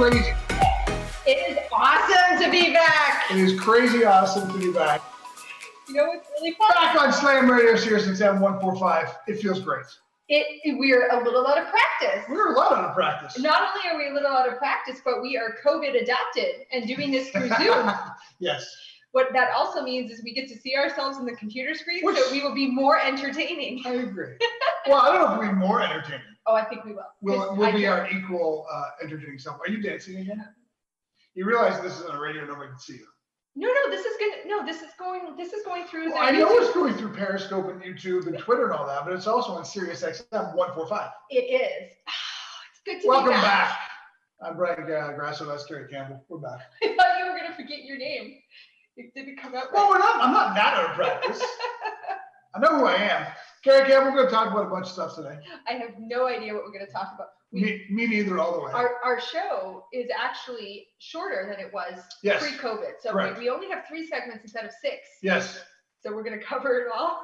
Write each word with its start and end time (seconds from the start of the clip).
crazy. 0.00 0.32
It 1.26 1.50
is 1.50 1.58
awesome 1.70 2.42
to 2.42 2.50
be 2.50 2.72
back. 2.72 3.30
It 3.30 3.36
is 3.36 3.60
crazy 3.60 4.02
awesome 4.02 4.50
to 4.50 4.58
be 4.58 4.72
back. 4.72 5.02
You 5.88 5.94
know 5.96 6.06
what's 6.06 6.26
really 6.40 6.52
fun? 6.52 6.70
Back 6.70 6.98
on 6.98 7.12
Slam 7.12 7.50
Radio 7.50 7.76
Sirius 7.76 8.06
XM 8.06 8.40
145. 8.40 9.08
It 9.28 9.40
feels 9.40 9.60
great. 9.60 9.84
It, 10.28 10.78
we're 10.78 11.10
a 11.10 11.22
little 11.22 11.46
out 11.46 11.58
of 11.58 11.66
practice. 11.68 12.24
We're 12.30 12.54
a 12.54 12.56
lot 12.56 12.72
out 12.72 12.84
of 12.84 12.94
practice. 12.94 13.38
Not 13.38 13.60
only 13.76 13.90
are 13.90 13.98
we 13.98 14.10
a 14.10 14.14
little 14.14 14.30
out 14.30 14.48
of 14.50 14.56
practice, 14.56 15.02
but 15.04 15.20
we 15.20 15.36
are 15.36 15.56
COVID 15.66 16.00
adapted 16.00 16.64
and 16.72 16.86
doing 16.86 17.10
this 17.10 17.28
through 17.28 17.48
Zoom. 17.58 17.90
yes. 18.38 18.74
What 19.12 19.34
that 19.34 19.50
also 19.54 19.82
means 19.82 20.10
is 20.10 20.22
we 20.24 20.32
get 20.32 20.48
to 20.48 20.56
see 20.56 20.76
ourselves 20.76 21.18
in 21.18 21.26
the 21.26 21.36
computer 21.36 21.74
screen, 21.74 22.06
Which- 22.06 22.16
so 22.16 22.32
we 22.32 22.40
will 22.42 22.54
be 22.54 22.70
more 22.70 22.98
entertaining. 22.98 23.82
I 23.84 23.94
agree. 23.94 24.36
well, 24.86 25.00
I 25.00 25.12
don't 25.12 25.20
know 25.20 25.34
if 25.34 25.40
we'll 25.40 25.48
be 25.50 25.54
more 25.56 25.82
entertaining. 25.82 26.22
Oh, 26.46 26.54
I 26.54 26.64
think 26.64 26.84
we 26.84 26.92
will. 26.92 27.04
We'll, 27.20 27.56
we'll 27.56 27.68
I 27.68 27.72
be 27.72 27.86
our 27.86 28.10
equal 28.10 28.66
uh, 28.72 28.84
entertaining 29.02 29.38
self. 29.38 29.60
Are 29.60 29.70
you 29.70 29.82
dancing 29.82 30.16
again? 30.18 30.44
You 31.34 31.44
realize 31.44 31.80
this 31.80 31.98
is 31.98 32.06
on 32.06 32.16
a 32.16 32.20
radio, 32.20 32.44
nobody 32.44 32.70
can 32.70 32.78
see 32.78 32.94
you. 32.94 33.06
No, 33.56 33.68
no, 33.68 33.90
this 33.90 34.06
is 34.06 34.16
gonna. 34.18 34.46
No, 34.46 34.64
this 34.64 34.80
is 34.82 34.90
going. 34.98 35.36
This 35.36 35.52
is 35.52 35.64
going 35.64 35.84
through. 35.84 36.12
Well, 36.12 36.22
I 36.22 36.30
know 36.30 36.48
YouTube. 36.48 36.62
it's 36.62 36.74
going 36.74 36.94
through 36.94 37.12
Periscope 37.14 37.68
and 37.68 37.82
YouTube 37.82 38.26
and 38.26 38.38
Twitter 38.38 38.64
and 38.64 38.72
all 38.72 38.86
that, 38.86 39.04
but 39.04 39.12
it's 39.12 39.26
also 39.26 39.52
on 39.52 39.64
Sirius 39.64 40.02
XM 40.02 40.54
145. 40.54 41.10
It 41.30 41.36
is. 41.36 41.92
It's 42.72 42.80
good 42.86 43.02
to 43.02 43.08
Welcome 43.08 43.28
be 43.28 43.32
back. 43.34 43.76
Welcome 44.40 44.58
back. 44.58 44.76
I'm 44.76 44.84
Brian 44.86 45.10
uh, 45.10 45.12
Grasso. 45.14 45.44
That's 45.44 45.66
Carrie 45.66 45.86
Campbell. 45.90 46.24
We're 46.28 46.38
back. 46.38 46.60
I 46.82 46.96
thought 46.96 47.18
you 47.18 47.26
were 47.26 47.38
gonna 47.38 47.54
forget 47.54 47.84
your 47.84 47.98
name. 47.98 48.36
It 48.96 49.12
didn't 49.14 49.36
come 49.36 49.54
out 49.54 49.72
Well, 49.72 49.90
we're 49.90 49.98
not. 49.98 50.22
I'm 50.22 50.32
not 50.32 50.54
that 50.54 50.74
out 50.74 50.90
of 50.90 50.96
practice. 50.96 51.42
I 52.54 52.58
know 52.60 52.78
who 52.78 52.86
I 52.86 52.94
am. 52.94 53.26
Carrie 53.62 53.86
Campbell. 53.86 54.10
We're 54.12 54.16
going 54.18 54.26
to 54.28 54.32
talk 54.32 54.50
about 54.50 54.66
a 54.66 54.70
bunch 54.70 54.86
of 54.86 54.92
stuff 54.92 55.14
today. 55.16 55.38
I 55.68 55.72
have 55.74 55.90
no 55.98 56.26
idea 56.26 56.54
what 56.54 56.64
we're 56.64 56.72
gonna 56.72 56.86
talk 56.90 57.12
about. 57.14 57.28
We, 57.52 57.60
Me, 57.62 57.86
me 57.90 58.06
neither, 58.06 58.38
all 58.38 58.52
the 58.54 58.60
way. 58.64 58.72
our, 58.72 58.96
our 59.04 59.20
show 59.20 59.84
is 59.92 60.08
actually 60.16 60.86
shorter 60.98 61.46
than 61.50 61.64
it 61.64 61.72
was 61.72 62.00
Yes. 62.22 62.40
pre-COVID. 62.42 62.92
So 63.02 63.10
Correct. 63.12 63.38
we, 63.38 63.44
we 63.44 63.50
only 63.50 63.68
have 63.68 63.84
three 63.88 64.06
segments 64.06 64.44
instead 64.44 64.64
of 64.64 64.70
six. 64.80 64.98
yes, 65.22 65.60
So 66.00 66.14
we're 66.14 66.22
gonna 66.22 66.38
cover 66.42 66.80
it 66.80 66.86
all. 66.96 67.20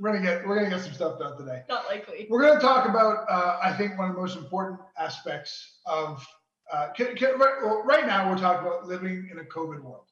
we're 0.00 0.12
gonna 0.12 0.24
get 0.24 0.46
we're 0.46 0.56
gonna 0.56 0.70
get 0.70 0.80
some 0.82 0.94
stuff 0.94 1.18
done 1.18 1.36
today. 1.36 1.62
Not 1.68 1.84
likely. 1.86 2.26
We're 2.30 2.40
going 2.40 2.54
to 2.54 2.60
talk 2.60 2.88
about, 2.88 3.26
uh, 3.30 3.58
I 3.62 3.72
think, 3.74 3.98
one 3.98 4.08
of 4.08 4.14
the 4.16 4.20
most 4.20 4.36
important 4.36 4.80
aspects 4.98 5.80
of, 5.86 6.26
uh, 6.72 6.88
can, 6.96 7.14
can, 7.14 7.38
right, 7.38 7.56
well, 7.62 7.82
right 7.84 8.06
now 8.06 8.28
we're 8.30 8.38
talking 8.38 8.66
about 8.66 8.86
living 8.86 9.28
in 9.30 9.38
a 9.38 9.44
COVID 9.44 9.80
world, 9.82 10.06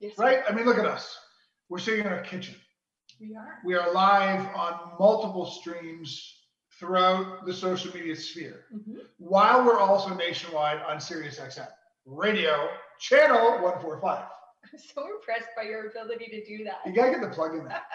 Yes, 0.00 0.16
right? 0.16 0.42
I 0.48 0.52
mean, 0.52 0.64
look 0.64 0.78
at 0.78 0.86
us. 0.86 1.18
We're 1.68 1.78
sitting 1.80 2.04
in 2.04 2.12
our 2.12 2.20
kitchen. 2.22 2.54
We 3.22 3.36
are. 3.36 3.58
We 3.64 3.74
are 3.76 3.92
live 3.92 4.44
on 4.54 4.92
multiple 4.98 5.46
streams 5.46 6.40
throughout 6.78 7.46
the 7.46 7.54
social 7.54 7.94
media 7.94 8.16
sphere, 8.16 8.64
Mhm. 8.74 9.06
while 9.18 9.64
we're 9.64 9.78
also 9.78 10.12
nationwide 10.14 10.78
on 10.82 11.00
Sirius 11.00 11.38
XM 11.38 11.68
radio 12.04 12.68
channel 12.98 13.60
145. 13.62 14.26
I'm 14.72 14.78
so 14.78 15.06
impressed 15.06 15.48
by 15.56 15.62
your 15.62 15.86
ability 15.88 16.26
to 16.26 16.44
do 16.44 16.64
that. 16.64 16.80
You 16.84 16.92
gotta 16.92 17.12
get 17.12 17.20
the 17.20 17.28
plug 17.28 17.54
in 17.54 17.64
there. 17.64 17.82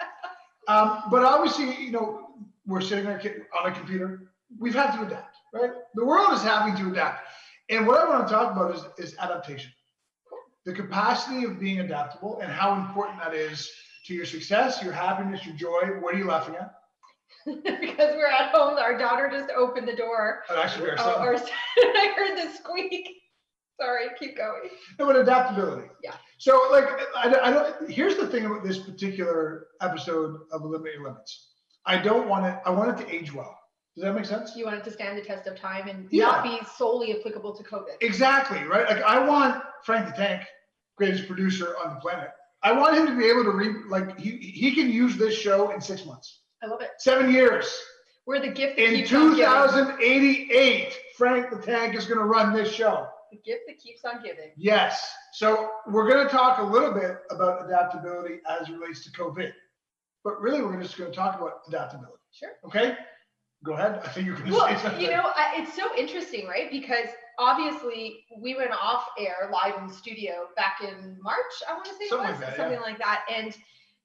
Um, 0.68 1.04
but 1.10 1.24
obviously, 1.24 1.74
you 1.82 1.90
know, 1.90 2.34
we're 2.66 2.82
sitting 2.82 3.06
on 3.06 3.18
a, 3.18 3.58
on 3.58 3.72
a 3.72 3.74
computer. 3.74 4.32
We've 4.58 4.74
had 4.74 4.94
to 4.98 5.06
adapt, 5.06 5.34
right? 5.54 5.70
The 5.94 6.04
world 6.04 6.34
is 6.34 6.42
having 6.42 6.76
to 6.76 6.90
adapt. 6.90 7.26
And 7.70 7.86
what 7.86 7.98
I 7.98 8.06
want 8.06 8.28
to 8.28 8.34
talk 8.34 8.52
about 8.52 8.74
is, 8.74 8.82
is 8.98 9.16
adaptation. 9.18 9.72
The 10.66 10.74
capacity 10.74 11.44
of 11.44 11.58
being 11.58 11.80
adaptable 11.80 12.40
and 12.40 12.52
how 12.52 12.74
important 12.74 13.18
that 13.22 13.32
is 13.32 13.72
to 14.08 14.14
your 14.14 14.24
success, 14.24 14.82
your 14.82 14.92
happiness, 14.92 15.44
your 15.46 15.54
joy. 15.54 15.82
What 16.00 16.14
are 16.14 16.18
you 16.18 16.24
laughing 16.26 16.56
at? 16.56 16.72
because 17.46 18.14
we're 18.16 18.26
at 18.26 18.50
home, 18.50 18.76
our 18.78 18.98
daughter 18.98 19.28
just 19.30 19.50
opened 19.56 19.86
the 19.86 19.94
door. 19.94 20.42
Oh, 20.48 20.60
actually, 20.60 20.90
our 20.90 20.96
Oh, 20.98 21.04
son. 21.14 21.26
or 21.26 21.34
I 21.78 22.12
heard 22.16 22.38
the 22.38 22.50
squeak. 22.56 23.06
Sorry, 23.80 24.06
keep 24.18 24.36
going. 24.36 24.70
No, 24.98 25.06
but 25.06 25.16
adaptability. 25.16 25.88
Yeah. 26.02 26.14
So, 26.38 26.68
like, 26.72 26.88
I, 27.16 27.32
I 27.44 27.50
don't. 27.52 27.88
Here's 27.90 28.16
the 28.16 28.26
thing 28.26 28.44
about 28.46 28.64
this 28.64 28.78
particular 28.78 29.68
episode 29.80 30.40
of 30.50 30.62
Eliminate 30.62 30.94
Your 30.94 31.04
Limits. 31.04 31.50
I 31.86 31.98
don't 31.98 32.28
want 32.28 32.46
it. 32.46 32.58
I 32.66 32.70
want 32.70 32.98
it 32.98 33.04
to 33.06 33.14
age 33.14 33.32
well. 33.32 33.56
Does 33.94 34.04
that 34.04 34.14
make 34.14 34.24
sense? 34.24 34.56
You 34.56 34.64
want 34.64 34.76
it 34.78 34.84
to 34.84 34.90
stand 34.90 35.16
the 35.18 35.22
test 35.22 35.46
of 35.46 35.56
time 35.56 35.86
and 35.88 36.08
Yeah. 36.10 36.26
not 36.26 36.42
be 36.44 36.58
solely 36.76 37.18
applicable 37.18 37.54
to 37.56 37.62
COVID. 37.62 37.96
Exactly, 38.00 38.62
right? 38.64 38.88
Like 38.88 39.02
I 39.02 39.24
want 39.24 39.62
Frank 39.84 40.06
the 40.06 40.12
Tank, 40.12 40.42
greatest 40.96 41.26
producer 41.26 41.76
on 41.84 41.94
the 41.94 42.00
planet. 42.00 42.30
I 42.62 42.72
want 42.72 42.96
him 42.96 43.06
to 43.06 43.16
be 43.16 43.26
able 43.26 43.44
to 43.44 43.50
read 43.52 43.86
like 43.88 44.18
he 44.18 44.36
he 44.36 44.74
can 44.74 44.90
use 44.90 45.16
this 45.16 45.34
show 45.34 45.70
in 45.70 45.80
six 45.80 46.04
months. 46.04 46.40
I 46.62 46.66
love 46.66 46.80
it. 46.80 46.90
Seven 46.98 47.32
years. 47.32 47.72
We're 48.26 48.40
the 48.40 48.48
gift 48.48 48.76
that 48.76 48.84
In 48.84 48.94
keeps 48.96 49.12
on 49.14 49.36
2088, 49.36 50.94
Frank 51.16 51.50
the 51.50 51.56
Tank 51.62 51.94
is 51.94 52.06
gonna 52.06 52.24
run 52.26 52.52
this 52.52 52.70
show. 52.72 53.06
The 53.30 53.38
gift 53.44 53.62
that 53.68 53.78
keeps 53.78 54.04
on 54.04 54.22
giving. 54.22 54.52
Yes. 54.56 55.10
So 55.32 55.70
we're 55.86 56.08
gonna 56.08 56.28
talk 56.28 56.58
a 56.58 56.62
little 56.62 56.92
bit 56.92 57.18
about 57.30 57.64
adaptability 57.64 58.40
as 58.48 58.68
it 58.68 58.72
relates 58.72 59.04
to 59.04 59.10
COVID. 59.12 59.52
But 60.24 60.40
really 60.40 60.62
we're 60.62 60.80
just 60.82 60.98
gonna 60.98 61.10
talk 61.12 61.36
about 61.38 61.60
adaptability. 61.68 62.18
Sure. 62.32 62.50
Okay? 62.64 62.96
Go 63.64 63.72
ahead. 63.74 64.00
I 64.04 64.08
think 64.08 64.26
you're 64.26 64.36
gonna 64.36 64.50
say 64.50 64.56
Well, 64.56 64.78
something. 64.78 65.00
you 65.00 65.10
know, 65.10 65.30
it's 65.54 65.74
so 65.74 65.94
interesting, 65.96 66.46
right? 66.46 66.70
Because 66.70 67.08
obviously 67.38 68.24
we 68.40 68.56
went 68.56 68.72
off 68.72 69.08
air 69.18 69.50
live 69.52 69.80
in 69.82 69.88
studio 69.88 70.48
back 70.56 70.78
in 70.82 71.16
March, 71.22 71.38
I 71.68 71.72
want 71.74 71.84
to 71.86 71.92
say 71.92 72.04
it 72.04 72.08
Something 72.10 72.30
was 72.30 72.40
like 72.40 72.48
that, 72.48 72.56
something 72.56 72.80
like 72.80 72.98
that. 72.98 73.24
And 73.34 73.56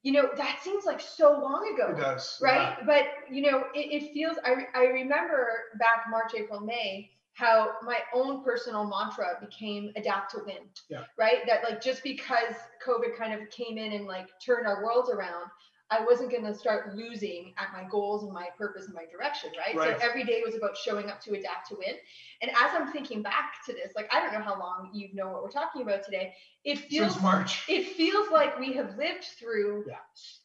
you 0.04 0.12
know, 0.12 0.30
that 0.36 0.60
seems 0.62 0.84
like 0.86 1.00
so 1.00 1.32
long 1.32 1.74
ago. 1.74 1.96
it 1.98 2.02
does. 2.02 2.38
right? 2.42 2.78
But 2.86 3.06
you 3.32 3.42
know, 3.42 3.64
it, 3.74 4.04
it 4.04 4.14
feels. 4.14 4.38
I 4.46 4.66
I 4.76 4.86
remember 4.86 5.48
back 5.80 6.06
March, 6.10 6.34
April, 6.36 6.60
May, 6.60 7.10
how 7.34 7.72
my 7.84 8.00
own 8.14 8.44
personal 8.44 8.84
mantra 8.86 9.38
became 9.40 9.92
adapt 9.96 10.32
to 10.32 10.40
win. 10.46 10.58
Yeah. 10.90 11.06
Right. 11.18 11.40
That 11.48 11.64
like 11.64 11.82
just 11.82 12.04
because 12.04 12.54
COVID 12.86 13.18
kind 13.18 13.34
of 13.34 13.50
came 13.50 13.78
in 13.78 13.94
and 13.94 14.06
like 14.06 14.28
turned 14.46 14.68
our 14.68 14.84
worlds 14.84 15.10
around. 15.10 15.50
I 15.92 16.04
wasn't 16.04 16.32
going 16.32 16.44
to 16.46 16.54
start 16.56 16.96
losing 16.96 17.54
at 17.58 17.68
my 17.74 17.88
goals 17.90 18.24
and 18.24 18.34
my 18.34 18.48
purpose 18.58 18.86
and 18.86 18.96
my 18.96 19.04
direction, 19.12 19.52
right? 19.58 19.76
Right. 19.76 20.00
So 20.00 20.08
every 20.08 20.24
day 20.24 20.42
was 20.44 20.56
about 20.56 20.76
showing 20.78 21.10
up 21.10 21.22
to 21.22 21.32
adapt 21.34 21.70
to 21.70 21.76
win. 21.76 21.96
And 22.42 22.50
as 22.52 22.72
I'm 22.74 22.92
thinking 22.92 23.22
back 23.22 23.56
to 23.68 23.74
this, 23.74 23.92
like 23.96 24.12
I 24.14 24.20
don't 24.22 24.34
know 24.34 24.42
how 24.44 24.58
long 24.60 24.90
you 24.94 25.10
know 25.14 25.28
what 25.32 25.44
we're 25.44 25.52
talking 25.52 25.82
about 25.82 26.04
today. 26.04 26.34
It 26.64 26.80
feels 26.80 27.12
Since 27.14 27.24
March. 27.24 27.64
it 27.70 27.88
feels 27.96 28.32
like 28.32 28.58
we 28.60 28.74
have 28.74 28.98
lived 28.98 29.26
through 29.40 29.86
Yeah. 29.88 29.96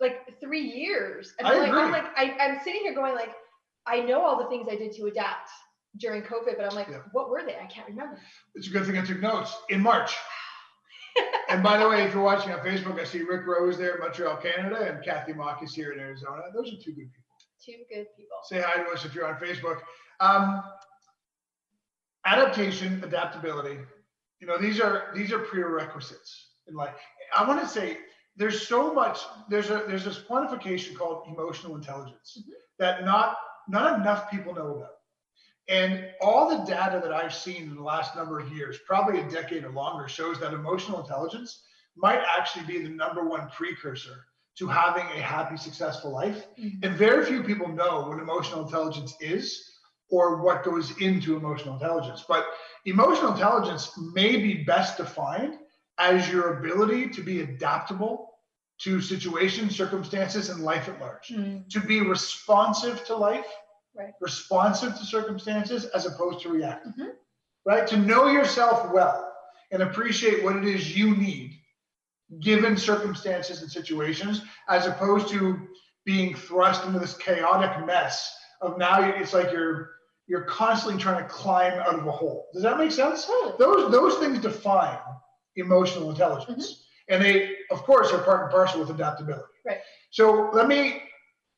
like 0.01 0.39
three 0.41 0.61
years. 0.63 1.35
And 1.39 1.49
I 1.49 1.53
I'm 1.55 1.59
like, 1.61 1.73
I'm 1.73 1.93
like, 1.93 2.19
I, 2.19 2.37
I'm 2.41 2.61
sitting 2.63 2.83
here 2.83 2.95
going 2.95 3.15
like, 3.15 3.31
I 3.87 4.01
know 4.01 4.23
all 4.23 4.39
the 4.43 4.49
things 4.51 4.69
I 4.71 4.77
did 4.77 4.93
to 4.97 5.07
adapt 5.07 5.51
during 5.97 6.23
COVID, 6.23 6.57
but 6.59 6.67
I'm 6.71 6.77
like, 6.77 6.89
Yeah. 6.91 6.99
what 7.13 7.31
were 7.31 7.43
they? 7.47 7.57
I 7.57 7.67
can't 7.67 7.89
remember. 7.89 8.21
It's 8.55 8.69
a 8.69 8.71
good 8.71 8.85
thing 8.85 8.99
I 8.99 9.05
took 9.05 9.21
notes 9.21 9.57
in 9.71 9.81
March. 9.81 10.15
And 11.49 11.63
by 11.63 11.79
the 11.79 11.89
way, 11.89 12.03
if 12.05 12.15
you're 12.15 12.23
watching 12.23 12.53
on 12.53 12.61
Facebook, 12.61 13.01
I 13.01 13.05
see 13.05 13.23
Rick 13.23 13.47
Rose 13.47 13.79
there 13.79 13.95
in 13.95 14.01
Montreal, 14.01 14.37
Canada, 14.37 14.81
and 14.93 15.05
Kathy 15.05 15.33
Mock 15.33 15.63
is 15.63 15.75
here 15.75 15.93
in 15.93 15.99
Arizona. 16.01 16.43
Those 16.55 16.69
are 16.69 16.77
two 16.77 16.93
good 16.93 17.11
people. 17.13 17.25
Two 17.65 17.85
good 17.91 18.07
people. 18.17 18.37
Say 18.45 18.61
hi 18.61 18.83
to 18.83 18.91
us 18.91 19.05
if 19.05 19.15
you're 19.15 19.27
on 19.27 19.37
Facebook. 19.41 19.81
Um, 20.21 20.63
adaptation, 22.27 23.03
adaptability. 23.05 23.79
You 24.41 24.47
know, 24.47 24.59
these 24.59 24.81
are 24.81 25.11
these 25.15 25.33
are 25.33 25.41
prerequisites 25.41 26.51
in 26.69 26.75
life. 26.75 26.95
I 27.37 27.47
want 27.47 27.61
to 27.61 27.67
say 27.69 27.99
there's 28.37 28.67
so 28.69 28.93
much. 28.95 29.21
There's 29.49 29.71
a 29.71 29.85
there's 29.89 30.05
this 30.05 30.19
quantification 30.21 30.95
called 30.97 31.25
emotional 31.29 31.75
intelligence 31.75 32.39
Mhm. 32.41 32.53
that 32.79 33.05
not 33.05 33.37
not 33.69 34.01
enough 34.01 34.31
people 34.31 34.55
know 34.55 34.77
about. 34.77 34.98
And 35.69 36.09
all 36.21 36.49
the 36.49 36.65
data 36.65 36.99
that 37.03 37.13
I've 37.13 37.35
seen 37.35 37.65
in 37.65 37.75
the 37.77 37.83
last 37.83 38.17
number 38.17 38.41
of 38.41 38.51
years, 38.53 38.79
probably 38.87 39.21
a 39.21 39.29
decade 39.29 39.65
or 39.65 39.71
longer, 39.71 40.09
shows 40.09 40.41
that 40.41 40.55
emotional 40.55 41.01
intelligence 41.01 41.63
might 41.95 42.23
actually 42.39 42.65
be 42.65 42.83
the 42.83 42.89
number 42.89 43.29
one 43.29 43.49
precursor 43.51 44.25
to 44.57 44.67
having 44.67 45.05
a 45.05 45.21
happy, 45.21 45.57
successful 45.57 46.11
life. 46.11 46.47
Mhm. 46.59 46.85
And 46.85 46.97
very 46.97 47.25
few 47.25 47.43
people 47.43 47.69
know 47.69 48.09
what 48.09 48.19
emotional 48.19 48.65
intelligence 48.65 49.15
is 49.21 49.79
or 50.11 50.43
what 50.43 50.65
goes 50.65 50.99
into 51.01 51.37
emotional 51.37 51.75
intelligence. 51.75 52.25
But 52.27 52.47
emotional 52.87 53.33
intelligence 53.33 53.93
may 54.15 54.37
be 54.37 54.65
best 54.65 54.97
defined 54.97 55.59
as 55.99 56.31
your 56.31 56.59
ability 56.59 57.11
to 57.11 57.23
be 57.23 57.43
adaptable 57.43 58.31
to 58.79 59.01
situations, 59.01 59.77
circumstances, 59.77 60.49
and 60.49 60.63
life 60.63 60.89
at 60.89 61.01
large, 61.01 61.29
Mm, 61.29 61.69
to 61.71 61.81
be 61.81 62.01
responsive 62.01 63.05
to 63.07 63.17
life, 63.17 63.47
Right. 63.97 64.13
responsive 64.21 64.97
to 64.97 65.05
circumstances 65.05 65.87
as 65.87 66.07
opposed 66.07 66.41
to 66.43 66.51
reactive, 66.51 66.93
Mhm. 66.97 67.15
right? 67.67 67.87
To 67.89 67.97
know 67.97 68.27
yourself 68.29 68.91
well 68.93 69.35
and 69.73 69.83
appreciate 69.83 70.45
what 70.45 70.57
it 70.57 70.65
is 70.65 70.97
you 70.97 71.17
need 71.17 71.55
given 72.41 72.77
circumstances 72.77 73.63
and 73.63 73.71
situations, 73.71 74.43
as 74.69 74.87
opposed 74.87 75.29
to 75.31 75.67
being 76.05 76.35
thrust 76.35 76.85
into 76.85 76.99
this 76.99 77.17
chaotic 77.17 77.85
mess 77.87 78.35
of 78.61 78.79
now 78.79 79.01
it's 79.03 79.33
like 79.33 79.51
you're 79.53 79.91
you're 80.27 80.45
constantly 80.45 81.01
trying 81.03 81.23
to 81.23 81.29
climb 81.29 81.73
out 81.81 81.95
of 81.99 82.07
a 82.07 82.11
hole. 82.13 82.49
Does 82.53 82.63
that 82.63 82.77
make 82.77 82.93
sense? 82.93 83.25
Totally. 83.25 83.55
Those 83.59 83.91
those 83.91 84.17
things 84.19 84.39
define 84.41 84.99
emotional 85.57 86.11
intelligence, 86.11 86.87
and 87.09 87.23
they 87.25 87.57
of 87.71 87.83
course 87.83 88.13
are 88.13 88.23
part 88.23 88.43
and 88.43 88.51
parcel 88.51 88.79
with 88.81 88.91
adaptability. 88.91 89.45
Right. 89.67 89.81
So 90.11 90.51
let 90.53 90.69
me 90.69 91.03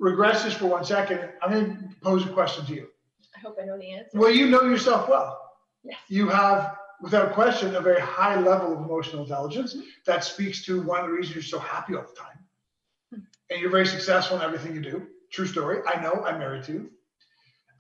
regress 0.00 0.43
this 0.43 0.55
for 0.55 0.67
one 0.67 0.85
second. 0.85 1.20
I'm 1.41 1.52
going 1.52 1.76
to 1.76 1.97
pose 2.00 2.26
a 2.26 2.31
question 2.31 2.67
to 2.67 2.75
you. 2.75 2.88
I 3.37 3.38
hope 3.41 3.56
I 3.62 3.64
know 3.64 3.79
the 3.79 3.93
answer. 3.93 4.19
Well, 4.19 4.31
you 4.31 4.49
know 4.49 4.62
yourself 4.62 5.08
well. 5.08 5.38
Yes. 5.85 5.99
You 6.08 6.29
have 6.29 6.76
without 7.00 7.32
question, 7.32 7.75
a 7.76 7.81
very 7.81 8.00
high 8.00 8.38
level 8.38 8.73
of 8.73 8.85
emotional 8.85 9.23
intelligence. 9.23 9.76
That 10.06 10.25
speaks 10.25 10.64
to 10.67 10.82
one 10.82 11.00
of 11.00 11.06
the 11.06 11.12
reasons 11.12 11.35
you're 11.35 11.43
so 11.43 11.58
happy 11.58 11.94
all 11.94 12.02
the 12.02 12.20
time. 12.20 13.25
And 13.50 13.61
you're 13.61 13.70
very 13.70 13.87
successful 13.87 14.37
in 14.37 14.43
everything 14.43 14.75
you 14.75 14.81
do. 14.81 15.06
True 15.32 15.47
story. 15.47 15.79
I 15.87 16.00
know, 16.00 16.25
I'm 16.25 16.38
married 16.38 16.64
to 16.64 16.73
you. 16.73 16.91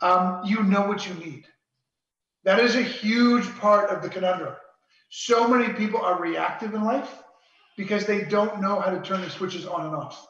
Um, 0.02 0.42
you 0.44 0.62
know 0.62 0.86
what 0.86 1.06
you 1.06 1.14
need. 1.14 1.46
That 2.44 2.58
is 2.58 2.74
a 2.74 2.82
huge 2.82 3.46
part 3.58 3.90
of 3.90 4.02
the 4.02 4.08
conundrum. 4.08 4.54
So 5.10 5.46
many 5.46 5.72
people 5.74 6.00
are 6.00 6.20
reactive 6.20 6.74
in 6.74 6.82
life 6.82 7.22
because 7.76 8.06
they 8.06 8.22
don't 8.22 8.60
know 8.60 8.80
how 8.80 8.90
to 8.90 9.00
turn 9.00 9.20
the 9.20 9.30
switches 9.30 9.66
on 9.66 9.86
and 9.86 9.94
off. 9.94 10.26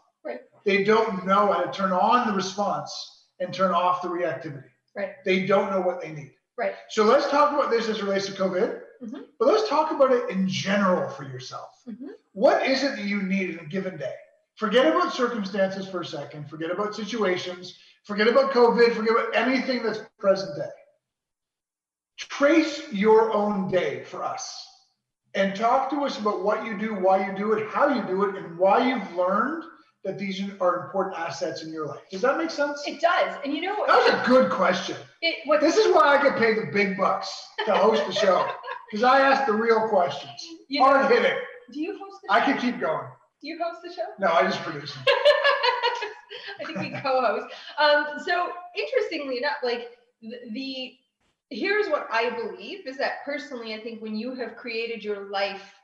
They 0.64 0.84
don't 0.84 1.26
know 1.26 1.52
how 1.52 1.62
to 1.62 1.72
turn 1.72 1.92
on 1.92 2.28
the 2.28 2.34
response 2.34 3.26
and 3.40 3.52
turn 3.52 3.72
off 3.72 4.02
the 4.02 4.08
reactivity. 4.08 4.64
Right. 4.94 5.14
They 5.24 5.46
don't 5.46 5.70
know 5.70 5.80
what 5.80 6.00
they 6.00 6.12
need. 6.12 6.34
Right. 6.56 6.74
So 6.88 7.04
let's 7.04 7.28
talk 7.30 7.52
about 7.52 7.70
this 7.70 7.88
as 7.88 7.98
it 7.98 8.02
relates 8.04 8.26
to 8.26 8.32
COVID, 8.32 8.82
Mhm. 9.02 9.24
but 9.38 9.48
let's 9.48 9.68
talk 9.68 9.92
about 9.92 10.12
it 10.12 10.28
in 10.28 10.46
general 10.46 11.08
for 11.08 11.24
yourself. 11.24 11.80
Mhm. 11.88 12.10
What 12.32 12.66
is 12.66 12.82
it 12.82 12.96
that 12.96 13.04
you 13.04 13.22
need 13.22 13.50
in 13.50 13.60
a 13.60 13.64
given 13.64 13.96
day? 13.96 14.14
Forget 14.56 14.86
about 14.86 15.14
circumstances 15.14 15.88
for 15.88 16.02
a 16.02 16.04
second, 16.04 16.50
forget 16.50 16.70
about 16.70 16.94
situations, 16.94 17.78
forget 18.04 18.28
about 18.28 18.50
COVID, 18.50 18.94
forget 18.94 19.12
about 19.12 19.34
anything 19.34 19.82
that's 19.82 20.00
present 20.18 20.54
day. 20.56 20.70
Trace 22.18 22.92
your 22.92 23.32
own 23.32 23.70
day 23.70 24.04
for 24.04 24.22
us 24.22 24.66
and 25.34 25.56
talk 25.56 25.88
to 25.90 26.04
us 26.04 26.18
about 26.18 26.42
what 26.42 26.66
you 26.66 26.76
do, 26.76 26.94
why 26.94 27.26
you 27.26 27.34
do 27.36 27.54
it, 27.54 27.68
how 27.70 27.88
you 27.88 28.02
do 28.02 28.24
it, 28.24 28.36
and 28.36 28.58
why 28.58 28.86
you've 28.86 29.14
learned 29.14 29.64
that 30.04 30.18
these 30.18 30.40
are 30.60 30.84
important 30.86 31.16
assets 31.18 31.62
in 31.62 31.70
your 31.72 31.86
life. 31.86 32.00
Does 32.10 32.22
that 32.22 32.38
make 32.38 32.50
sense? 32.50 32.82
It 32.86 33.00
does. 33.00 33.36
And 33.44 33.52
you 33.54 33.60
know 33.62 33.84
That 33.86 33.96
was 33.96 34.12
a 34.14 34.28
good 34.28 34.50
question. 34.50 34.96
it 35.20 35.36
what 35.46 35.60
This 35.60 35.76
is 35.76 35.94
why 35.94 36.16
I 36.16 36.22
get 36.22 36.38
paid 36.38 36.56
the 36.56 36.70
big 36.72 36.96
bucks 36.96 37.30
to 37.66 37.72
host 37.74 38.06
the 38.06 38.12
show 38.12 38.48
because 38.90 39.04
I 39.04 39.20
ask 39.20 39.46
the 39.46 39.52
real 39.52 39.88
questions. 39.88 40.32
you 40.68 40.80
know, 40.80 40.86
Hard 40.86 41.10
hitting. 41.10 41.36
do 41.72 41.80
you 41.80 41.98
host 41.98 42.22
the 42.22 42.32
I 42.32 42.40
show? 42.46 42.52
could 42.52 42.60
keep 42.62 42.80
going. 42.80 43.06
Do 43.42 43.48
you 43.48 43.58
host 43.62 43.80
the 43.82 43.92
show? 43.92 44.02
No, 44.18 44.28
I 44.32 44.42
just 44.42 44.60
produce. 44.62 44.96
I 46.60 46.64
think 46.66 46.78
we 46.78 46.90
co-host. 46.90 47.46
Um, 47.78 48.06
so 48.24 48.50
interestingly 48.76 49.38
enough, 49.38 49.56
like 49.62 49.88
the, 50.22 50.36
the 50.52 50.94
here's 51.50 51.88
what 51.88 52.06
I 52.12 52.30
believe 52.30 52.86
is 52.86 52.96
that 52.98 53.24
personally, 53.24 53.74
I 53.74 53.80
think 53.80 54.00
when 54.02 54.14
you 54.16 54.34
have 54.34 54.56
created 54.56 55.02
your 55.02 55.30
life 55.30 55.74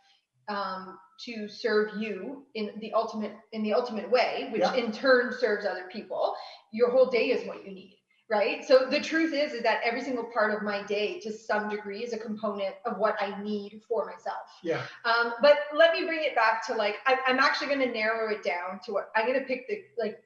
um, 0.49 0.99
to 1.25 1.49
serve 1.49 2.01
you 2.01 2.47
in 2.55 2.73
the 2.81 2.93
ultimate 2.93 3.33
in 3.53 3.63
the 3.63 3.73
ultimate 3.73 4.11
way, 4.11 4.49
which 4.53 4.63
Yeah. 4.63 4.75
in 4.75 4.93
turn 4.93 5.33
serves 5.33 5.65
other 5.67 5.89
people, 5.91 6.37
your 6.73 6.91
whole 6.91 7.07
day 7.07 7.31
is 7.31 7.47
what 7.47 7.65
you 7.65 7.73
need. 7.73 7.93
Right. 8.29 8.65
So 8.65 8.87
the 8.91 8.99
truth 8.99 9.33
is, 9.33 9.53
is 9.53 9.63
that 9.63 9.81
every 9.85 10.03
single 10.03 10.25
part 10.25 10.53
of 10.53 10.63
my 10.63 10.83
day, 10.83 11.21
to 11.21 11.33
some 11.33 11.69
degree, 11.69 12.03
is 12.03 12.13
a 12.13 12.19
component 12.19 12.75
of 12.85 12.99
what 12.99 13.15
I 13.23 13.41
need 13.41 13.83
for 13.89 14.05
myself. 14.05 14.51
Yeah. 14.65 14.83
Um, 15.05 15.35
but 15.41 15.59
let 15.73 15.93
me 15.93 16.05
bring 16.07 16.25
it 16.25 16.35
back 16.35 16.67
to 16.67 16.75
like 16.75 16.97
I, 17.07 17.19
I'm 17.27 17.39
actually 17.39 17.69
going 17.69 17.81
to 17.87 17.93
narrow 17.93 18.29
it 18.33 18.43
down 18.43 18.81
to 18.85 18.93
what 18.93 19.11
I'm 19.15 19.27
going 19.27 19.39
to 19.39 19.45
pick 19.47 19.69
the 19.69 19.81
like 19.97 20.19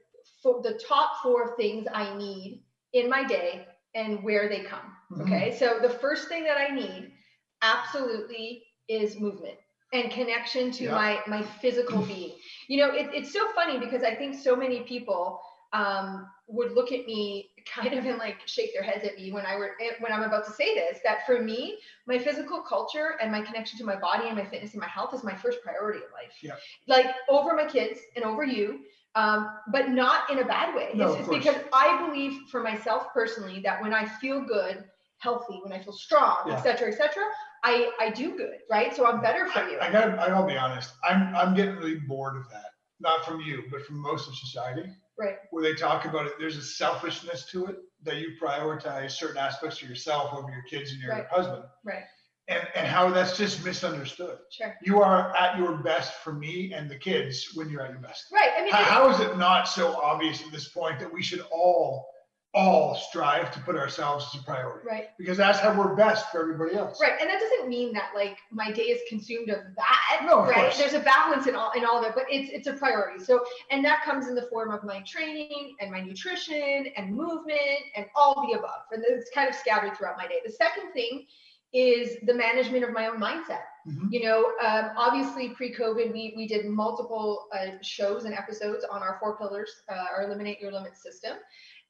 for 0.42 0.62
the 0.62 0.80
top 0.88 1.22
four 1.22 1.54
things 1.56 1.86
I 1.92 2.16
need 2.16 2.62
in 2.94 3.10
my 3.10 3.22
day 3.22 3.66
and 3.94 4.22
where 4.22 4.48
they 4.48 4.60
come. 4.60 4.96
Mhm. 5.12 5.22
Okay, 5.26 5.56
so 5.58 5.78
the 5.80 5.90
first 5.90 6.28
thing 6.28 6.44
that 6.44 6.56
I 6.56 6.68
need 6.74 7.12
absolutely 7.60 8.64
is 8.88 9.20
movement 9.20 9.58
and 9.92 10.10
connection 10.10 10.70
to 10.72 10.84
Yeah. 10.84 10.94
my 10.94 11.20
my 11.26 11.42
physical 11.42 12.02
being. 12.12 12.32
You 12.68 12.78
know, 12.78 12.94
it, 12.94 13.10
it's 13.12 13.32
so 13.32 13.48
funny 13.54 13.78
because 13.78 14.02
I 14.02 14.14
think 14.14 14.34
so 14.38 14.54
many 14.56 14.80
people 14.80 15.40
um, 15.72 16.26
would 16.48 16.72
look 16.72 16.90
at 16.90 17.06
me 17.06 17.50
kind 17.72 17.94
of 17.94 18.04
and 18.04 18.18
like 18.18 18.38
shake 18.46 18.72
their 18.72 18.82
heads 18.82 19.04
at 19.04 19.14
me 19.16 19.30
when 19.32 19.46
I 19.46 19.54
were 19.56 19.72
eh, 19.80 19.92
when 20.00 20.12
I'm 20.12 20.22
about 20.22 20.44
to 20.46 20.52
say 20.52 20.74
this. 20.74 20.98
That 21.04 21.24
for 21.26 21.40
me, 21.42 21.78
my 22.06 22.18
physical 22.18 22.60
culture 22.62 23.16
and 23.20 23.30
my 23.30 23.40
connection 23.40 23.78
to 23.78 23.84
my 23.84 23.96
body 23.96 24.26
and 24.26 24.36
my 24.36 24.44
fitness 24.44 24.72
and 24.72 24.80
my 24.80 24.88
health 24.88 25.14
is 25.14 25.22
my 25.22 25.34
first 25.36 25.62
priority 25.62 25.98
in 26.00 26.10
life. 26.12 26.34
Yeah. 26.42 26.54
Like 26.88 27.06
over 27.28 27.54
my 27.54 27.66
kids 27.66 28.00
and 28.16 28.24
over 28.24 28.44
you, 28.44 28.80
um, 29.14 29.48
but 29.72 29.90
not 29.90 30.28
in 30.30 30.38
a 30.38 30.44
bad 30.44 30.74
way. 30.74 30.90
No, 30.94 31.12
it's 31.14 31.26
course. 31.26 31.38
because 31.38 31.56
I 31.72 32.04
believe 32.06 32.32
for 32.50 32.62
myself 32.62 33.06
personally 33.12 33.60
that 33.64 33.80
when 33.80 33.92
I 33.94 34.06
feel 34.06 34.40
good, 34.40 34.84
healthy, 35.18 35.60
when 35.62 35.72
I 35.72 35.80
feel 35.82 35.92
strong, 35.92 36.38
Yeah. 36.46 36.54
et 36.54 36.62
cetera, 36.62 36.88
et 36.92 36.96
cetera, 36.96 37.24
I, 37.62 37.90
I 38.00 38.10
do 38.10 38.36
good, 38.36 38.58
right? 38.70 38.94
So 38.94 39.06
I'm 39.06 39.20
better 39.20 39.46
for 39.48 39.68
you. 39.68 39.78
I 39.80 39.90
gotta, 39.90 40.20
I 40.20 40.28
gotta 40.28 40.46
be 40.46 40.56
honest. 40.56 40.92
I'm, 41.08 41.34
I'm 41.36 41.54
getting 41.54 41.76
really 41.76 41.96
bored 41.96 42.36
of 42.36 42.48
that. 42.50 42.64
Not 43.00 43.24
from 43.24 43.40
you, 43.40 43.64
but 43.70 43.84
from 43.86 43.98
most 44.00 44.28
of 44.28 44.34
society. 44.36 44.84
Right. 45.18 45.36
Where 45.50 45.62
they 45.62 45.74
talk 45.74 46.04
about 46.06 46.26
it, 46.26 46.32
there's 46.38 46.56
a 46.56 46.62
selfishness 46.62 47.44
to 47.50 47.66
it 47.66 47.76
that 48.04 48.16
you 48.16 48.32
prioritize 48.42 49.12
certain 49.12 49.36
aspects 49.38 49.82
of 49.82 49.88
yourself 49.88 50.32
over 50.32 50.50
your 50.50 50.62
kids 50.68 50.92
and 50.92 51.00
your 51.00 51.12
Right. 51.12 51.26
husband, 51.30 51.64
Right. 51.84 52.04
and 52.48 52.66
and 52.74 52.86
how 52.86 53.10
that's 53.10 53.36
just 53.36 53.62
misunderstood. 53.64 54.38
Sure. 54.50 54.74
You 54.82 55.02
are 55.02 55.34
at 55.36 55.58
your 55.58 55.76
best 55.78 56.14
for 56.22 56.32
me 56.32 56.72
and 56.72 56.90
the 56.90 56.96
kids 56.96 57.50
when 57.54 57.68
you're 57.68 57.82
at 57.82 57.90
your 57.90 58.00
best. 58.00 58.26
Right. 58.32 58.50
I 58.56 58.62
mean, 58.64 58.72
How, 58.72 58.82
how 58.82 59.10
is 59.10 59.20
it 59.20 59.36
not 59.36 59.68
so 59.68 59.94
obvious 60.00 60.42
at 60.42 60.50
this 60.52 60.68
point 60.68 60.98
that 61.00 61.12
we 61.12 61.22
should 61.22 61.40
all 61.52 62.08
all 62.52 62.96
strive 62.96 63.52
to 63.52 63.60
put 63.60 63.76
ourselves 63.76 64.26
as 64.34 64.40
a 64.40 64.44
priority? 64.44 64.86
right. 64.88 65.08
Because 65.18 65.36
that's 65.36 65.60
how 65.60 65.78
we're 65.78 65.94
best 65.94 66.30
for 66.30 66.40
everybody 66.40 66.74
else. 66.74 67.00
Right. 67.00 67.12
And 67.20 67.30
that 67.30 67.38
doesn't 67.38 67.68
mean 67.68 67.92
that 67.92 68.10
like 68.14 68.38
my 68.50 68.72
day 68.72 68.82
is 68.82 69.00
consumed 69.08 69.50
of 69.50 69.58
that. 69.76 70.26
No, 70.26 70.40
of 70.40 70.48
right. 70.48 70.56
course. 70.56 70.78
There's 70.78 70.94
a 70.94 71.00
balance 71.00 71.46
in 71.46 71.54
all 71.54 71.70
in 71.72 71.84
all 71.84 71.98
of 71.98 72.04
it, 72.04 72.12
but 72.14 72.24
it's 72.28 72.50
it's 72.52 72.66
a 72.66 72.72
priority. 72.72 73.22
So 73.24 73.44
and 73.70 73.84
that 73.84 74.02
comes 74.04 74.26
in 74.26 74.34
the 74.34 74.48
form 74.50 74.72
of 74.72 74.82
my 74.82 75.00
training 75.00 75.76
and 75.80 75.90
my 75.90 76.00
nutrition 76.00 76.86
and 76.96 77.14
movement 77.14 77.60
and 77.94 78.06
all 78.16 78.46
the 78.46 78.58
above. 78.58 78.82
And 78.90 79.04
it's 79.06 79.30
kind 79.30 79.48
of 79.48 79.54
scattered 79.54 79.96
throughout 79.96 80.16
my 80.16 80.26
day. 80.26 80.40
The 80.44 80.52
second 80.52 80.92
thing 80.92 81.26
is 81.72 82.16
the 82.26 82.34
management 82.34 82.82
of 82.82 82.92
my 82.92 83.06
own 83.06 83.20
mindset. 83.20 83.62
Mhm. 83.86 84.12
You 84.12 84.24
know, 84.24 84.52
um, 84.60 84.90
obviously 84.96 85.50
pre-COVID, 85.50 86.12
we 86.12 86.34
we 86.36 86.46
did 86.46 86.66
multiple 86.66 87.48
uh, 87.52 87.78
shows 87.80 88.24
and 88.24 88.34
episodes 88.34 88.84
on 88.84 89.02
our 89.02 89.18
four 89.20 89.38
pillars, 89.38 89.70
uh, 89.88 90.06
our 90.16 90.24
eliminate 90.24 90.60
your 90.60 90.72
limit 90.72 90.96
system. 90.96 91.36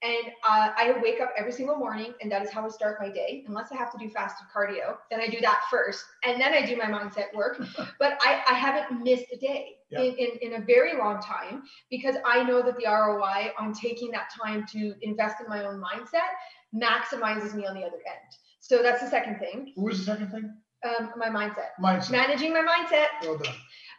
And 0.02 0.32
uh, 0.48 0.70
I 0.76 0.94
wake 1.02 1.20
up 1.20 1.30
every 1.36 1.52
single 1.52 1.76
morning, 1.76 2.14
and 2.22 2.32
that 2.32 2.42
is 2.42 2.50
how 2.50 2.64
I 2.64 2.70
start 2.70 2.96
my 3.00 3.10
day. 3.10 3.44
Unless 3.46 3.70
I 3.70 3.76
have 3.76 3.92
to 3.92 3.98
do 3.98 4.08
fasted 4.08 4.46
cardio, 4.54 4.96
then 5.10 5.20
I 5.20 5.26
do 5.28 5.40
that 5.42 5.60
first, 5.70 6.02
and 6.24 6.40
then 6.40 6.54
I 6.54 6.64
do 6.64 6.74
my 6.76 6.86
mindset 6.86 7.34
work. 7.34 7.60
but 7.98 8.18
I, 8.22 8.42
I 8.48 8.54
haven't 8.54 9.02
missed 9.02 9.26
a 9.32 9.36
day 9.36 9.76
Yeah. 9.90 10.00
in, 10.00 10.14
in, 10.16 10.30
in 10.40 10.62
a 10.62 10.64
very 10.64 10.96
long 10.96 11.20
time 11.20 11.64
because 11.90 12.16
I 12.24 12.42
know 12.44 12.62
that 12.62 12.78
the 12.78 12.86
ROI 12.86 13.50
on 13.58 13.74
taking 13.74 14.10
that 14.12 14.30
time 14.42 14.64
to 14.72 14.94
invest 15.02 15.36
in 15.42 15.48
my 15.50 15.64
own 15.66 15.82
mindset 15.82 16.30
maximizes 16.74 17.54
me 17.54 17.66
on 17.66 17.74
the 17.74 17.82
other 17.82 17.96
end. 18.06 18.30
So 18.60 18.82
that's 18.82 19.02
the 19.02 19.08
second 19.10 19.38
thing, 19.38 19.72
What 19.74 19.90
was 19.90 19.98
the 19.98 20.04
second 20.12 20.30
thing? 20.30 20.54
um, 20.84 21.12
my 21.16 21.28
mindset, 21.28 21.70
Mindset. 21.82 22.10
managing 22.10 22.52
my 22.54 22.62
mindset. 22.62 23.08
Well 23.22 23.36
done. 23.38 23.54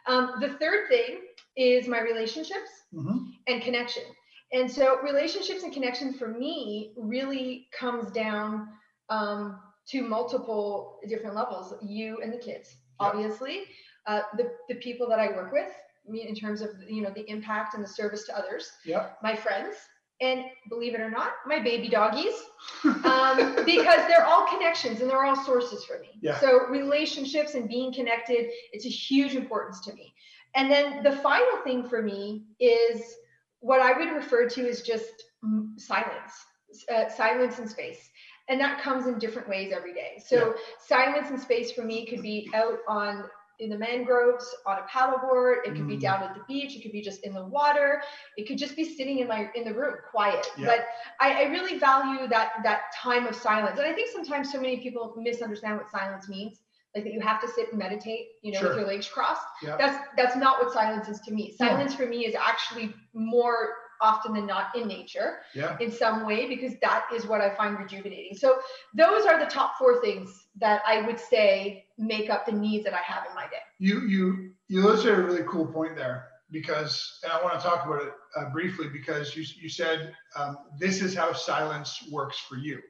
Um, 0.06 0.32
the 0.40 0.48
third 0.58 0.88
thing 0.88 1.20
is 1.56 1.86
my 1.86 2.00
relationships 2.00 2.70
Mhm. 2.92 3.28
and 3.46 3.62
connection. 3.62 4.02
And 4.52 4.70
so 4.70 5.00
relationships 5.02 5.62
and 5.62 5.72
connection 5.72 6.12
for 6.12 6.28
me 6.28 6.92
really 6.96 7.68
comes 7.78 8.10
down 8.12 8.68
um, 9.08 9.60
to 9.88 10.02
multiple 10.02 10.98
different 11.08 11.34
levels. 11.34 11.74
You 11.82 12.18
and 12.22 12.32
the 12.32 12.38
kids, 12.38 12.76
obviously, 13.00 13.62
uh, 14.06 14.20
the 14.36 14.50
the 14.68 14.76
people 14.76 15.08
that 15.08 15.18
I 15.18 15.28
work 15.28 15.52
with, 15.52 15.70
me 16.06 16.26
in 16.28 16.34
terms 16.34 16.60
of 16.60 16.70
you 16.88 17.02
know 17.02 17.10
the 17.14 17.28
impact 17.30 17.74
and 17.74 17.82
the 17.82 17.88
service 17.88 18.24
to 18.26 18.36
others, 18.36 18.70
Yep. 18.84 19.18
my 19.22 19.34
friends, 19.34 19.76
and 20.20 20.44
believe 20.68 20.94
it 20.94 21.00
or 21.00 21.10
not, 21.10 21.30
my 21.46 21.58
baby 21.58 21.88
doggies, 21.88 22.34
um, 22.84 23.56
because 23.64 24.06
they're 24.08 24.24
all 24.24 24.46
connections 24.46 25.00
and 25.00 25.10
they're 25.10 25.24
all 25.24 25.36
sources 25.44 25.84
for 25.84 25.98
me. 25.98 26.10
Yeah. 26.20 26.38
So 26.40 26.66
relationships 26.68 27.54
and 27.54 27.68
being 27.68 27.92
connected, 27.92 28.50
it's 28.72 28.86
a 28.86 28.90
huge 28.90 29.34
importance 29.34 29.80
to 29.86 29.94
me. 29.94 30.14
And 30.54 30.70
then 30.70 31.02
the 31.02 31.12
final 31.12 31.56
thing 31.64 31.88
for 31.88 32.02
me 32.02 32.44
is 32.60 33.02
what 33.62 33.80
I 33.80 33.98
would 33.98 34.12
refer 34.12 34.48
to 34.48 34.68
as 34.68 34.82
just 34.82 35.24
silence, 35.78 36.32
uh, 36.94 37.08
silence 37.08 37.58
and 37.58 37.70
space. 37.70 38.10
And 38.48 38.60
that 38.60 38.80
comes 38.82 39.06
in 39.06 39.18
different 39.18 39.48
ways 39.48 39.72
every 39.72 39.94
day. 39.94 40.22
So 40.26 40.54
silence 40.78 41.30
and 41.30 41.40
space 41.40 41.72
for 41.72 41.82
me 41.82 42.06
could 42.06 42.22
be 42.22 42.50
out 42.54 42.78
on 42.88 43.24
in 43.60 43.70
the 43.70 43.78
mangroves 43.78 44.44
on 44.66 44.78
a 44.78 44.82
paddleboard. 44.82 45.58
It 45.64 45.76
could 45.76 45.86
be 45.86 45.96
Mm. 45.96 46.00
down 46.00 46.22
at 46.24 46.34
the 46.34 46.42
beach. 46.48 46.74
It 46.76 46.82
could 46.82 46.92
be 46.92 47.00
just 47.00 47.22
in 47.24 47.32
the 47.34 47.44
water. 47.46 48.02
It 48.36 48.48
could 48.48 48.58
just 48.58 48.74
be 48.74 48.84
sitting 48.84 49.20
in 49.20 49.28
my 49.28 49.50
in 49.54 49.64
the 49.64 49.72
room, 49.72 49.94
quiet. 50.10 50.44
Yeah. 50.58 50.66
But 50.66 50.86
I, 51.20 51.44
I 51.44 51.46
really 51.48 51.78
value 51.78 52.26
that 52.28 52.54
that 52.64 52.92
time 52.96 53.26
of 53.26 53.36
silence. 53.36 53.78
And 53.78 53.86
I 53.86 53.92
think 53.92 54.10
sometimes 54.10 54.50
so 54.50 54.60
many 54.60 54.78
people 54.78 55.14
misunderstand 55.16 55.78
what 55.78 55.90
silence 55.90 56.28
means, 56.28 56.60
like 56.94 57.04
that 57.04 57.12
you 57.12 57.20
have 57.20 57.40
to 57.40 57.48
sit 57.48 57.70
and 57.70 57.78
meditate, 57.78 58.28
you 58.42 58.52
know, 58.52 58.60
Sure. 58.60 58.68
with 58.70 58.78
your 58.78 58.86
legs 58.86 59.08
crossed. 59.08 59.42
Yeah. 59.62 59.76
That's 59.76 60.06
that's 60.16 60.36
not 60.36 60.62
what 60.62 60.72
silence 60.72 61.08
is 61.08 61.20
to 61.20 61.32
me. 61.32 61.54
No. 61.58 61.66
Silence 61.68 61.94
for 61.94 62.06
me 62.06 62.26
is 62.26 62.34
actually 62.34 62.94
more 63.14 63.74
often 64.00 64.34
than 64.34 64.46
not 64.46 64.74
in 64.74 64.88
nature 64.88 65.38
Yeah. 65.54 65.76
in 65.78 65.90
some 65.92 66.26
way 66.26 66.48
because 66.48 66.74
that 66.82 67.06
is 67.14 67.24
what 67.24 67.40
I 67.40 67.54
find 67.54 67.78
rejuvenating. 67.78 68.36
So 68.36 68.58
those 68.94 69.24
are 69.26 69.38
the 69.38 69.46
top 69.46 69.78
four 69.78 70.00
things 70.00 70.48
that 70.56 70.82
I 70.86 71.02
would 71.02 71.20
say 71.20 71.86
make 71.98 72.28
up 72.28 72.44
the 72.44 72.52
needs 72.52 72.84
that 72.84 72.94
I 72.94 73.02
have 73.02 73.24
in 73.28 73.34
my 73.34 73.44
day. 73.44 73.62
You 73.78 74.00
you 74.00 74.54
you 74.68 74.80
illustrated 74.82 75.20
a 75.20 75.22
really 75.22 75.44
cool 75.44 75.66
point 75.66 75.94
there 75.96 76.28
because, 76.50 77.20
and 77.22 77.32
I 77.32 77.42
want 77.42 77.58
to 77.58 77.66
talk 77.66 77.86
about 77.86 78.02
it 78.02 78.12
uh, 78.36 78.50
briefly 78.50 78.88
because 78.88 79.34
you 79.36 79.44
you 79.60 79.68
said 79.68 80.14
um, 80.36 80.58
this 80.78 81.00
is 81.00 81.14
how 81.14 81.32
silence 81.32 82.06
works 82.10 82.38
for 82.38 82.56
you, 82.56 82.80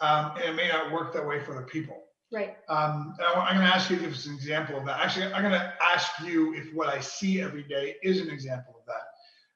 um, 0.00 0.32
and 0.36 0.44
it 0.44 0.54
may 0.54 0.68
not 0.68 0.92
work 0.92 1.12
that 1.14 1.26
way 1.26 1.40
for 1.40 1.56
other 1.56 1.66
people. 1.66 2.04
Right. 2.30 2.56
Um, 2.68 3.14
and 3.18 3.26
I, 3.26 3.50
am 3.50 3.56
going 3.56 3.66
to 3.66 3.74
ask 3.74 3.88
you 3.90 3.96
to 3.96 4.02
give 4.02 4.12
us 4.12 4.26
an 4.26 4.34
example 4.34 4.76
of 4.78 4.84
that. 4.86 5.00
Actually, 5.00 5.32
I'm 5.32 5.42
going 5.42 5.54
to 5.54 5.72
ask 5.82 6.10
you 6.24 6.54
if 6.54 6.74
what 6.74 6.88
I 6.88 7.00
see 7.00 7.40
every 7.40 7.62
day 7.62 7.96
is 8.02 8.20
an 8.20 8.28
example 8.30 8.74
of 8.78 8.86
that. 8.86 9.02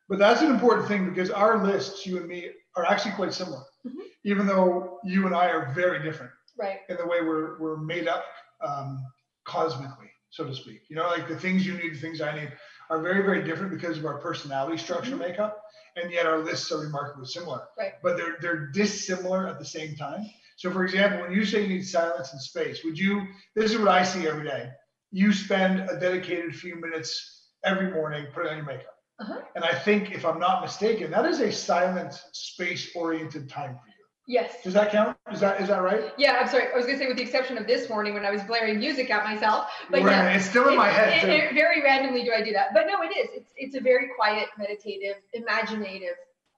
But 0.08 0.18
that's 0.18 0.40
an 0.42 0.50
important 0.50 0.88
thing 0.88 1.08
because 1.08 1.30
our 1.30 1.62
lists, 1.64 2.06
you 2.06 2.16
and 2.18 2.26
me, 2.26 2.50
are 2.76 2.86
actually 2.86 3.12
quite 3.12 3.34
similar, 3.34 3.62
Mhm. 3.86 4.00
even 4.24 4.46
though 4.46 5.00
you 5.04 5.26
and 5.26 5.34
I 5.34 5.48
are 5.50 5.72
very 5.74 6.02
different 6.02 6.32
Right. 6.56 6.80
in 6.88 6.96
the 6.96 7.06
way 7.06 7.20
we're, 7.20 7.58
we're 7.58 7.76
made 7.76 8.08
up 8.08 8.24
um, 8.62 9.04
cosmically, 9.44 10.10
so 10.30 10.44
to 10.44 10.54
speak. 10.54 10.82
You 10.88 10.96
know, 10.96 11.06
like 11.08 11.28
the 11.28 11.38
things 11.38 11.66
you 11.66 11.74
need, 11.74 11.94
the 11.94 11.98
things 12.00 12.20
I 12.22 12.34
need 12.34 12.52
are 12.88 13.00
very, 13.02 13.22
very 13.22 13.42
different 13.44 13.70
because 13.72 13.98
of 13.98 14.06
our 14.06 14.18
personality 14.18 14.78
structure 14.78 15.12
Mhm. 15.16 15.18
makeup. 15.18 15.62
And 15.96 16.10
yet 16.10 16.24
our 16.24 16.38
lists 16.38 16.72
are 16.72 16.78
remarkably 16.78 17.26
similar. 17.26 17.68
Right. 17.76 17.94
But 18.02 18.16
they're 18.16 18.38
they're 18.40 18.68
dissimilar 18.68 19.46
at 19.46 19.58
the 19.58 19.64
same 19.64 19.94
time. 19.94 20.24
So 20.56 20.70
for 20.70 20.84
example, 20.84 21.20
when 21.22 21.32
you 21.32 21.44
say 21.44 21.62
you 21.62 21.68
need 21.68 21.86
silence 21.86 22.32
and 22.32 22.40
space, 22.40 22.84
would 22.84 22.98
you 22.98 23.26
this 23.54 23.72
is 23.72 23.78
what 23.78 23.88
I 23.88 24.02
see 24.02 24.26
every 24.28 24.44
day. 24.48 24.70
You 25.10 25.32
spend 25.32 25.90
a 25.90 25.98
dedicated 26.00 26.54
few 26.54 26.76
minutes 26.76 27.48
every 27.64 27.90
morning 27.92 28.26
putting 28.32 28.50
on 28.52 28.56
your 28.58 28.66
makeup. 28.66 28.94
Uh-huh. 29.20 29.40
And 29.54 29.64
I 29.64 29.74
think 29.74 30.12
if 30.12 30.24
I'm 30.24 30.38
not 30.40 30.62
mistaken, 30.62 31.10
that 31.10 31.26
is 31.26 31.40
a 31.40 31.52
silent, 31.52 32.14
space-oriented 32.32 33.48
time 33.48 33.74
for 33.74 33.86
you. 33.86 33.92
Yes. 34.26 34.62
Does 34.62 34.74
that 34.74 34.90
count? 34.92 35.16
Is 35.32 35.40
that 35.40 35.60
is 35.60 35.68
that 35.68 35.82
right? 35.82 36.12
Yeah, 36.16 36.38
I'm 36.40 36.48
sorry. 36.48 36.72
I 36.72 36.76
was 36.76 36.86
gonna 36.86 36.98
say 36.98 37.08
with 37.08 37.16
the 37.16 37.22
exception 37.24 37.58
of 37.58 37.66
this 37.66 37.88
morning 37.88 38.14
when 38.14 38.24
I 38.24 38.30
was 38.30 38.42
blaring 38.44 38.78
music 38.78 39.10
at 39.10 39.24
myself, 39.24 39.68
but 39.90 40.02
Right, 40.02 40.12
yeah, 40.12 40.36
it's 40.36 40.46
still 40.46 40.68
in 40.68 40.76
my 40.76 40.88
head 40.88 41.28
it- 41.28 41.28
it- 41.28 41.54
very 41.54 41.82
randomly 41.82 42.22
do 42.24 42.32
I 42.32 42.40
do 42.42 42.52
that, 42.52 42.72
but 42.72 42.86
no, 42.86 43.02
it 43.02 43.08
is. 43.16 43.30
It's 43.34 43.52
it's 43.56 43.74
a 43.74 43.80
very 43.80 44.10
quiet, 44.16 44.48
meditative, 44.56 45.16
imaginative 45.32 46.14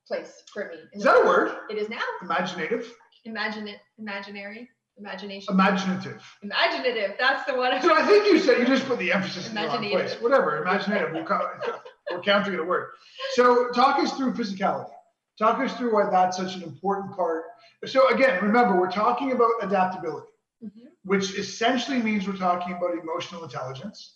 place 0.07 0.43
for 0.53 0.69
me. 0.69 0.81
Is 0.93 1.05
that 1.05 1.17
a 1.23 1.27
word? 1.27 1.57
It 1.71 1.79
is 1.79 1.89
now. 1.89 2.03
Imaginative? 2.23 2.95
Imagine 3.25 3.69
it, 3.69 3.79
imaginary, 3.99 4.69
imagination, 4.99 5.53
Imaginative. 5.55 6.23
imaginative. 6.43 7.17
That's 7.19 7.45
the 7.47 7.55
one. 7.55 7.81
So 7.83 7.95
I 7.95 8.07
think 8.07 8.27
you 8.27 8.39
said 8.39 8.59
you 8.59 8.67
just 8.67 8.87
put 8.87 8.99
the 8.99 9.13
emphasis 9.13 9.49
in 9.49 9.55
the 9.55 9.67
wrong 9.67 9.79
place. 9.91 10.15
Whatever, 10.21 10.63
imaginative. 10.63 11.13
we'll 11.13 11.25
call, 11.25 11.49
we're 12.11 12.21
counting 12.21 12.55
it 12.55 12.61
a 12.61 12.65
word. 12.65 12.91
So 13.33 13.69
talk 13.71 13.99
us 13.99 14.13
through 14.17 14.35
physicality. 14.35 14.91
Talk 15.39 15.59
us 15.61 15.75
through 15.77 15.95
why 15.95 16.09
that's 16.11 16.37
such 16.37 16.55
an 16.55 16.63
important 16.63 17.17
part. 17.17 17.45
So 17.87 18.09
again, 18.15 18.43
remember, 18.43 18.79
we're 18.79 18.91
talking 18.91 19.33
about 19.33 19.51
adaptability, 19.63 20.29
Mhm. 20.65 20.71
which 21.05 21.37
essentially 21.39 22.01
means 22.01 22.27
we're 22.29 22.37
talking 22.37 22.75
about 22.77 22.93
emotional 22.93 23.43
intelligence 23.45 24.14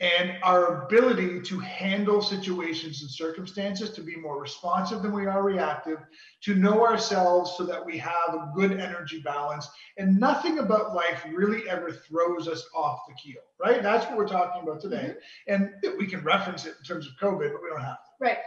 and 0.00 0.38
our 0.42 0.84
ability 0.84 1.42
to 1.42 1.58
handle 1.58 2.22
situations 2.22 3.02
and 3.02 3.10
circumstances, 3.10 3.90
to 3.90 4.00
be 4.00 4.16
more 4.16 4.40
responsive 4.40 5.02
than 5.02 5.12
we 5.12 5.26
are 5.26 5.42
reactive, 5.42 5.98
to 6.42 6.54
know 6.54 6.86
ourselves 6.86 7.54
so 7.58 7.64
that 7.64 7.84
we 7.84 7.98
have 7.98 8.32
a 8.32 8.50
good 8.54 8.80
energy 8.80 9.20
balance. 9.20 9.68
And 9.98 10.18
nothing 10.18 10.58
about 10.58 10.94
life 10.94 11.22
really 11.34 11.68
ever 11.68 11.92
throws 11.92 12.48
us 12.48 12.66
off 12.74 13.00
the 13.08 13.14
keel, 13.14 13.42
right? 13.62 13.82
That's 13.82 14.06
what 14.06 14.16
we're 14.16 14.26
talking 14.26 14.62
about 14.62 14.80
today. 14.80 15.14
Mm-hmm. 15.48 15.52
And 15.84 15.98
we 15.98 16.06
can 16.06 16.22
reference 16.24 16.64
it 16.64 16.76
in 16.78 16.84
terms 16.84 17.06
of 17.06 17.12
COVID, 17.20 17.52
but 17.52 17.62
we 17.62 17.68
don't 17.68 17.82
have 17.82 17.98
to, 18.04 18.10
Right. 18.20 18.38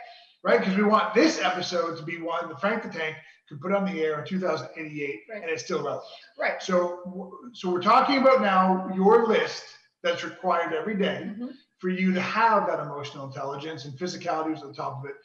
right? 0.44 0.60
Because 0.60 0.76
we 0.76 0.84
want 0.84 1.14
this 1.14 1.40
episode 1.40 1.98
to 1.98 2.04
be 2.04 2.20
one 2.20 2.50
that 2.50 2.60
Frank 2.60 2.82
the 2.82 2.90
Tank 2.90 3.16
could 3.48 3.62
put 3.62 3.74
on 3.74 3.86
the 3.86 4.02
air 4.02 4.20
in 4.20 4.26
2088 4.26 5.20
Right. 5.30 5.42
and 5.44 5.52
it's 5.52 5.64
still 5.64 5.84
relevant. 5.84 6.06
Right. 6.40 6.64
So, 6.64 7.32
so 7.54 7.70
we're 7.70 7.82
talking 7.82 8.18
about 8.18 8.42
now 8.42 8.90
your 8.96 9.28
list 9.28 9.66
that's 10.04 10.24
required 10.24 10.74
every 10.74 10.96
day 10.96 11.24
Mhm. 11.26 11.56
for 11.80 11.90
you 11.90 12.14
to 12.14 12.22
have 12.22 12.68
that 12.68 12.80
emotional 12.80 13.26
intelligence 13.26 13.86
and 13.86 13.98
physicality 13.98 14.54
is 14.54 14.62
at 14.62 14.68
the 14.68 14.74
top 14.74 15.00
of 15.04 15.10
it. 15.10 15.16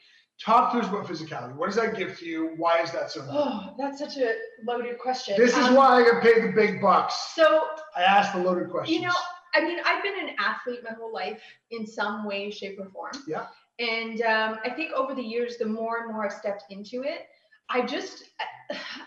Talk 0.40 0.72
to 0.72 0.78
us 0.78 0.86
about 0.88 1.04
physicality. 1.04 1.54
What 1.56 1.66
does 1.66 1.74
that 1.74 1.96
give 1.96 2.16
to 2.18 2.24
you? 2.24 2.54
Why 2.56 2.80
is 2.80 2.92
that 2.92 3.10
so 3.10 3.20
important? 3.22 3.54
Oh, 3.56 3.74
that's 3.76 3.98
such 3.98 4.16
a 4.18 4.36
loaded 4.64 4.98
question. 5.00 5.36
This 5.36 5.56
is 5.58 5.66
Um, 5.66 5.74
why 5.74 5.96
I 6.00 6.04
get 6.04 6.22
paid 6.22 6.44
the 6.44 6.52
big 6.52 6.80
bucks. 6.80 7.34
So 7.34 7.68
I 7.96 8.04
ask 8.04 8.32
the 8.32 8.38
loaded 8.38 8.70
questions. 8.70 8.96
You 8.96 9.08
know, 9.08 9.14
I 9.54 9.60
mean, 9.62 9.80
I've 9.84 10.02
been 10.04 10.28
an 10.28 10.36
athlete 10.38 10.84
my 10.84 10.92
whole 10.92 11.12
life 11.12 11.42
in 11.72 11.84
some 11.84 12.24
way, 12.24 12.50
shape, 12.52 12.78
or 12.78 12.88
form. 12.90 13.12
Yeah. 13.26 13.48
And 13.80 14.22
um, 14.22 14.60
I 14.64 14.70
think 14.70 14.92
over 14.92 15.12
the 15.12 15.22
years, 15.22 15.56
the 15.56 15.66
more 15.66 15.98
and 16.02 16.12
more 16.12 16.24
I've 16.24 16.32
stepped 16.32 16.64
into 16.70 17.02
it, 17.02 17.26
I 17.68 17.82
just, 17.84 18.30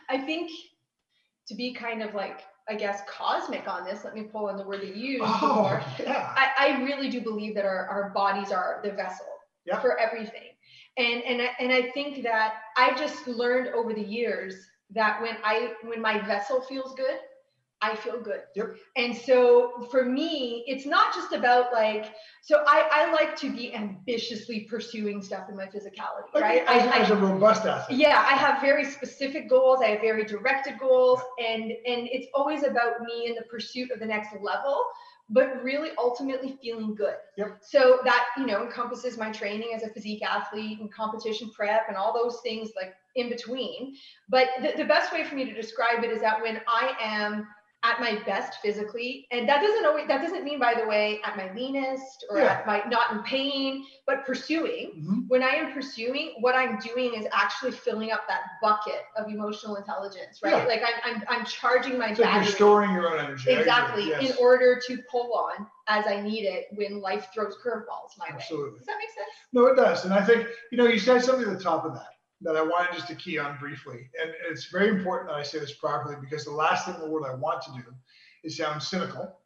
I 0.10 0.18
think 0.18 0.52
to 1.48 1.56
be 1.56 1.74
kind 1.74 2.04
of 2.04 2.14
like, 2.14 2.42
I 2.70 2.76
guess, 2.76 3.02
cosmic 3.08 3.68
on 3.68 3.84
this, 3.84 4.04
let 4.04 4.14
me 4.14 4.24
pull 4.24 4.48
on 4.48 4.58
the 4.58 4.64
word 4.64 4.82
that 4.82 4.96
you 4.96 5.20
oh, 5.24 5.84
yeah. 6.00 6.34
I, 6.36 6.76
I 6.78 6.84
really 6.84 7.10
do 7.10 7.22
believe 7.22 7.56
that 7.56 7.66
our, 7.66 7.88
our 7.88 8.12
bodies 8.12 8.52
are 8.52 8.80
the 8.84 8.92
vessel 8.92 9.26
Yeah. 9.66 9.80
for 9.80 10.00
everything. 10.00 10.50
And 10.98 11.24
and 11.24 11.42
I, 11.42 11.50
and 11.60 11.72
I 11.72 11.90
think 11.92 12.24
that 12.24 12.56
I 12.78 12.94
just 12.96 13.28
learned 13.28 13.70
over 13.70 13.94
the 13.94 14.04
years 14.04 14.56
that 14.92 15.22
when 15.22 15.38
I 15.44 15.74
when 15.84 16.02
my 16.02 16.20
vessel 16.28 16.62
feels 16.62 16.94
good, 16.96 17.18
I 17.82 17.96
feel 17.96 18.22
good. 18.22 18.42
Yep. 18.56 18.76
And 18.96 19.16
so 19.16 19.88
for 19.90 20.06
me, 20.06 20.64
it's 20.68 20.86
not 20.86 21.14
just 21.16 21.34
about 21.34 21.74
like 21.74 22.14
so 22.44 22.64
I, 22.68 22.88
I 22.92 23.12
like 23.14 23.36
to 23.38 23.52
be 23.52 23.74
ambitiously 23.74 24.62
pursuing 24.62 25.22
stuff 25.22 25.48
in 25.50 25.56
my 25.56 25.66
physicality, 25.66 26.34
right? 26.40 26.64
as, 26.68 26.88
I, 26.88 26.98
I, 26.98 26.98
as 27.04 27.10
a 27.12 27.16
robust 27.16 27.66
athlete. 27.66 28.00
yeah 28.00 28.26
i 28.28 28.34
have 28.34 28.62
very 28.62 28.84
specific 28.84 29.48
goals 29.50 29.80
i 29.84 29.90
have 29.90 30.02
very 30.02 30.24
directed 30.26 30.80
goals 30.80 31.20
and 31.40 31.64
and 31.64 32.10
it's 32.12 32.28
always 32.34 32.64
about 32.64 33.02
me 33.02 33.28
in 33.28 33.36
the 33.36 33.44
pursuit 33.44 33.92
of 33.92 34.00
the 34.00 34.06
next 34.06 34.34
level 34.42 34.84
but 35.30 35.64
really 35.64 35.92
ultimately 35.98 36.58
feeling 36.62 36.94
good 36.96 37.16
Yep. 37.38 37.60
so 37.62 38.00
that 38.04 38.26
you 38.38 38.46
know 38.46 38.64
encompasses 38.66 39.18
my 39.18 39.32
training 39.32 39.70
as 39.76 39.84
a 39.84 39.90
physique 39.90 40.24
athlete 40.24 40.80
and 40.80 40.92
competition 40.92 41.52
prep 41.56 41.84
and 41.88 41.96
all 41.96 42.14
those 42.14 42.40
things 42.42 42.72
like 42.76 42.94
in 43.16 43.30
between 43.30 43.96
but 44.30 44.48
the, 44.62 44.74
the 44.78 44.86
best 44.86 45.14
way 45.14 45.24
for 45.24 45.36
me 45.36 45.46
to 45.46 45.54
describe 45.54 46.04
it 46.04 46.10
is 46.10 46.22
that 46.22 46.42
when 46.42 46.60
i 46.68 46.94
am 47.00 47.48
at 47.84 48.00
my 48.00 48.22
best 48.26 48.60
physically 48.62 49.28
and 49.32 49.50
that 49.50 49.60
doesn't 49.62 49.86
always 49.86 50.08
that 50.08 50.22
doesn't 50.22 50.44
mean 50.44 50.60
by 50.60 50.74
the 50.80 50.86
way 50.88 51.20
at 51.26 51.36
my 51.36 51.52
leanest 51.54 52.26
or 52.30 52.38
Yeah. 52.38 52.46
at 52.46 52.68
my 52.68 52.84
not 52.88 53.12
in 53.12 53.24
pain 53.24 53.86
but 54.06 54.26
pursuing 54.26 54.92
Mhm. 55.02 55.26
when 55.30 55.42
I 55.42 55.52
am 55.56 55.72
pursuing, 55.74 56.36
what 56.42 56.56
I'm 56.56 56.78
doing 56.80 57.14
is 57.14 57.26
actually 57.32 57.72
filling 57.72 58.12
up 58.12 58.28
that 58.28 58.42
bucket 58.62 59.04
of 59.16 59.28
emotional 59.30 59.78
intelligence, 59.78 60.40
right? 60.44 60.58
Yeah. 60.58 60.66
Like 60.66 60.82
I'm, 60.82 61.16
I'm, 61.16 61.24
I'm 61.30 61.46
charging 61.46 61.98
my 61.98 62.08
like 62.08 62.18
you're 62.18 62.44
storing 62.44 62.92
your 62.92 63.10
own 63.14 63.20
energy. 63.24 63.52
Exactly 63.52 64.10
Yes. 64.10 64.32
in 64.32 64.38
order 64.38 64.82
to 64.88 64.98
pull 65.10 65.34
on 65.34 65.66
as 65.88 66.06
I 66.08 66.22
need 66.22 66.44
it 66.44 66.68
when 66.74 67.00
life 67.02 67.30
throws 67.34 67.56
curveballs 67.64 68.18
my 68.18 68.26
way. 68.26 68.36
Absolutely. 68.36 68.80
Does 68.80 68.88
that 68.88 68.98
make 68.98 69.10
sense? 69.10 69.30
No, 69.54 69.66
it 69.68 69.76
does. 69.76 70.04
And 70.06 70.14
I 70.14 70.24
think, 70.24 70.48
you 70.72 70.78
know, 70.78 70.86
you 70.86 71.00
said 71.00 71.24
something 71.24 71.48
at 71.50 71.58
the 71.58 71.64
top 71.64 71.86
of 71.86 71.94
that 71.94 72.10
that 72.42 72.56
I 72.58 72.62
wanted 72.62 72.94
just 72.94 73.08
to 73.08 73.16
key 73.16 73.38
on 73.38 73.58
briefly. 73.60 74.10
And 74.22 74.32
it's 74.50 74.66
very 74.72 74.90
important 74.90 75.30
that 75.30 75.38
I 75.38 75.44
say 75.44 75.60
this 75.60 75.74
properly 75.74 76.16
because 76.20 76.44
the 76.46 76.52
last 76.52 76.86
thing 76.86 76.96
in 76.96 77.02
the 77.02 77.10
world 77.10 77.28
I 77.30 77.36
want 77.36 77.62
to 77.64 77.72
do 77.74 77.84
is 78.44 78.58
sound 78.58 78.82
cynical 78.82 79.38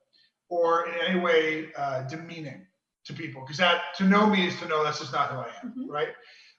or 0.49 0.87
in 0.87 0.93
any 1.07 1.19
way 1.19 1.71
uh, 1.77 2.03
demeaning 2.03 2.65
to 3.05 3.13
people. 3.13 3.41
Because 3.41 3.57
that 3.57 3.93
to 3.97 4.03
know 4.05 4.25
me 4.27 4.47
is 4.47 4.57
to 4.61 4.67
know 4.67 4.83
that's 4.83 4.99
just 4.99 5.11
not 5.13 5.29
who 5.31 5.37
I 5.37 5.49
am, 5.63 5.73
Mhm. 5.77 5.89
right? 5.89 6.09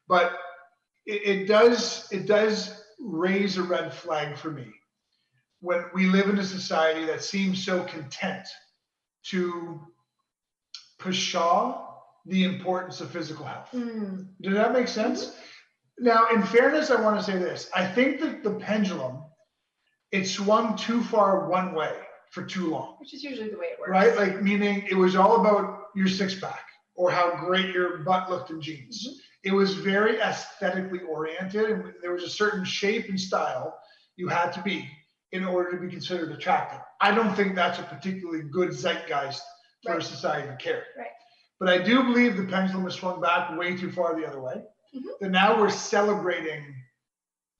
But 0.09 0.39
it, 1.07 1.23
it 1.25 1.47
does 1.47 2.07
it 2.13 2.27
does 2.27 2.85
raise 2.99 3.57
a 3.57 3.63
red 3.63 3.93
flag 3.95 4.37
for 4.37 4.51
me 4.51 4.67
when 5.61 5.85
we 5.95 6.07
live 6.07 6.29
in 6.29 6.39
a 6.39 6.45
society 6.45 7.05
that 7.07 7.23
seems 7.23 7.65
so 7.65 7.85
content 7.85 8.47
to 9.25 9.81
pshaw 10.99 11.83
the 12.27 12.45
importance 12.45 13.01
of 13.01 13.11
physical 13.11 13.45
health. 13.45 13.69
Mm, 13.73 14.27
Does 14.41 14.55
that 14.55 14.73
make 14.73 14.89
sense? 14.89 15.37
Now, 15.99 16.29
in 16.29 16.43
fairness, 16.43 16.91
I 16.91 17.01
want 17.01 17.19
to 17.19 17.25
say 17.25 17.39
this. 17.39 17.71
I 17.75 17.87
think 17.87 18.21
that 18.21 18.43
the 18.43 18.53
pendulum, 18.53 19.23
it 20.13 20.27
swung 20.27 20.77
too 20.77 21.03
far 21.03 21.49
one 21.49 21.75
way 21.75 21.95
for 22.31 22.43
too 22.45 22.69
long, 22.71 22.97
which 22.99 23.15
is 23.15 23.23
usually 23.23 23.49
the 23.49 23.57
way 23.57 23.67
it 23.67 23.79
works. 23.81 23.91
right? 23.91 24.17
Like, 24.17 24.43
meaning 24.43 24.87
it 24.91 24.95
was 24.97 25.17
all 25.17 25.41
about 25.41 25.85
your 25.95 26.09
six 26.09 26.39
pack 26.39 26.65
or 26.95 27.11
how 27.11 27.37
great 27.37 27.75
your 27.75 27.99
butt 27.99 28.29
looked 28.31 28.51
in 28.51 28.61
jeans. 28.61 29.07
Mm-hmm. 29.07 29.17
It 29.45 29.53
was 29.55 29.75
very 29.75 30.21
aesthetically 30.21 31.01
oriented, 31.01 31.71
and 31.71 31.95
there 32.03 32.13
was 32.13 32.25
a 32.25 32.29
certain 32.29 32.65
shape 32.65 33.09
and 33.09 33.19
style 33.21 33.79
you 34.17 34.29
had 34.29 34.51
to 34.53 34.63
be 34.63 34.89
in 35.33 35.45
order 35.45 35.71
to 35.73 35.77
be 35.79 35.89
considered 35.89 36.33
attractive. 36.33 36.81
I 37.01 37.13
don't 37.15 37.35
think 37.35 37.55
that's 37.55 37.79
a 37.79 37.83
particularly 37.83 38.43
good 38.51 38.71
zeitgeist 38.71 39.41
for 39.85 39.93
a 39.93 39.95
Right. 39.97 40.03
society 40.03 40.49
to 40.49 40.57
carry. 40.57 40.83
Right. 40.99 41.07
But 41.61 41.69
I 41.69 41.79
do 41.79 42.03
believe 42.03 42.37
the 42.37 42.45
pendulum 42.45 42.85
has 42.85 42.95
swung 42.95 43.21
back 43.21 43.57
way 43.57 43.77
too 43.77 43.91
far 43.93 44.15
the 44.19 44.27
other 44.27 44.41
way. 44.41 44.63
Mhm. 44.97 45.19
That 45.21 45.31
now 45.31 45.61
we're 45.61 45.71
celebrating 45.71 46.75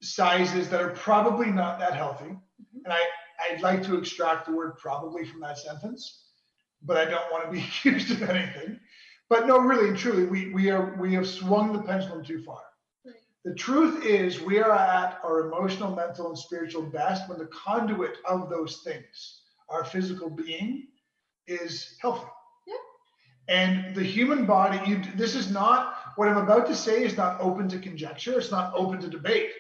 sizes 0.03 0.69
that 0.71 0.83
are 0.83 0.91
probably 0.91 1.51
not 1.51 1.79
that 1.79 1.95
healthy. 1.95 2.27
Mhm. 2.31 2.85
And 2.85 2.93
I, 2.93 3.01
I'd 3.45 3.63
like 3.63 3.83
to 3.85 3.97
extract 3.99 4.47
the 4.47 4.53
word 4.53 4.77
probably 4.79 5.25
from 5.27 5.41
that 5.41 5.59
sentence, 5.59 6.25
but 6.83 6.97
I 6.97 7.05
don't 7.11 7.31
want 7.33 7.45
to 7.45 7.51
be 7.51 7.61
accused 7.65 8.11
of 8.11 8.23
anything. 8.29 8.81
But 9.29 9.47
no, 9.47 9.59
really 9.59 9.89
and 9.89 9.99
truly, 9.99 10.25
we, 10.27 10.53
we 10.55 10.71
are 10.71 10.97
we 11.01 11.15
have 11.15 11.27
swung 11.29 11.73
the 11.73 11.83
pendulum 11.83 12.25
too 12.25 12.43
far. 12.43 12.63
Right. 13.05 13.15
The 13.45 13.55
truth 13.55 14.05
is 14.05 14.41
we 14.41 14.61
are 14.61 14.71
at 14.73 15.19
our 15.25 15.49
emotional, 15.49 15.95
mental, 15.95 16.29
and 16.29 16.39
spiritual 16.39 16.83
best 16.83 17.29
when 17.29 17.39
the 17.39 17.47
conduit 17.49 18.19
of 18.25 18.49
those 18.51 18.83
things, 18.83 19.43
our 19.69 19.85
physical 19.85 20.31
being, 20.31 20.89
is 21.49 21.97
healthy. 22.01 22.29
Yeah. 22.69 22.75
And 23.49 23.97
the 23.97 24.05
human 24.05 24.47
body, 24.47 24.79
you 24.89 25.03
this 25.17 25.35
is 25.35 25.51
not 25.51 26.06
what 26.17 26.29
I'm 26.29 26.39
about 26.39 26.67
to 26.67 26.75
say 26.75 27.05
is 27.05 27.17
not 27.17 27.41
open 27.41 27.69
to 27.69 27.79
conjecture, 27.79 28.39
it's 28.39 28.51
not 28.51 28.73
open 28.75 29.01
to 29.01 29.09
debate. 29.09 29.51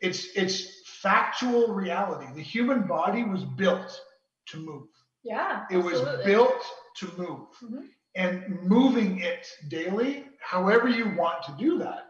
It's 0.00 0.36
it's 0.36 0.82
factual 0.86 1.68
reality. 1.68 2.26
The 2.34 2.42
human 2.42 2.86
body 2.86 3.24
was 3.24 3.44
built 3.44 4.00
to 4.46 4.58
move. 4.58 4.88
Yeah. 5.22 5.64
It 5.70 5.76
was 5.76 6.00
built 6.24 6.64
to 6.96 7.06
move. 7.16 7.48
Mhm. 7.62 7.88
And 8.16 8.62
moving 8.62 9.20
it 9.20 9.46
daily, 9.68 10.28
however 10.40 10.88
you 10.88 11.14
want 11.16 11.42
to 11.44 11.52
do 11.58 11.78
that, 11.78 12.06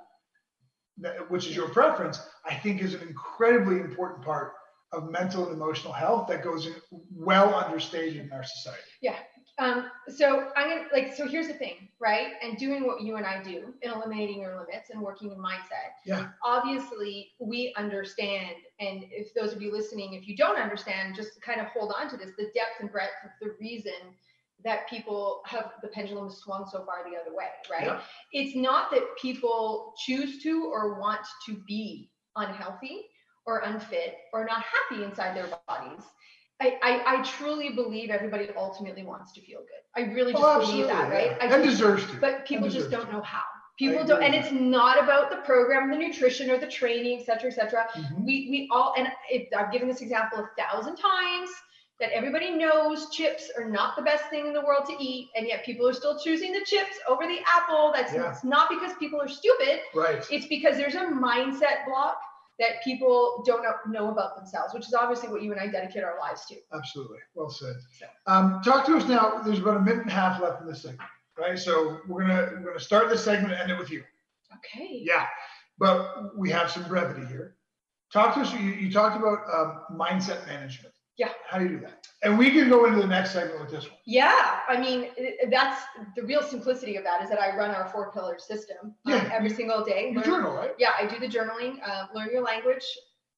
that, 0.99 1.31
which 1.31 1.47
is 1.47 1.55
your 1.55 1.69
preference, 1.69 2.27
I 2.45 2.55
think 2.55 2.81
is 2.81 2.95
an 2.95 3.03
incredibly 3.03 3.81
important 3.81 4.25
part 4.25 4.55
of 4.93 5.11
mental 5.11 5.45
and 5.47 5.53
emotional 5.53 5.93
health 5.93 6.27
that 6.29 6.43
goes 6.43 6.69
well 7.13 7.55
understated 7.55 8.17
in 8.17 8.33
our 8.33 8.43
society. 8.45 8.83
Um, 9.61 9.91
so 10.09 10.49
I'm 10.57 10.71
gonna 10.71 10.87
like 10.91 11.15
so 11.15 11.29
here's 11.29 11.47
the 11.47 11.55
thing, 11.55 11.89
right? 12.01 12.29
And 12.43 12.57
doing 12.57 12.87
what 12.87 13.03
you 13.03 13.17
and 13.17 13.27
I 13.27 13.43
do 13.43 13.75
in 13.83 13.91
eliminating 13.91 14.41
your 14.41 14.53
limits 14.53 14.89
and 14.91 15.03
working 15.03 15.31
in 15.33 15.39
mindset. 15.39 15.93
Yeah. 16.07 16.29
Obviously, 16.43 17.33
we 17.39 17.75
understand, 17.77 18.57
and 18.81 19.05
if 19.11 19.35
those 19.35 19.53
of 19.53 19.61
you 19.61 19.71
listening, 19.71 20.15
if 20.15 20.27
you 20.27 20.35
don't 20.35 20.59
understand, 20.59 21.15
just 21.15 21.41
kind 21.43 21.61
of 21.61 21.67
hold 21.67 21.93
on 21.99 22.09
to 22.09 22.17
this, 22.17 22.31
the 22.39 22.45
depth 22.55 22.81
and 22.81 22.91
breadth 22.91 23.13
of 23.23 23.31
the 23.43 23.55
reason 23.61 23.93
that 24.65 24.89
people 24.89 25.43
have 25.45 25.73
the 25.83 25.89
pendulum 25.89 26.31
swung 26.31 26.67
so 26.71 26.85
far 26.85 27.05
the 27.05 27.17
other 27.17 27.35
way, 27.37 27.49
right? 27.71 27.87
Yeah. 27.87 28.01
It's 28.33 28.57
not 28.57 28.91
that 28.93 29.03
people 29.21 29.93
choose 30.07 30.43
to 30.43 30.71
or 30.73 30.99
want 30.99 31.21
to 31.47 31.57
be 31.67 32.11
unhealthy 32.37 33.07
or 33.47 33.61
unfit 33.61 34.17
or 34.33 34.45
not 34.45 34.63
happy 34.63 35.05
inside 35.05 35.37
their 35.37 35.49
bodies. 35.67 36.03
I, 36.61 36.79
I, 36.83 37.03
I 37.19 37.23
truly 37.23 37.71
believe 37.71 38.11
everybody 38.11 38.49
ultimately 38.57 39.03
wants 39.03 39.33
to 39.33 39.41
feel 39.41 39.61
good. 39.61 39.83
I 39.97 40.13
really 40.13 40.33
just 40.33 40.45
Oh, 40.45 40.61
believe 40.61 40.87
that, 40.89 41.11
right? 41.11 41.33
yeah. 41.41 41.49
I 41.49 41.55
And 41.55 41.65
deserves 41.65 42.07
to. 42.11 42.17
but 42.21 42.45
people 42.47 42.69
just 42.69 42.91
don't 42.91 43.11
know 43.13 43.23
how. 43.23 43.43
People 43.79 44.05
don't, 44.05 44.23
and 44.23 44.35
it's 44.35 44.53
not 44.53 45.03
about 45.03 45.31
the 45.31 45.37
program, 45.39 45.91
the 45.91 45.97
nutrition, 45.97 46.51
or 46.51 46.59
the 46.59 46.67
training, 46.67 47.19
et 47.21 47.25
cetera, 47.25 47.51
et 47.51 47.55
cetera. 47.55 47.87
Mhm. 47.97 48.27
We 48.27 48.47
we 48.51 48.69
all, 48.71 48.93
and 48.99 49.09
it, 49.31 49.49
I've 49.57 49.73
given 49.73 49.89
this 49.89 50.03
example 50.03 50.39
a 50.41 50.51
thousand 50.61 50.97
times 50.97 51.49
that 51.99 52.11
everybody 52.13 52.51
knows 52.51 53.09
chips 53.11 53.51
are 53.57 53.65
not 53.65 53.97
the 53.97 54.03
best 54.03 54.25
thing 54.29 54.47
in 54.47 54.53
the 54.53 54.61
world 54.61 54.85
to 54.87 54.97
eat, 55.03 55.31
and 55.35 55.47
yet 55.47 55.65
people 55.65 55.89
are 55.89 55.95
still 55.95 56.19
choosing 56.19 56.53
the 56.53 56.61
chips 56.67 56.97
over 57.09 57.27
the 57.27 57.39
apple. 57.57 57.91
That's 57.95 58.13
Yeah. 58.13 58.31
it's 58.31 58.45
not 58.45 58.69
because 58.69 58.93
people 58.99 59.19
are 59.19 59.29
stupid. 59.29 59.81
Right. 59.95 60.27
It's 60.31 60.47
because 60.47 60.77
there's 60.77 60.95
a 60.95 61.07
mindset 61.07 61.87
block 61.87 62.19
that 62.61 62.85
people 62.85 63.43
don't 63.47 63.65
know, 63.89 64.11
about 64.11 64.37
themselves, 64.37 64.75
which 64.75 64.87
is 64.87 64.95
obviously 64.95 65.31
what 65.31 65.43
you 65.43 65.51
and 65.51 65.61
I 65.61 65.67
dedicate 65.67 66.05
our 66.05 66.19
lives 66.19 66.45
to. 66.47 66.57
Absolutely. 66.73 67.19
Well 67.35 67.49
said. 67.49 67.75
So. 67.99 68.07
Um, 68.27 68.61
talk 68.63 68.87
to 68.87 68.97
us 68.97 69.09
now. 69.09 69.41
There's 69.43 69.59
about 69.59 69.79
a 69.79 69.81
minute 69.81 70.03
and 70.03 70.11
a 70.11 70.15
half 70.15 70.41
left 70.41 70.61
in 70.61 70.69
this 70.69 70.83
segment, 70.83 71.09
right? 71.39 71.59
So 71.59 72.01
we're 72.07 72.21
gonna 72.21 72.51
we're 72.53 72.67
gonna 72.67 72.79
start 72.79 73.09
this 73.09 73.25
segment 73.25 73.55
and 73.55 73.63
end 73.63 73.73
it 73.73 73.79
with 73.79 73.91
you. 73.91 74.05
Okay. 74.57 75.01
Yeah, 75.03 75.27
but 75.79 76.37
we 76.37 76.51
have 76.51 76.71
some 76.71 76.85
brevity 76.85 77.27
here. 77.27 77.57
Talk 78.13 78.35
to 78.35 78.41
us. 78.41 78.53
You, 78.53 78.61
you 78.61 78.93
talked 78.93 79.17
about 79.17 79.39
um, 79.53 79.81
mindset 79.97 80.47
management. 80.47 80.95
Yeah. 81.17 81.31
How 81.49 81.59
do 81.59 81.65
you 81.65 81.71
do 81.71 81.81
that? 81.81 82.07
And 82.23 82.39
we 82.39 82.51
can 82.51 82.69
go 82.69 82.87
into 82.87 83.01
the 83.01 83.07
next 83.07 83.33
segment 83.33 83.61
with 83.61 83.71
this 83.71 83.85
one. 83.85 83.99
Yeah, 84.07 84.61
I 84.69 84.79
mean, 84.81 85.09
that's 85.51 85.83
the 86.17 86.23
real 86.23 86.43
simplicity 86.43 86.97
of 86.97 87.05
that 87.05 87.23
is 87.23 87.29
that 87.31 87.41
I 87.41 87.55
run 87.57 87.71
our 87.71 87.89
four 87.89 88.11
pillar 88.13 88.39
system 88.39 88.95
um, 89.07 89.13
every 89.33 89.51
single 89.51 89.85
day. 89.85 90.09
You 90.11 90.17
Learn- 90.17 90.25
journal, 90.25 90.53
right? 90.55 90.71
yeah, 90.79 90.93
I 90.99 91.07
do 91.07 91.19
the 91.19 91.27
journaling, 91.29 91.79
uh, 91.87 92.07
learn 92.15 92.29
your 92.33 92.43
language, 92.43 92.85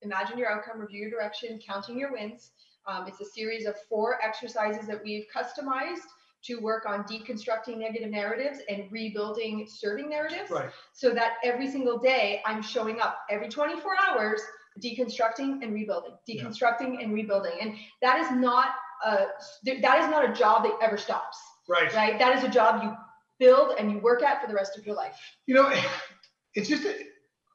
imagine 0.02 0.38
your 0.38 0.50
outcome, 0.50 0.80
review 0.80 1.00
your 1.02 1.10
direction, 1.10 1.58
counting 1.66 1.98
your 1.98 2.12
wins. 2.12 2.50
Um, 2.86 3.06
it's 3.06 3.20
a 3.20 3.24
series 3.24 3.66
of 3.66 3.74
four 3.88 4.18
exercises 4.22 4.86
that 4.88 5.00
we've 5.02 5.26
customized 5.34 6.06
to 6.44 6.56
work 6.56 6.86
on 6.86 7.04
deconstructing 7.04 7.78
negative 7.78 8.10
narratives 8.10 8.58
and 8.68 8.90
rebuilding 8.90 9.64
serving 9.68 10.08
narratives 10.10 10.50
Right. 10.50 10.70
so 10.92 11.10
that 11.14 11.34
every 11.44 11.70
single 11.70 11.98
day 11.98 12.42
I'm 12.44 12.60
showing 12.62 13.00
up 13.00 13.18
every 13.30 13.48
24 13.48 13.92
hours 14.08 14.40
deconstructing 14.80 15.62
and 15.62 15.74
rebuilding 15.74 16.12
Yeah. 16.26 16.44
deconstructing 16.44 17.02
and 17.02 17.12
rebuilding 17.14 17.52
and 17.60 17.76
that 18.00 18.18
is 18.20 18.30
not 18.30 18.68
a 19.04 19.26
that 19.64 19.98
is 20.02 20.08
not 20.10 20.28
a 20.28 20.32
job 20.32 20.64
that 20.64 20.74
ever 20.82 20.96
stops 20.96 21.38
Right. 21.68 21.92
right 21.94 22.18
that 22.18 22.36
is 22.38 22.44
a 22.44 22.48
job 22.48 22.82
you 22.82 22.94
build 23.38 23.76
and 23.78 23.90
you 23.90 23.98
work 23.98 24.22
at 24.22 24.40
for 24.40 24.46
the 24.48 24.54
rest 24.54 24.78
of 24.78 24.86
your 24.86 24.94
life 24.96 25.18
You 25.46 25.54
know, 25.56 25.72
it's 26.54 26.68
just 26.68 26.84
a, 26.84 26.94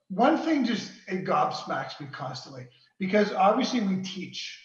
one 0.10 0.38
thing 0.38 0.66
just 0.66 0.92
it 1.08 1.26
gobsmacks 1.26 2.00
me 2.00 2.08
constantly 2.12 2.68
because 3.00 3.32
obviously 3.34 3.80
we 3.82 4.02
teach 4.02 4.64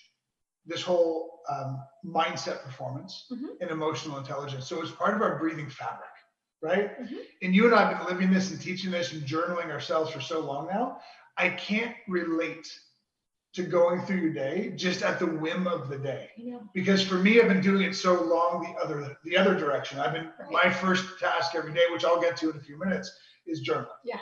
this 0.67 0.83
whole 0.83 1.41
um, 1.51 1.81
mindset 2.05 2.62
performance 2.62 3.27
Mhm. 3.33 3.49
and 3.61 3.71
emotional 3.71 4.19
intelligence. 4.19 4.69
So 4.69 4.81
it's 4.81 4.93
part 4.93 5.15
of 5.17 5.23
our 5.23 5.37
breathing 5.38 5.69
fabric, 5.69 6.11
right? 6.62 7.01
Mhm. 7.01 7.19
And 7.43 7.55
you 7.55 7.67
and 7.67 7.75
I 7.75 7.88
have 7.88 7.99
been 7.99 8.07
living 8.07 8.33
this 8.33 8.51
and 8.53 8.61
teaching 8.61 8.91
this 8.93 9.12
and 9.12 9.23
journaling 9.23 9.71
ourselves 9.71 10.11
for 10.12 10.21
so 10.21 10.38
long 10.41 10.69
now. 10.69 11.01
I 11.37 11.49
can't 11.51 11.95
relate 12.09 12.68
to 13.55 13.62
going 13.62 14.01
through 14.03 14.16
your 14.16 14.33
day 14.33 14.73
just 14.77 15.03
at 15.03 15.18
the 15.18 15.27
whim 15.27 15.66
of 15.66 15.88
the 15.90 15.99
day. 15.99 16.31
Know 16.38 16.62
because 16.73 17.03
for 17.07 17.16
me 17.16 17.38
i've 17.40 17.49
been 17.49 17.61
doing 17.61 17.83
it 17.83 17.95
so 17.95 18.14
long 18.23 18.62
the 18.64 18.83
other 18.83 19.16
the 19.25 19.37
other 19.37 19.55
direction. 19.55 19.99
I've 20.01 20.12
been 20.14 20.31
Right. 20.40 20.51
my 20.64 20.71
first 20.73 21.18
task 21.21 21.55
every 21.55 21.73
day 21.75 21.83
which 21.90 22.05
i'll 22.05 22.21
get 22.21 22.37
to 22.38 22.51
in 22.51 22.57
a 22.57 22.61
few 22.61 22.79
minutes 22.79 23.11
is 23.47 23.61
journal 23.61 23.90
Yeah. 24.05 24.21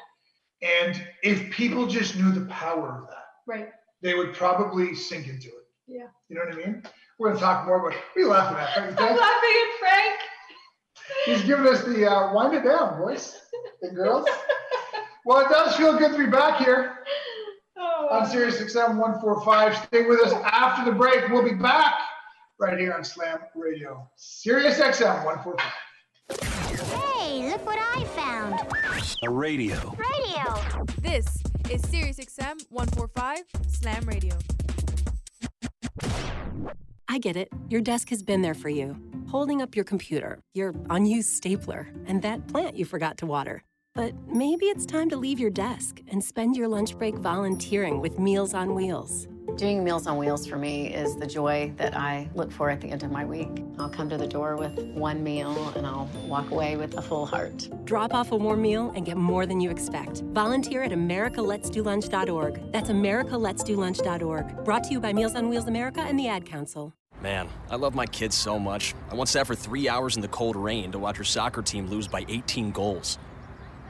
and 0.62 1.00
if 1.22 1.50
people 1.50 1.86
just 1.86 2.16
knew 2.16 2.32
the 2.32 2.46
power 2.46 2.88
of 3.00 3.06
that 3.08 3.24
right. 3.46 3.68
they 4.02 4.14
would 4.14 4.34
probably 4.34 4.94
sink 4.94 5.28
into 5.28 5.48
it. 5.48 5.66
Yeah. 5.86 6.06
you 6.28 6.34
know 6.36 6.42
what 6.46 6.54
i 6.54 6.56
mean? 6.66 6.82
We're 7.20 7.32
to 7.34 7.38
talk 7.38 7.66
more 7.66 7.76
about 7.86 7.94
what 8.14 8.24
are 8.24 8.28
laughing 8.28 8.58
at 8.58 8.74
Frank? 8.74 9.00
i'm 9.00 9.16
laughing 9.16 9.56
at 9.64 9.78
frank. 9.78 10.20
He's 11.26 11.42
giving 11.44 11.66
us 11.68 11.84
the 11.84 12.10
uh, 12.10 12.32
wind 12.34 12.54
it 12.54 12.64
down 12.64 12.98
boys 13.00 13.36
and 13.82 13.94
girls 13.94 14.26
well 15.24 15.40
it 15.40 15.48
does 15.48 15.76
feel 15.76 15.96
good 15.98 16.12
to 16.12 16.18
be 16.18 16.26
back 16.26 16.58
here 16.64 16.98
oh, 17.78 18.08
on 18.10 18.28
Sirius 18.28 18.60
XM 18.60 18.96
145. 18.98 19.76
Stay 19.86 20.06
with 20.06 20.20
us 20.20 20.32
after 20.44 20.90
the 20.90 20.96
break. 20.96 21.28
We'll 21.28 21.44
be 21.44 21.54
back 21.54 21.94
right 22.58 22.78
here 22.78 22.92
on 22.92 23.04
Slam 23.04 23.38
Radio. 23.54 24.08
Sirius 24.16 24.78
XM 24.78 25.24
145. 25.24 25.72
Hey, 27.20 27.50
look 27.50 27.64
what 27.66 27.78
I 27.78 28.04
found. 28.16 28.60
A 29.22 29.30
radio. 29.30 29.96
Radio. 29.96 30.54
This 31.00 31.26
is 31.70 31.82
SiriusXM 31.82 32.66
145 32.70 33.42
Slam 33.68 34.04
Radio. 34.04 34.36
I 37.08 37.18
get 37.18 37.36
it. 37.36 37.48
Your 37.68 37.80
desk 37.80 38.08
has 38.10 38.22
been 38.22 38.42
there 38.42 38.54
for 38.54 38.68
you, 38.68 38.96
holding 39.28 39.60
up 39.60 39.74
your 39.74 39.84
computer, 39.84 40.40
your 40.54 40.74
unused 40.90 41.30
stapler, 41.30 41.88
and 42.06 42.22
that 42.22 42.46
plant 42.46 42.76
you 42.76 42.84
forgot 42.84 43.18
to 43.18 43.26
water. 43.26 43.64
But 44.00 44.14
maybe 44.26 44.64
it's 44.64 44.86
time 44.86 45.10
to 45.10 45.16
leave 45.18 45.38
your 45.38 45.50
desk 45.50 46.00
and 46.08 46.24
spend 46.24 46.56
your 46.56 46.68
lunch 46.68 46.96
break 46.96 47.16
volunteering 47.16 48.00
with 48.00 48.18
Meals 48.18 48.54
on 48.54 48.74
Wheels. 48.74 49.28
Doing 49.56 49.84
Meals 49.84 50.06
on 50.06 50.16
Wheels 50.16 50.46
for 50.46 50.56
me 50.56 50.86
is 50.86 51.16
the 51.16 51.26
joy 51.26 51.70
that 51.76 51.94
I 51.94 52.30
look 52.34 52.50
for 52.50 52.70
at 52.70 52.80
the 52.80 52.88
end 52.88 53.02
of 53.02 53.10
my 53.10 53.26
week. 53.26 53.62
I'll 53.78 53.90
come 53.90 54.08
to 54.08 54.16
the 54.16 54.26
door 54.26 54.56
with 54.56 54.78
one 54.94 55.22
meal 55.22 55.70
and 55.76 55.86
I'll 55.86 56.08
walk 56.24 56.50
away 56.50 56.78
with 56.78 56.96
a 56.96 57.02
full 57.02 57.26
heart. 57.26 57.68
Drop 57.84 58.14
off 58.14 58.32
a 58.32 58.36
warm 58.36 58.62
meal 58.62 58.90
and 58.96 59.04
get 59.04 59.18
more 59.18 59.44
than 59.44 59.60
you 59.60 59.68
expect. 59.68 60.22
Volunteer 60.32 60.82
at 60.82 60.92
americaletsdolunch.org. 60.92 62.72
That's 62.72 62.88
americaletsdolunch.org. 62.88 64.64
Brought 64.64 64.84
to 64.84 64.92
you 64.92 65.00
by 65.00 65.12
Meals 65.12 65.34
on 65.34 65.50
Wheels 65.50 65.68
America 65.68 66.00
and 66.00 66.18
the 66.18 66.26
Ad 66.26 66.46
Council. 66.46 66.94
Man, 67.20 67.50
I 67.68 67.76
love 67.76 67.94
my 67.94 68.06
kids 68.06 68.34
so 68.34 68.58
much. 68.58 68.94
I 69.10 69.14
once 69.14 69.32
sat 69.32 69.46
for 69.46 69.54
three 69.54 69.90
hours 69.90 70.16
in 70.16 70.22
the 70.22 70.28
cold 70.28 70.56
rain 70.56 70.90
to 70.92 70.98
watch 70.98 71.18
her 71.18 71.24
soccer 71.24 71.60
team 71.60 71.86
lose 71.88 72.08
by 72.08 72.24
18 72.30 72.70
goals. 72.70 73.18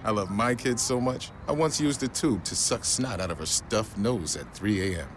I 0.04 0.10
love 0.10 0.30
my 0.30 0.54
kids 0.54 0.82
so 0.82 1.00
much, 1.00 1.30
I 1.46 1.52
once 1.52 1.80
used 1.80 2.02
a 2.02 2.08
tube 2.08 2.44
to 2.44 2.56
suck 2.56 2.84
snot 2.84 3.20
out 3.20 3.30
of 3.30 3.38
her 3.38 3.46
stuffed 3.46 3.98
nose 3.98 4.36
at 4.36 4.52
3 4.54 4.94
a.m. 4.94 5.08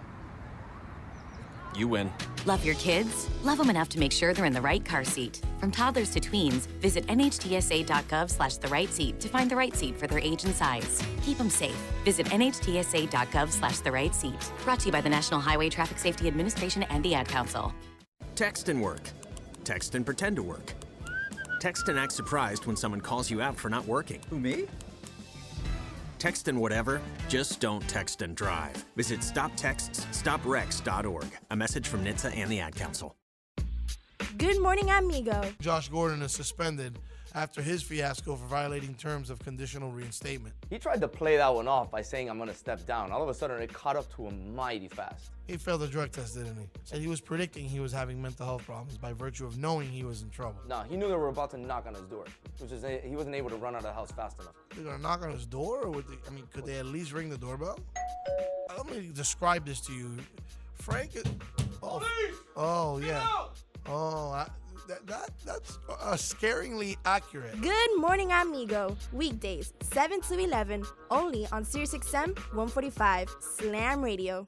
You 1.75 1.87
win. 1.87 2.11
Love 2.45 2.63
your 2.63 2.75
kids? 2.75 3.29
Love 3.43 3.57
them 3.57 3.69
enough 3.69 3.89
to 3.89 3.99
make 3.99 4.11
sure 4.11 4.33
they're 4.33 4.45
in 4.45 4.53
the 4.53 4.61
right 4.61 4.83
car 4.83 5.03
seat. 5.03 5.41
From 5.59 5.71
toddlers 5.71 6.11
to 6.11 6.19
tweens, 6.19 6.67
visit 6.81 7.07
nhtsa.gov 7.07 8.29
slash 8.29 8.57
the 8.57 8.67
right 8.67 8.91
seat 8.93 9.19
to 9.21 9.29
find 9.29 9.49
the 9.49 9.55
right 9.55 9.75
seat 9.75 9.97
for 9.97 10.05
their 10.05 10.19
age 10.19 10.43
and 10.43 10.53
size. 10.53 11.01
Keep 11.23 11.37
them 11.37 11.49
safe. 11.49 11.77
Visit 12.03 12.27
nhtsa.gov 12.27 13.51
slash 13.51 13.79
the 13.79 13.91
right 13.91 14.13
seat. 14.13 14.51
Brought 14.63 14.81
to 14.81 14.87
you 14.87 14.91
by 14.91 15.01
the 15.01 15.09
National 15.09 15.39
Highway 15.39 15.69
Traffic 15.69 15.97
Safety 15.97 16.27
Administration 16.27 16.83
and 16.83 17.03
the 17.03 17.15
Ad 17.15 17.27
Council. 17.27 17.73
Text 18.35 18.69
and 18.69 18.81
work. 18.81 19.09
Text 19.63 19.95
and 19.95 20.05
pretend 20.05 20.35
to 20.35 20.43
work. 20.43 20.73
Text 21.63 21.87
and 21.87 21.97
act 21.97 22.11
surprised 22.11 22.65
when 22.65 22.75
someone 22.75 22.99
calls 22.99 23.31
you 23.31 23.41
out 23.41 23.55
for 23.55 23.69
not 23.69 23.87
working. 23.87 24.19
Who, 24.29 24.37
me? 24.37 24.65
Text 26.19 26.49
and 26.49 26.59
whatever, 26.59 27.01
just 27.29 27.61
don't 27.61 27.87
text 27.87 28.21
and 28.21 28.35
drive. 28.35 28.83
Visit 28.97 29.21
stoptextsstopwrecks.org. 29.21 31.25
A 31.51 31.55
message 31.55 31.87
from 31.87 32.03
NHTSA 32.03 32.35
and 32.35 32.51
the 32.51 32.59
Ad 32.59 32.75
Council. 32.75 33.15
Good 34.37 34.61
morning, 34.61 34.89
amigo. 34.89 35.41
Josh 35.61 35.87
Gordon 35.87 36.21
is 36.21 36.33
suspended 36.33 36.99
after 37.33 37.61
his 37.61 37.81
fiasco 37.81 38.35
for 38.35 38.47
violating 38.47 38.93
terms 38.93 39.29
of 39.29 39.39
conditional 39.39 39.89
reinstatement. 39.89 40.55
He 40.69 40.77
tried 40.77 40.99
to 40.99 41.07
play 41.07 41.37
that 41.37 41.55
one 41.55 41.69
off 41.69 41.89
by 41.89 42.01
saying, 42.01 42.29
I'm 42.29 42.35
going 42.35 42.49
to 42.49 42.55
step 42.55 42.85
down. 42.85 43.09
All 43.09 43.23
of 43.23 43.29
a 43.29 43.33
sudden, 43.33 43.61
it 43.61 43.71
caught 43.71 43.95
up 43.95 44.13
to 44.17 44.27
him 44.27 44.53
mighty 44.53 44.89
fast. 44.89 45.31
He 45.47 45.57
failed 45.57 45.81
the 45.81 45.87
drug 45.87 46.11
test, 46.11 46.35
didn't 46.35 46.55
he? 46.57 46.69
Said 46.85 46.99
he 47.01 47.07
was 47.07 47.19
predicting 47.19 47.65
he 47.65 47.81
was 47.81 47.91
having 47.91 48.21
mental 48.21 48.45
health 48.45 48.65
problems 48.65 48.97
by 48.97 49.11
virtue 49.11 49.45
of 49.45 49.57
knowing 49.57 49.89
he 49.89 50.03
was 50.03 50.21
in 50.21 50.29
trouble. 50.29 50.61
No, 50.69 50.83
he 50.83 50.95
knew 50.95 51.09
they 51.09 51.15
were 51.15 51.27
about 51.27 51.51
to 51.51 51.57
knock 51.57 51.85
on 51.85 51.95
his 51.95 52.03
door, 52.03 52.25
which 52.59 52.71
is 52.71 52.85
he 53.03 53.15
wasn't 53.15 53.35
able 53.35 53.49
to 53.49 53.57
run 53.57 53.75
out 53.75 53.79
of 53.79 53.83
the 53.83 53.93
house 53.93 54.11
fast 54.11 54.39
enough. 54.39 54.53
They're 54.73 54.85
gonna 54.85 55.03
knock 55.03 55.21
on 55.23 55.31
his 55.31 55.45
door, 55.45 55.81
or 55.81 55.89
would 55.89 56.07
they, 56.07 56.15
I 56.27 56.29
mean, 56.31 56.45
could 56.53 56.65
they 56.65 56.77
at 56.77 56.85
least 56.85 57.11
ring 57.11 57.29
the 57.29 57.37
doorbell? 57.37 57.77
Let 58.77 58.89
me 58.89 59.11
describe 59.13 59.65
this 59.65 59.81
to 59.81 59.93
you. 59.93 60.17
Frank, 60.75 61.11
Oh, 61.81 62.01
oh 62.55 62.97
yeah. 62.99 63.27
Oh, 63.85 64.29
I, 64.31 64.47
that, 64.87 65.05
that 65.07 65.31
that's 65.45 65.79
uh, 65.89 66.13
scaringly 66.13 66.95
accurate. 67.05 67.59
Good 67.61 67.97
morning, 67.97 68.31
amigo. 68.31 68.95
Weekdays, 69.11 69.73
7 69.81 70.21
to 70.21 70.39
11, 70.39 70.85
only 71.11 71.45
on 71.51 71.65
SiriusXM 71.65 72.37
145 72.53 73.35
Slam 73.39 74.01
Radio. 74.01 74.47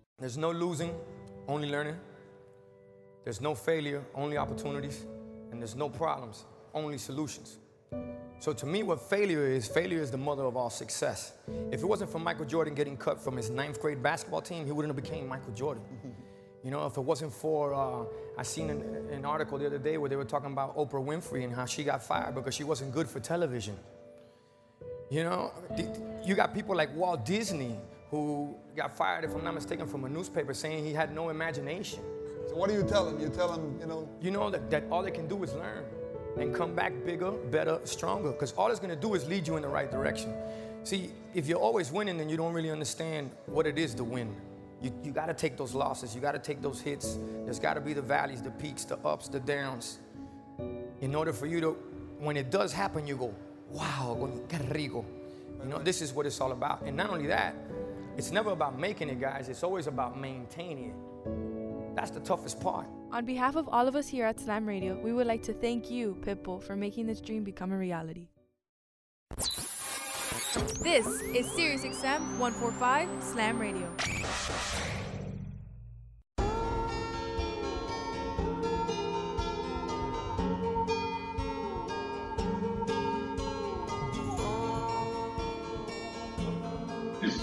There's 0.21 0.37
no 0.37 0.51
losing, 0.51 0.93
only 1.47 1.67
learning. 1.67 1.95
There's 3.23 3.41
no 3.41 3.55
failure, 3.55 4.03
only 4.13 4.37
opportunities. 4.37 5.03
And 5.51 5.59
there's 5.59 5.75
no 5.75 5.89
problems, 5.89 6.45
only 6.75 6.99
solutions. 6.99 7.57
So 8.37 8.53
to 8.53 8.65
me, 8.67 8.83
what 8.83 9.01
failure 9.01 9.47
is, 9.47 9.67
failure 9.67 9.99
is 9.99 10.11
the 10.11 10.19
mother 10.19 10.43
of 10.43 10.55
all 10.55 10.69
success. 10.69 11.33
If 11.71 11.81
it 11.81 11.85
wasn't 11.87 12.11
for 12.11 12.19
Michael 12.19 12.45
Jordan 12.45 12.75
getting 12.75 12.97
cut 12.97 13.19
from 13.19 13.35
his 13.35 13.49
ninth 13.49 13.81
grade 13.81 14.03
basketball 14.03 14.41
team, 14.41 14.63
he 14.63 14.71
wouldn't 14.71 14.95
have 14.95 15.03
became 15.03 15.27
Michael 15.27 15.53
Jordan. 15.53 15.83
You 16.63 16.69
know, 16.69 16.85
if 16.85 16.95
it 16.95 17.01
wasn't 17.01 17.33
for, 17.33 17.73
uh, 17.73 18.05
I 18.37 18.43
seen 18.43 18.69
an, 18.69 18.83
an 19.11 19.25
article 19.25 19.57
the 19.57 19.65
other 19.65 19.79
day 19.79 19.97
where 19.97 20.07
they 20.07 20.15
were 20.15 20.23
talking 20.23 20.51
about 20.51 20.77
Oprah 20.77 21.03
Winfrey 21.03 21.43
and 21.43 21.51
how 21.51 21.65
she 21.65 21.83
got 21.83 22.03
fired 22.03 22.35
because 22.35 22.53
she 22.53 22.63
wasn't 22.63 22.93
good 22.93 23.09
for 23.09 23.19
television. 23.19 23.75
You 25.09 25.23
know, 25.23 25.51
you 26.23 26.35
got 26.35 26.53
people 26.53 26.75
like 26.75 26.95
Walt 26.95 27.25
Disney 27.25 27.79
who 28.11 28.53
got 28.75 28.95
fired, 28.95 29.23
if 29.23 29.33
I'm 29.33 29.43
not 29.43 29.55
mistaken, 29.55 29.87
from 29.87 30.03
a 30.03 30.09
newspaper 30.09 30.53
saying 30.53 30.85
he 30.85 30.91
had 30.93 31.15
no 31.15 31.29
imagination. 31.29 32.01
So 32.49 32.55
what 32.57 32.69
do 32.69 32.75
you 32.75 32.83
tell 32.83 33.05
them? 33.05 33.19
You 33.21 33.29
tell 33.29 33.47
them, 33.47 33.77
you 33.79 33.87
know? 33.87 34.09
You 34.21 34.31
know 34.31 34.49
that, 34.49 34.69
that 34.69 34.83
all 34.91 35.01
they 35.01 35.11
can 35.11 35.27
do 35.27 35.41
is 35.43 35.53
learn 35.53 35.85
and 36.37 36.53
come 36.53 36.75
back 36.75 36.93
bigger, 37.05 37.31
better, 37.31 37.79
stronger. 37.85 38.31
Because 38.31 38.51
all 38.53 38.69
it's 38.69 38.81
gonna 38.81 38.97
do 38.97 39.13
is 39.13 39.25
lead 39.27 39.47
you 39.47 39.55
in 39.55 39.61
the 39.61 39.69
right 39.69 39.89
direction. 39.89 40.33
See, 40.83 41.11
if 41.33 41.47
you're 41.47 41.59
always 41.59 41.91
winning, 41.91 42.17
then 42.17 42.27
you 42.27 42.35
don't 42.35 42.53
really 42.53 42.69
understand 42.69 43.31
what 43.45 43.65
it 43.65 43.77
is 43.77 43.93
to 43.95 44.03
win. 44.03 44.35
You, 44.81 44.91
you 45.03 45.11
gotta 45.11 45.33
take 45.33 45.55
those 45.55 45.73
losses, 45.73 46.13
you 46.13 46.19
gotta 46.19 46.39
take 46.39 46.61
those 46.61 46.81
hits. 46.81 47.17
There's 47.45 47.59
gotta 47.59 47.79
be 47.79 47.93
the 47.93 48.01
valleys, 48.01 48.41
the 48.41 48.51
peaks, 48.51 48.83
the 48.83 48.97
ups, 49.05 49.29
the 49.29 49.39
downs. 49.39 49.99
In 50.99 51.15
order 51.15 51.31
for 51.31 51.45
you 51.45 51.61
to, 51.61 51.69
when 52.19 52.35
it 52.35 52.51
does 52.51 52.73
happen, 52.73 53.07
you 53.07 53.15
go, 53.15 53.33
wow, 53.69 54.29
qué 54.49 54.59
rico. 54.73 55.05
You 55.63 55.69
know, 55.69 55.77
this 55.77 56.01
is 56.01 56.11
what 56.11 56.25
it's 56.25 56.41
all 56.41 56.51
about. 56.51 56.81
And 56.81 56.97
not 56.97 57.11
only 57.11 57.27
that, 57.27 57.55
it's 58.17 58.31
never 58.31 58.51
about 58.51 58.79
making 58.79 59.09
it, 59.09 59.19
guys, 59.19 59.49
it's 59.49 59.63
always 59.63 59.87
about 59.87 60.19
maintaining 60.19 60.89
it. 60.89 61.95
That's 61.95 62.11
the 62.11 62.19
toughest 62.19 62.59
part. 62.61 62.87
On 63.11 63.25
behalf 63.25 63.55
of 63.55 63.67
all 63.69 63.87
of 63.87 63.95
us 63.95 64.07
here 64.07 64.25
at 64.25 64.39
Slam 64.39 64.65
Radio, 64.65 64.99
we 65.01 65.11
would 65.13 65.27
like 65.27 65.43
to 65.43 65.53
thank 65.53 65.91
you, 65.91 66.17
Pitbull, 66.21 66.61
for 66.61 66.75
making 66.75 67.07
this 67.07 67.19
dream 67.19 67.43
become 67.43 67.71
a 67.71 67.77
reality. 67.77 68.27
This 70.81 71.07
is 71.07 71.47
SiriusXM 71.47 72.37
145 72.39 73.23
Slam 73.23 73.59
Radio. 73.59 73.89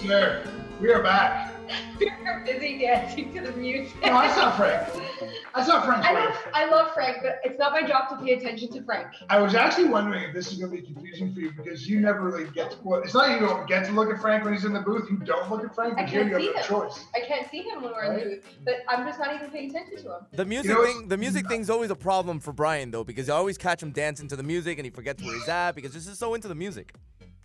Sir, 0.08 0.47
we 0.80 0.92
are 0.92 1.02
back. 1.02 1.54
we 1.98 2.08
are 2.26 2.40
busy 2.44 2.78
dancing 2.78 3.32
to 3.34 3.40
the 3.40 3.52
music. 3.52 3.94
No, 4.04 4.12
I 4.12 4.32
saw 4.32 4.56
Frank. 4.56 4.88
I 5.54 5.64
saw 5.64 5.82
Frank's 5.84 6.06
I, 6.06 6.12
love, 6.12 6.36
I 6.54 6.70
love 6.70 6.94
Frank, 6.94 7.18
but 7.22 7.40
it's 7.42 7.58
not 7.58 7.72
my 7.72 7.86
job 7.86 8.08
to 8.10 8.24
pay 8.24 8.34
attention 8.34 8.70
to 8.72 8.82
Frank. 8.82 9.08
I 9.28 9.40
was 9.40 9.54
actually 9.54 9.88
wondering 9.88 10.22
if 10.22 10.34
this 10.34 10.52
is 10.52 10.58
going 10.58 10.70
to 10.70 10.76
be 10.76 10.82
confusing 10.82 11.34
for 11.34 11.40
you 11.40 11.52
because 11.52 11.88
you 11.88 11.98
never 12.00 12.20
really 12.20 12.48
get 12.50 12.70
to. 12.72 12.76
Well, 12.84 13.02
it's 13.02 13.14
not 13.14 13.30
you 13.30 13.44
don't 13.44 13.66
get 13.66 13.86
to 13.86 13.92
look 13.92 14.08
at 14.10 14.20
Frank 14.20 14.44
when 14.44 14.52
he's 14.52 14.64
in 14.64 14.72
the 14.72 14.80
booth. 14.80 15.10
You 15.10 15.16
don't 15.16 15.50
look 15.50 15.64
at 15.64 15.74
Frank, 15.74 15.98
I 15.98 16.02
but 16.02 16.10
can't 16.10 16.30
you 16.30 16.38
see 16.38 16.46
have 16.46 16.54
him. 16.56 16.62
a 16.62 16.66
choice. 16.66 17.04
I 17.14 17.26
can't 17.26 17.50
see 17.50 17.62
him 17.62 17.82
when 17.82 17.92
we're 17.92 18.04
in 18.04 18.14
the 18.14 18.24
booth, 18.36 18.44
but 18.64 18.74
I'm 18.88 19.06
just 19.06 19.18
not 19.18 19.34
even 19.34 19.50
paying 19.50 19.70
attention 19.70 19.96
to 19.96 20.02
him. 20.02 20.26
The 20.32 20.44
music 20.44 20.70
know, 20.70 20.84
thing, 20.84 21.08
the 21.08 21.16
music 21.16 21.48
thing's 21.48 21.70
always 21.70 21.90
a 21.90 21.96
problem 21.96 22.38
for 22.38 22.52
Brian 22.52 22.90
though, 22.92 23.04
because 23.04 23.26
you 23.26 23.34
always 23.34 23.58
catch 23.58 23.82
him 23.82 23.90
dancing 23.90 24.28
to 24.28 24.36
the 24.36 24.44
music 24.44 24.78
and 24.78 24.84
he 24.84 24.90
forgets 24.90 25.22
where 25.22 25.34
he's 25.34 25.48
at 25.48 25.72
because 25.72 25.94
he's 25.94 26.06
just 26.06 26.20
so 26.20 26.34
into 26.34 26.46
the 26.46 26.54
music. 26.54 26.94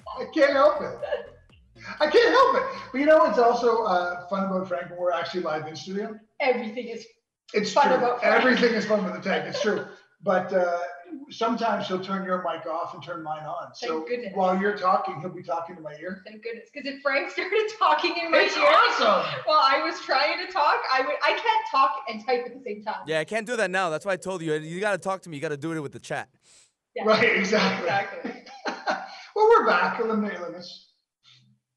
I 0.07 0.25
can't 0.33 0.51
help 0.51 0.81
it. 0.81 1.32
I 1.99 2.07
can't 2.07 2.29
help 2.29 2.55
it. 2.57 2.63
But 2.91 2.97
you 2.99 3.05
know 3.05 3.17
what's 3.19 3.39
also 3.39 3.83
uh, 3.83 4.27
fun 4.27 4.45
about 4.45 4.67
Frank 4.67 4.89
when 4.89 4.99
we're 4.99 5.11
actually 5.11 5.41
live 5.43 5.67
in 5.67 5.75
studio? 5.75 6.17
Everything 6.39 6.87
is 6.87 7.05
It's 7.53 7.71
fun 7.73 7.87
true. 7.87 7.95
about 7.95 8.21
Frank. 8.21 8.35
Everything 8.43 8.73
is 8.73 8.85
fun 8.85 9.03
with 9.03 9.13
the 9.13 9.21
tank. 9.21 9.45
It's 9.47 9.61
true. 9.61 9.85
But 10.21 10.53
uh, 10.53 10.77
sometimes 11.29 11.87
he'll 11.87 11.99
turn 12.03 12.23
your 12.25 12.37
mic 12.43 12.65
off 12.65 12.93
and 12.93 13.03
turn 13.03 13.21
mine 13.23 13.43
on. 13.43 13.75
So 13.75 14.05
goodness. 14.07 14.31
while 14.33 14.57
you're 14.59 14.77
talking, 14.77 15.19
he'll 15.19 15.29
be 15.29 15.43
talking 15.43 15.75
to 15.75 15.81
my 15.81 15.93
ear. 15.99 16.21
Thank 16.25 16.43
goodness, 16.43 16.69
because 16.73 16.87
if 16.89 17.01
Frank 17.01 17.29
started 17.29 17.69
talking 17.77 18.13
in 18.23 18.31
my 18.31 18.39
It's 18.43 18.55
ear 18.55 18.63
awesome. 18.65 19.29
while 19.43 19.59
I 19.61 19.81
was 19.83 19.99
trying 20.01 20.45
to 20.45 20.51
talk, 20.51 20.77
I 20.93 21.01
would. 21.01 21.15
I 21.21 21.31
can't 21.31 21.65
talk 21.71 21.91
and 22.07 22.25
type 22.25 22.43
at 22.45 22.53
the 22.53 22.61
same 22.65 22.83
time. 22.83 23.01
Yeah, 23.05 23.19
I 23.19 23.25
can't 23.25 23.45
do 23.45 23.57
that 23.57 23.69
now. 23.69 23.89
That's 23.89 24.05
why 24.05 24.13
I 24.13 24.17
told 24.17 24.41
you. 24.41 24.53
You 24.53 24.79
got 24.79 24.93
to 24.93 24.97
talk 24.97 25.21
to 25.23 25.29
me. 25.29 25.35
You 25.35 25.41
got 25.41 25.49
to 25.49 25.57
do 25.57 25.73
it 25.73 25.79
with 25.81 25.91
the 25.91 25.99
chat. 25.99 26.29
Yeah. 26.95 27.03
Right, 27.05 27.37
exactly. 27.37 27.83
Exactly. 27.89 28.43
Well, 29.35 29.47
we're 29.49 29.65
back. 29.65 29.99
Eliminate 29.99 30.39
limits. 30.41 30.92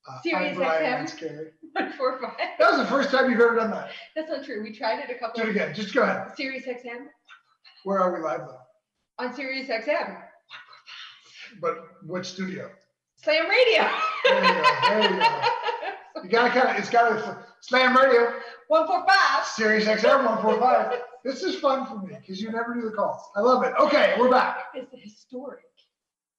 Uh, 0.09 0.21
Sirius 0.23 0.57
Brian, 0.57 0.83
XM. 0.85 0.99
that's 1.01 1.15
Carrie. 1.15 1.51
One 1.73 1.93
four 1.93 2.21
five. 2.21 2.37
That 2.59 2.71
was 2.71 2.79
the 2.79 2.87
first 2.87 3.11
time 3.11 3.31
you've 3.31 3.41
ever 3.41 3.57
done 3.57 3.71
that. 3.73 3.91
That's 4.15 4.31
not 4.31 4.45
true. 4.45 4.63
We 4.63 4.73
tried 4.73 5.01
it 5.01 5.11
a 5.11 5.19
couple. 5.19 5.43
Do 5.43 5.49
it 5.49 5.51
again. 5.51 5.75
Just 5.75 5.95
go 5.95 6.03
ahead. 6.03 6.29
Sirius 6.37 6.65
XM 6.67 7.07
Where 7.85 7.99
are 8.01 8.15
we 8.17 8.21
live 8.25 8.41
though? 8.41 8.59
on 9.25 9.35
Sirius 9.35 9.69
XM. 9.69 10.23
But 11.61 11.77
which 12.05 12.27
studio? 12.27 12.71
Slam 13.17 13.49
Radio. 13.49 13.89
There 14.25 14.43
you 14.45 14.63
go. 14.63 14.65
There 14.89 15.03
you 15.13 15.19
go. 15.21 15.41
You 16.25 16.31
gotta 16.31 16.49
kind 16.51 16.71
of. 16.71 16.77
It's 16.77 16.89
gotta. 16.91 17.45
Slam 17.61 17.95
Radio. 17.97 18.33
One 18.69 18.87
four 18.87 19.05
five. 19.07 19.45
Sirius 19.47 19.85
XM 19.87 20.25
145. 20.25 20.99
This 21.25 21.43
is 21.43 21.57
fun 21.57 21.85
for 21.87 21.99
me 22.01 22.17
because 22.21 22.41
you 22.41 22.51
never 22.51 22.75
do 22.75 22.81
the 22.81 22.91
calls. 22.97 23.21
I 23.37 23.41
love 23.41 23.63
it. 23.65 23.75
Okay, 23.79 24.15
we're 24.19 24.31
back. 24.31 24.59
It's 24.75 24.91
historic. 25.03 25.61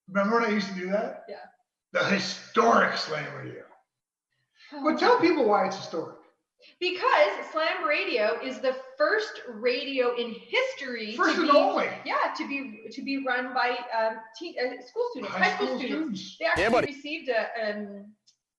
Remember 0.09 0.39
when 0.39 0.45
I 0.45 0.53
used 0.53 0.67
to 0.69 0.73
do 0.73 0.89
that? 0.89 1.23
Yeah. 1.29 1.35
The 1.97 2.05
historic 2.05 2.95
Slam 2.97 3.25
Radio. 3.37 3.63
But 4.83 4.99
tell 4.99 5.19
people 5.19 5.45
why 5.47 5.65
it's 5.67 5.77
historic. 5.77 6.15
Because 6.79 7.29
Slam 7.51 7.87
Radio 7.87 8.39
is 8.43 8.59
the 8.59 8.75
first 8.97 9.41
radio 9.47 10.15
in 10.15 10.33
history 10.33 11.15
First 11.15 11.35
to 11.35 11.41
and 11.43 11.51
be, 11.51 11.57
only. 11.57 11.87
yeah, 12.05 12.33
to 12.35 12.47
be 12.47 12.81
to 12.91 13.01
be 13.03 13.23
run 13.25 13.53
by 13.53 13.77
um, 13.97 14.17
teen, 14.37 14.55
uh, 14.59 14.81
school 14.85 15.07
students, 15.11 15.33
High 15.35 15.43
high, 15.45 15.55
school, 15.55 15.67
school 15.67 15.79
students. 15.79 16.19
students. 16.21 16.37
They 16.39 16.45
actually 16.45 16.63
Yeah, 16.63 16.69
buddy. 16.69 16.87
received 16.87 17.29
a, 17.29 17.69
um, 17.71 18.05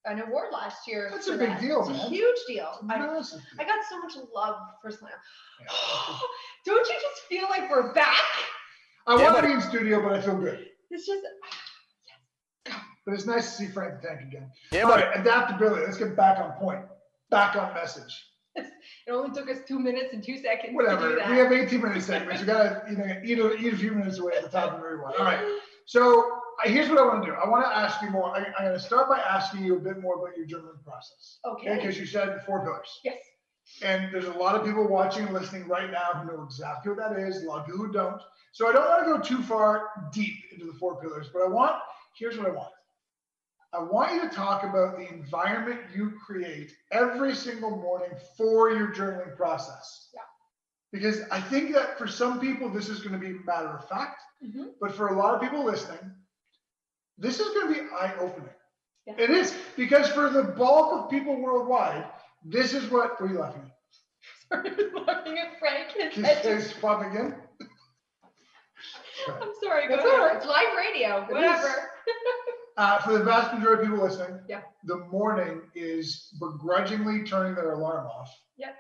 an 0.07 0.21
award 0.23 0.49
last 0.53 0.89
year. 0.89 1.11
That's 1.13 1.29
a 1.29 1.37
big 1.37 1.51
that. 1.51 1.61
deal, 1.61 1.81
It's 1.81 1.91
a 1.91 1.93
man. 1.93 2.09
huge 2.11 2.39
deal. 2.49 2.79
I, 2.89 2.99
Massive 2.99 3.41
I 3.61 3.65
got 3.65 3.85
so 3.89 3.99
much 4.01 4.15
love 4.35 4.57
for 4.81 4.91
Slam. 4.91 5.13
Don't 6.65 6.89
you 6.89 6.95
just 6.95 7.23
feel 7.29 7.45
like 7.51 7.71
we're 7.71 7.93
back? 7.93 8.17
I 9.07 9.15
want 9.17 9.37
to 9.37 9.43
be 9.43 9.53
in 9.53 9.61
studio, 9.61 10.03
but 10.03 10.13
I 10.15 10.21
feel 10.21 10.37
good. 10.39 10.67
It's 10.91 11.07
just 11.07 11.23
But 13.09 13.15
it's 13.15 13.25
nice 13.25 13.49
to 13.57 13.65
see 13.65 13.67
Frank 13.69 14.03
the 14.03 14.09
Tank 14.09 14.21
again. 14.21 14.51
Yeah, 14.71 14.83
All 14.83 14.91
buddy. 14.91 15.05
right, 15.05 15.19
adaptability. 15.19 15.87
Let's 15.87 15.97
get 15.97 16.15
back 16.15 16.39
on 16.41 16.53
point. 16.59 16.85
Back 17.31 17.57
on 17.57 17.73
message. 17.73 18.13
it 18.55 18.69
only 19.11 19.31
took 19.35 19.49
us 19.49 19.61
two 19.67 19.79
minutes 19.79 20.13
and 20.13 20.23
two 20.23 20.37
seconds 20.37 20.73
to 20.73 20.75
Whatever. 20.75 21.09
do 21.09 21.17
that. 21.17 21.31
We 21.31 21.39
have 21.39 21.51
18 21.51 21.81
minute 21.81 22.03
segments. 22.03 22.43
We 22.43 22.47
gotta 22.47 22.83
you 22.91 22.97
know, 22.99 23.07
eat 23.25 23.39
a, 23.39 23.67
eat 23.67 23.73
a 23.73 23.77
few 23.79 23.93
minutes 23.93 24.19
away 24.19 24.33
at 24.37 24.43
the 24.43 24.51
top 24.51 24.75
of 24.75 24.81
everyone. 24.81 25.15
All 25.19 25.25
right. 25.25 25.41
So 25.87 26.21
uh, 26.63 26.69
here's 26.69 26.91
what 26.91 26.99
I 26.99 27.07
want 27.07 27.25
to 27.25 27.31
do. 27.31 27.35
I 27.35 27.49
want 27.49 27.65
to 27.65 27.75
ask 27.75 28.03
you 28.03 28.11
more. 28.11 28.37
I, 28.37 28.45
I'm 28.59 28.67
going 28.67 28.73
to 28.75 28.79
start 28.79 29.09
by 29.09 29.21
asking 29.21 29.65
you 29.65 29.77
a 29.77 29.81
bit 29.81 30.03
more 30.03 30.17
about 30.23 30.37
your 30.37 30.47
journaling 30.47 30.85
process. 30.85 31.39
Okay. 31.47 31.77
Because 31.77 31.99
you 31.99 32.05
said 32.05 32.43
four 32.45 32.63
pillars. 32.63 32.91
Yes. 33.05 33.17
And 33.81 34.13
there's 34.13 34.27
a 34.27 34.33
lot 34.33 34.55
of 34.55 34.67
people 34.67 34.87
watching 34.87 35.25
and 35.25 35.33
listening 35.33 35.67
right 35.67 35.91
now 35.91 36.13
who 36.13 36.27
know 36.31 36.43
exactly 36.43 36.93
what 36.93 36.99
that 36.99 37.19
is. 37.19 37.43
A 37.43 37.47
lot 37.47 37.61
of 37.61 37.65
people 37.65 37.87
who 37.87 37.91
don't. 37.91 38.21
So 38.53 38.69
I 38.69 38.73
don't 38.73 38.87
want 38.87 39.07
to 39.07 39.13
go 39.15 39.37
too 39.37 39.43
far 39.43 40.11
deep 40.13 40.35
into 40.53 40.67
the 40.67 40.75
four 40.75 41.01
pillars, 41.01 41.31
but 41.33 41.41
I 41.41 41.49
want. 41.49 41.77
Here's 42.19 42.37
what 42.37 42.47
I 42.47 42.51
want. 42.51 42.73
I 43.75 43.81
want 43.83 44.15
you 44.15 44.23
to 44.29 44.35
talk 44.35 44.63
about 44.65 44.97
the 44.97 45.09
environment 45.13 45.81
you 45.95 46.13
create 46.25 46.73
every 46.91 47.35
single 47.35 47.71
morning 47.71 48.11
for 48.37 48.71
your 48.71 48.89
journaling 48.89 49.37
process. 49.37 50.09
Yeah. 50.15 50.21
Because 50.91 51.21
I 51.31 51.41
think 51.41 51.75
that 51.75 51.99
for 51.99 52.07
some 52.07 52.41
people, 52.41 52.71
this 52.71 52.89
is 52.89 53.01
going 53.01 53.13
to 53.13 53.19
be 53.19 53.39
matter 53.45 53.69
of 53.69 53.87
fact, 53.89 54.23
Mhm. 54.43 54.73
but 54.81 54.95
for 54.95 55.09
a 55.09 55.17
lot 55.19 55.35
of 55.35 55.41
people 55.43 55.63
listening, 55.65 56.15
this 57.19 57.41
is 57.41 57.49
going 57.55 57.75
to 57.75 57.83
be 57.83 57.89
eye 57.95 58.15
opening. 58.19 58.49
Yeah. 59.07 59.15
It 59.19 59.31
is 59.31 59.55
because 59.77 60.09
for 60.09 60.31
the 60.31 60.43
bulk 60.45 60.93
of 61.05 61.11
people 61.11 61.37
worldwide, 61.41 62.11
this 62.45 62.73
is 62.73 62.89
what. 62.91 63.21
Are 63.21 63.27
you 63.27 63.39
laughing 63.39 63.63
at? 63.63 63.75
started 64.47 64.95
laughing 65.07 65.39
at 65.39 65.59
Frank. 65.59 65.91
His 65.93 66.25
head 66.25 66.43
just- 66.43 66.81
pop 66.81 67.03
again? 67.03 67.35
I'm 69.29 69.53
sorry, 69.63 69.89
go 69.89 69.95
ahead. 69.97 70.07
right. 70.07 70.37
It's 70.37 70.47
live 70.47 70.75
radio, 70.77 71.23
It 71.25 71.33
whatever. 71.35 71.91
Uh, 72.79 72.97
for 73.01 73.13
the 73.19 73.25
vast 73.25 73.53
majority 73.53 73.83
of 73.83 73.89
people 73.91 74.05
listening, 74.05 74.39
Yeah. 74.49 74.61
the 74.85 74.99
morning 75.07 75.63
is 75.75 76.33
begrudgingly 76.39 77.25
turning 77.25 77.57
their 77.57 77.73
alarm 77.73 78.07
off, 78.07 78.31
Yep. 78.57 78.77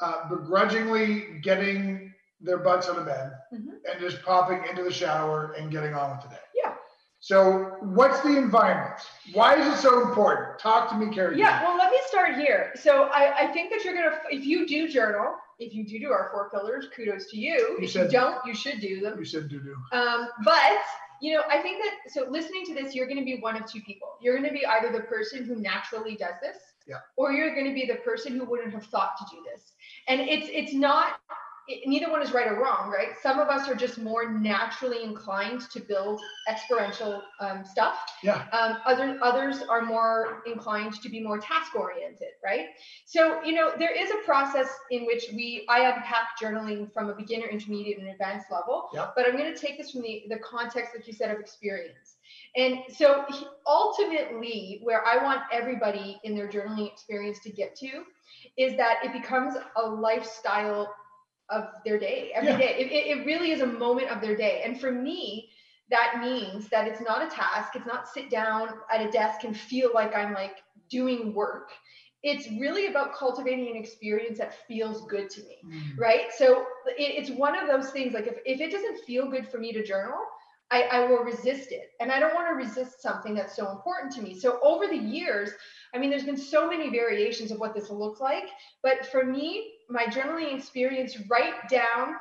uh, 0.00 0.28
begrudgingly 0.30 1.38
getting 1.42 2.14
their 2.40 2.56
butts 2.56 2.88
out 2.88 2.96
of 2.96 3.04
bed, 3.04 3.32
Mhm. 3.52 3.80
and 3.90 4.00
just 4.00 4.22
popping 4.24 4.64
into 4.64 4.82
the 4.82 4.90
shower 4.90 5.52
and 5.58 5.70
getting 5.70 5.92
on 5.92 6.12
with 6.12 6.22
the 6.22 6.28
day. 6.36 6.40
Yeah. 6.54 6.72
So, 7.20 7.76
what's 7.82 8.20
the 8.20 8.34
environment? 8.38 8.98
Why 9.34 9.56
is 9.56 9.66
it 9.66 9.76
so 9.76 10.00
important? 10.08 10.58
Talk 10.58 10.88
to 10.88 10.94
me, 10.96 11.12
Carrie. 11.14 11.36
Yeah, 11.38 11.62
well, 11.64 11.76
let 11.76 11.90
me 11.90 12.00
start 12.06 12.36
here. 12.36 12.72
So 12.76 13.04
I, 13.12 13.40
I 13.40 13.46
think 13.52 13.70
that 13.72 13.84
you're 13.84 13.92
gonna, 13.94 14.18
if 14.30 14.46
you 14.46 14.66
do 14.66 14.88
journal, 14.88 15.36
if 15.58 15.74
you 15.74 15.84
do 15.84 15.98
do 15.98 16.12
our 16.12 16.30
four 16.32 16.48
pillars, 16.48 16.88
kudos 16.96 17.28
to 17.32 17.36
you. 17.36 17.58
You 17.58 17.74
if 17.74 17.80
you 17.82 17.88
said- 17.88 18.10
don't, 18.10 18.42
you 18.46 18.54
should 18.54 18.80
do 18.80 19.00
them. 19.00 19.18
You 19.18 19.24
said 19.26 19.48
doo 19.48 19.60
doo. 19.60 19.76
Um, 19.92 20.30
but 20.44 20.78
you 21.20 21.34
know, 21.34 21.42
I 21.50 21.60
think 21.62 21.82
that 21.82 22.12
so 22.12 22.26
listening 22.28 22.64
to 22.66 22.74
this, 22.74 22.94
you're 22.94 23.06
going 23.06 23.18
to 23.18 23.24
be 23.24 23.38
one 23.40 23.56
of 23.56 23.70
two 23.70 23.80
people. 23.80 24.08
You're 24.20 24.36
going 24.38 24.48
to 24.48 24.54
be 24.54 24.64
either 24.66 24.92
the 24.92 25.04
person 25.04 25.44
who 25.44 25.56
naturally 25.56 26.16
does 26.16 26.34
this, 26.42 26.58
Yeah. 26.86 26.96
or 27.16 27.32
you're 27.32 27.54
going 27.54 27.66
to 27.66 27.74
be 27.74 27.86
the 27.86 27.96
person 27.96 28.36
who 28.38 28.44
wouldn't 28.44 28.72
have 28.72 28.84
thought 28.86 29.16
to 29.18 29.24
do 29.36 29.42
this. 29.50 29.72
And 30.06 30.20
it's 30.20 30.48
it's 30.50 30.72
not. 30.74 31.20
It, 31.68 31.86
neither 31.86 32.10
one 32.10 32.22
is 32.22 32.32
right 32.32 32.46
or 32.46 32.60
wrong, 32.60 32.90
right? 32.90 33.10
Some 33.22 33.38
of 33.38 33.48
us 33.48 33.68
are 33.68 33.74
just 33.74 33.98
more 33.98 34.32
naturally 34.32 35.04
inclined 35.04 35.62
to 35.70 35.80
build 35.80 36.20
experiential 36.48 37.22
um, 37.40 37.64
stuff. 37.64 37.98
Yeah. 38.22 38.46
Um, 38.52 38.78
other 38.86 39.18
others 39.22 39.62
are 39.68 39.82
more 39.82 40.42
inclined 40.46 41.00
to 41.02 41.08
be 41.08 41.20
more 41.20 41.38
task 41.38 41.74
oriented, 41.74 42.28
right? 42.44 42.66
So 43.04 43.42
you 43.44 43.52
know 43.52 43.72
there 43.78 43.94
is 43.94 44.10
a 44.10 44.24
process 44.24 44.68
in 44.90 45.06
which 45.06 45.26
we 45.32 45.66
I 45.68 45.80
unpack 45.90 46.38
journaling 46.42 46.92
from 46.92 47.10
a 47.10 47.14
beginner, 47.14 47.46
intermediate, 47.46 47.98
and 47.98 48.08
advanced 48.08 48.50
level. 48.50 48.88
Yeah. 48.92 49.08
But 49.14 49.26
I'm 49.26 49.36
going 49.36 49.52
to 49.52 49.58
take 49.58 49.78
this 49.78 49.90
from 49.90 50.02
the 50.02 50.24
the 50.28 50.38
context 50.38 50.92
that 50.94 51.06
you 51.06 51.12
said 51.12 51.30
of 51.30 51.38
experience. 51.38 52.16
And 52.56 52.80
so 52.88 53.24
ultimately, 53.66 54.80
where 54.82 55.04
I 55.04 55.22
want 55.22 55.42
everybody 55.52 56.20
in 56.24 56.34
their 56.34 56.48
journaling 56.48 56.90
experience 56.90 57.40
to 57.40 57.50
get 57.50 57.74
to 57.76 58.04
is 58.56 58.76
that 58.76 58.96
it 59.04 59.12
becomes 59.12 59.54
a 59.76 59.86
lifestyle 59.86 60.92
of 61.50 61.68
their 61.84 61.98
day 61.98 62.30
every 62.34 62.50
Yeah. 62.50 62.58
day. 62.58 62.76
It, 62.78 63.18
it, 63.18 63.26
really 63.26 63.52
is 63.52 63.60
a 63.60 63.66
moment 63.66 64.10
of 64.10 64.20
their 64.20 64.36
day. 64.36 64.62
And 64.64 64.80
for 64.80 64.92
me, 64.92 65.50
that 65.90 66.18
means 66.20 66.68
that 66.68 66.86
it's 66.86 67.00
not 67.00 67.22
a 67.22 67.30
task. 67.30 67.74
It's 67.74 67.86
not 67.86 68.08
sit 68.08 68.30
down 68.30 68.68
at 68.92 69.00
a 69.00 69.10
desk 69.10 69.44
and 69.44 69.56
feel 69.56 69.90
like 69.94 70.14
I'm 70.14 70.34
like 70.34 70.58
doing 70.90 71.32
work. 71.34 71.70
It's 72.22 72.48
really 72.60 72.88
about 72.88 73.14
cultivating 73.14 73.68
an 73.68 73.76
experience 73.76 74.38
that 74.38 74.66
feels 74.66 75.06
good 75.06 75.30
to 75.30 75.42
me, 75.42 75.58
mm. 75.64 75.98
right? 75.98 76.32
So 76.36 76.66
it, 76.86 77.14
it's 77.16 77.30
one 77.30 77.56
of 77.56 77.68
those 77.68 77.90
things 77.90 78.12
like 78.12 78.26
if, 78.26 78.38
if 78.44 78.60
it 78.60 78.70
doesn't 78.72 79.04
feel 79.04 79.30
good 79.30 79.48
for 79.48 79.58
me 79.58 79.72
to 79.72 79.84
journal, 79.84 80.18
I, 80.70 80.82
I 80.82 81.06
will 81.06 81.24
resist 81.24 81.72
it. 81.72 81.92
And 82.00 82.12
I 82.12 82.18
don't 82.18 82.34
want 82.34 82.48
to 82.48 82.54
resist 82.54 83.00
something 83.00 83.34
that's 83.34 83.56
so 83.56 83.70
important 83.70 84.12
to 84.14 84.22
me. 84.22 84.38
So 84.38 84.58
over 84.62 84.86
the 84.86 84.96
years, 84.96 85.50
I 85.94 85.98
mean, 85.98 86.10
there's 86.10 86.24
been 86.24 86.36
so 86.36 86.68
many 86.68 86.90
variations 86.90 87.50
of 87.50 87.58
what 87.58 87.74
this 87.74 87.88
looks 87.88 88.20
like. 88.20 88.48
But 88.82 89.06
for 89.06 89.24
me, 89.24 89.72
my 89.88 90.04
journaling 90.04 90.56
experience, 90.56 91.18
right 91.28 91.54
down 91.70 92.14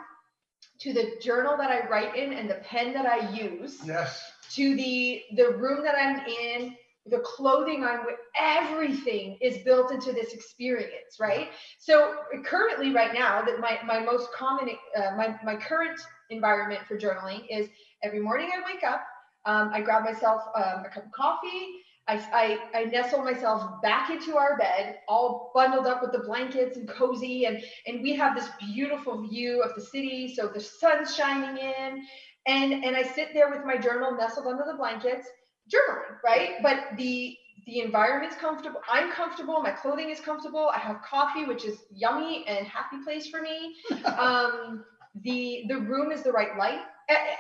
to 0.80 0.94
the 0.94 1.14
journal 1.22 1.58
that 1.58 1.72
I 1.72 1.88
write 1.88 2.16
in 2.16 2.34
and 2.34 2.50
the 2.50 2.56
pen 2.56 2.94
that 2.94 3.06
I 3.06 3.30
use, 3.32 3.80
Yes. 3.86 4.32
to 4.54 4.76
the 4.76 5.24
the 5.36 5.52
room 5.58 5.84
that 5.84 5.96
I'm 5.96 6.26
in, 6.26 6.76
the 7.06 7.20
clothing 7.20 7.84
I'm 7.84 8.06
with, 8.06 8.16
everything 8.40 9.38
is 9.42 9.60
built 9.64 9.92
into 9.92 10.12
this 10.12 10.34
experience, 10.34 11.20
right? 11.20 11.50
So 11.80 12.16
currently, 12.44 12.92
right 12.94 13.14
now, 13.14 13.42
that 13.44 13.60
my 13.60 13.80
my 13.86 14.00
most 14.00 14.32
common 14.34 14.70
uh, 14.96 15.16
my 15.16 15.38
my 15.44 15.56
current 15.56 16.00
environment 16.30 16.82
for 16.88 16.98
journaling 16.98 17.46
is 17.50 17.70
every 18.04 18.20
morning 18.20 18.50
I 18.54 18.62
wake 18.72 18.84
up, 18.84 19.06
um, 19.46 19.72
I 19.74 19.82
grab 19.82 20.04
myself 20.04 20.42
um, 20.56 20.86
a 20.86 20.90
cup 20.94 21.06
of 21.06 21.12
coffee. 21.12 21.84
I, 22.08 22.60
I, 22.74 22.80
I 22.80 22.84
nestle 22.86 23.24
myself 23.24 23.82
back 23.82 24.10
into 24.10 24.38
our 24.38 24.58
bed, 24.58 25.00
all 25.08 25.52
bundled 25.54 25.88
up 25.88 26.02
with 26.02 26.12
the 26.12 26.20
blankets 26.20 26.78
and 26.78 26.88
cozy, 26.88 27.46
and 27.46 27.62
and 27.86 28.02
we 28.02 28.16
have 28.16 28.36
this 28.36 28.48
beautiful 28.60 29.28
view 29.28 29.62
of 29.62 29.76
the 29.76 29.82
city. 29.82 30.34
So 30.34 30.48
the 30.48 30.60
sun's 30.60 31.16
shining 31.16 31.58
in, 31.58 32.06
and 32.48 32.86
and 32.86 32.96
I 32.96 33.04
sit 33.04 33.30
there 33.34 33.50
with 33.50 33.66
my 33.66 33.78
journal 33.78 34.16
nestled 34.16 34.48
under 34.48 34.64
the 34.66 34.78
blankets, 34.78 35.28
journaling, 35.74 36.18
right? 36.24 36.56
But 36.64 36.98
the 36.98 37.36
the 37.66 37.82
environment's 37.82 38.38
comfortable. 38.38 38.80
I'm 38.90 39.12
comfortable. 39.12 39.62
My 39.62 39.72
clothing 39.72 40.10
is 40.10 40.22
comfortable. 40.22 40.72
I 40.74 40.80
have 40.80 41.02
coffee, 41.02 41.46
which 41.46 41.66
is 41.66 41.84
yummy 41.94 42.46
and 42.48 42.66
happy 42.66 43.04
place 43.04 43.28
for 43.28 43.42
me. 43.42 43.76
um, 44.06 44.86
the 45.24 45.66
the 45.68 45.78
room 45.78 46.12
is 46.12 46.24
the 46.24 46.32
right 46.32 46.58
light. 46.58 46.82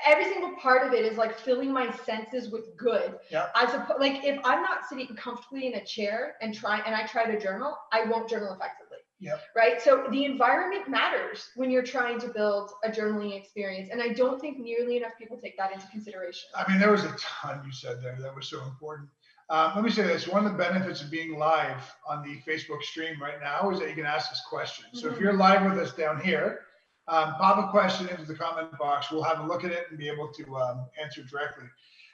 Every 0.05 0.25
single 0.25 0.51
part 0.55 0.87
of 0.87 0.93
it 0.93 1.03
is 1.03 1.17
like 1.17 1.37
filling 1.37 1.73
my 1.73 1.91
senses 2.05 2.49
with 2.49 2.75
good. 2.77 3.19
Yeah. 3.29 3.47
I 3.53 3.69
suppose, 3.69 3.97
like 3.99 4.23
if 4.23 4.39
I'm 4.45 4.61
not 4.61 4.87
sitting 4.87 5.07
comfortably 5.15 5.67
in 5.67 5.73
a 5.75 5.83
chair 5.85 6.35
and 6.41 6.53
try 6.53 6.79
and 6.85 6.95
I 6.95 7.05
try 7.05 7.29
to 7.29 7.39
journal, 7.39 7.77
I 7.91 8.05
won't 8.05 8.29
journal 8.29 8.53
effectively 8.53 8.97
Yep. 9.19 9.41
right? 9.55 9.81
So 9.81 10.05
the 10.11 10.25
environment 10.25 10.87
matters 10.87 11.49
when 11.55 11.71
you're 11.71 11.83
trying 11.83 12.19
to 12.19 12.27
build 12.27 12.71
a 12.83 12.89
journaling 12.89 13.35
experience. 13.35 13.89
And 13.91 14.01
I 14.01 14.09
don't 14.09 14.39
think 14.39 14.59
nearly 14.59 14.97
enough 14.97 15.13
people 15.17 15.37
take 15.37 15.57
that 15.57 15.73
into 15.73 15.87
consideration. 15.87 16.49
I 16.55 16.69
mean, 16.71 16.79
there 16.79 16.91
was 16.91 17.03
a 17.03 17.13
ton 17.19 17.61
you 17.65 17.71
said 17.71 18.01
there 18.01 18.17
that 18.21 18.35
was 18.35 18.47
so 18.47 18.61
important. 18.63 19.09
Um, 19.49 19.71
let 19.75 19.83
me 19.83 19.89
say 19.89 20.03
this: 20.03 20.27
one 20.27 20.45
of 20.45 20.51
the 20.51 20.57
benefits 20.57 21.01
of 21.01 21.09
being 21.09 21.39
live 21.39 21.95
on 22.07 22.21
the 22.21 22.39
Facebook 22.49 22.83
stream 22.83 23.21
right 23.21 23.39
now 23.41 23.69
is 23.71 23.79
that 23.79 23.89
you 23.89 23.95
can 23.95 24.05
ask 24.05 24.29
us 24.31 24.41
questions. 24.47 25.01
So 25.01 25.07
if 25.07 25.15
Mhm. 25.15 25.19
you're 25.21 25.33
live 25.33 25.63
with 25.65 25.79
us 25.79 25.93
down 25.93 26.19
here, 26.19 26.66
um, 27.07 27.35
pop 27.35 27.67
a 27.67 27.71
question 27.71 28.09
into 28.09 28.25
the 28.25 28.35
comment 28.35 28.77
box. 28.77 29.11
We'll 29.11 29.23
have 29.23 29.39
a 29.39 29.47
look 29.47 29.63
at 29.63 29.71
it 29.71 29.85
and 29.89 29.97
be 29.97 30.09
able 30.09 30.29
to 30.33 30.55
um, 30.57 30.85
answer 31.01 31.23
directly. 31.23 31.65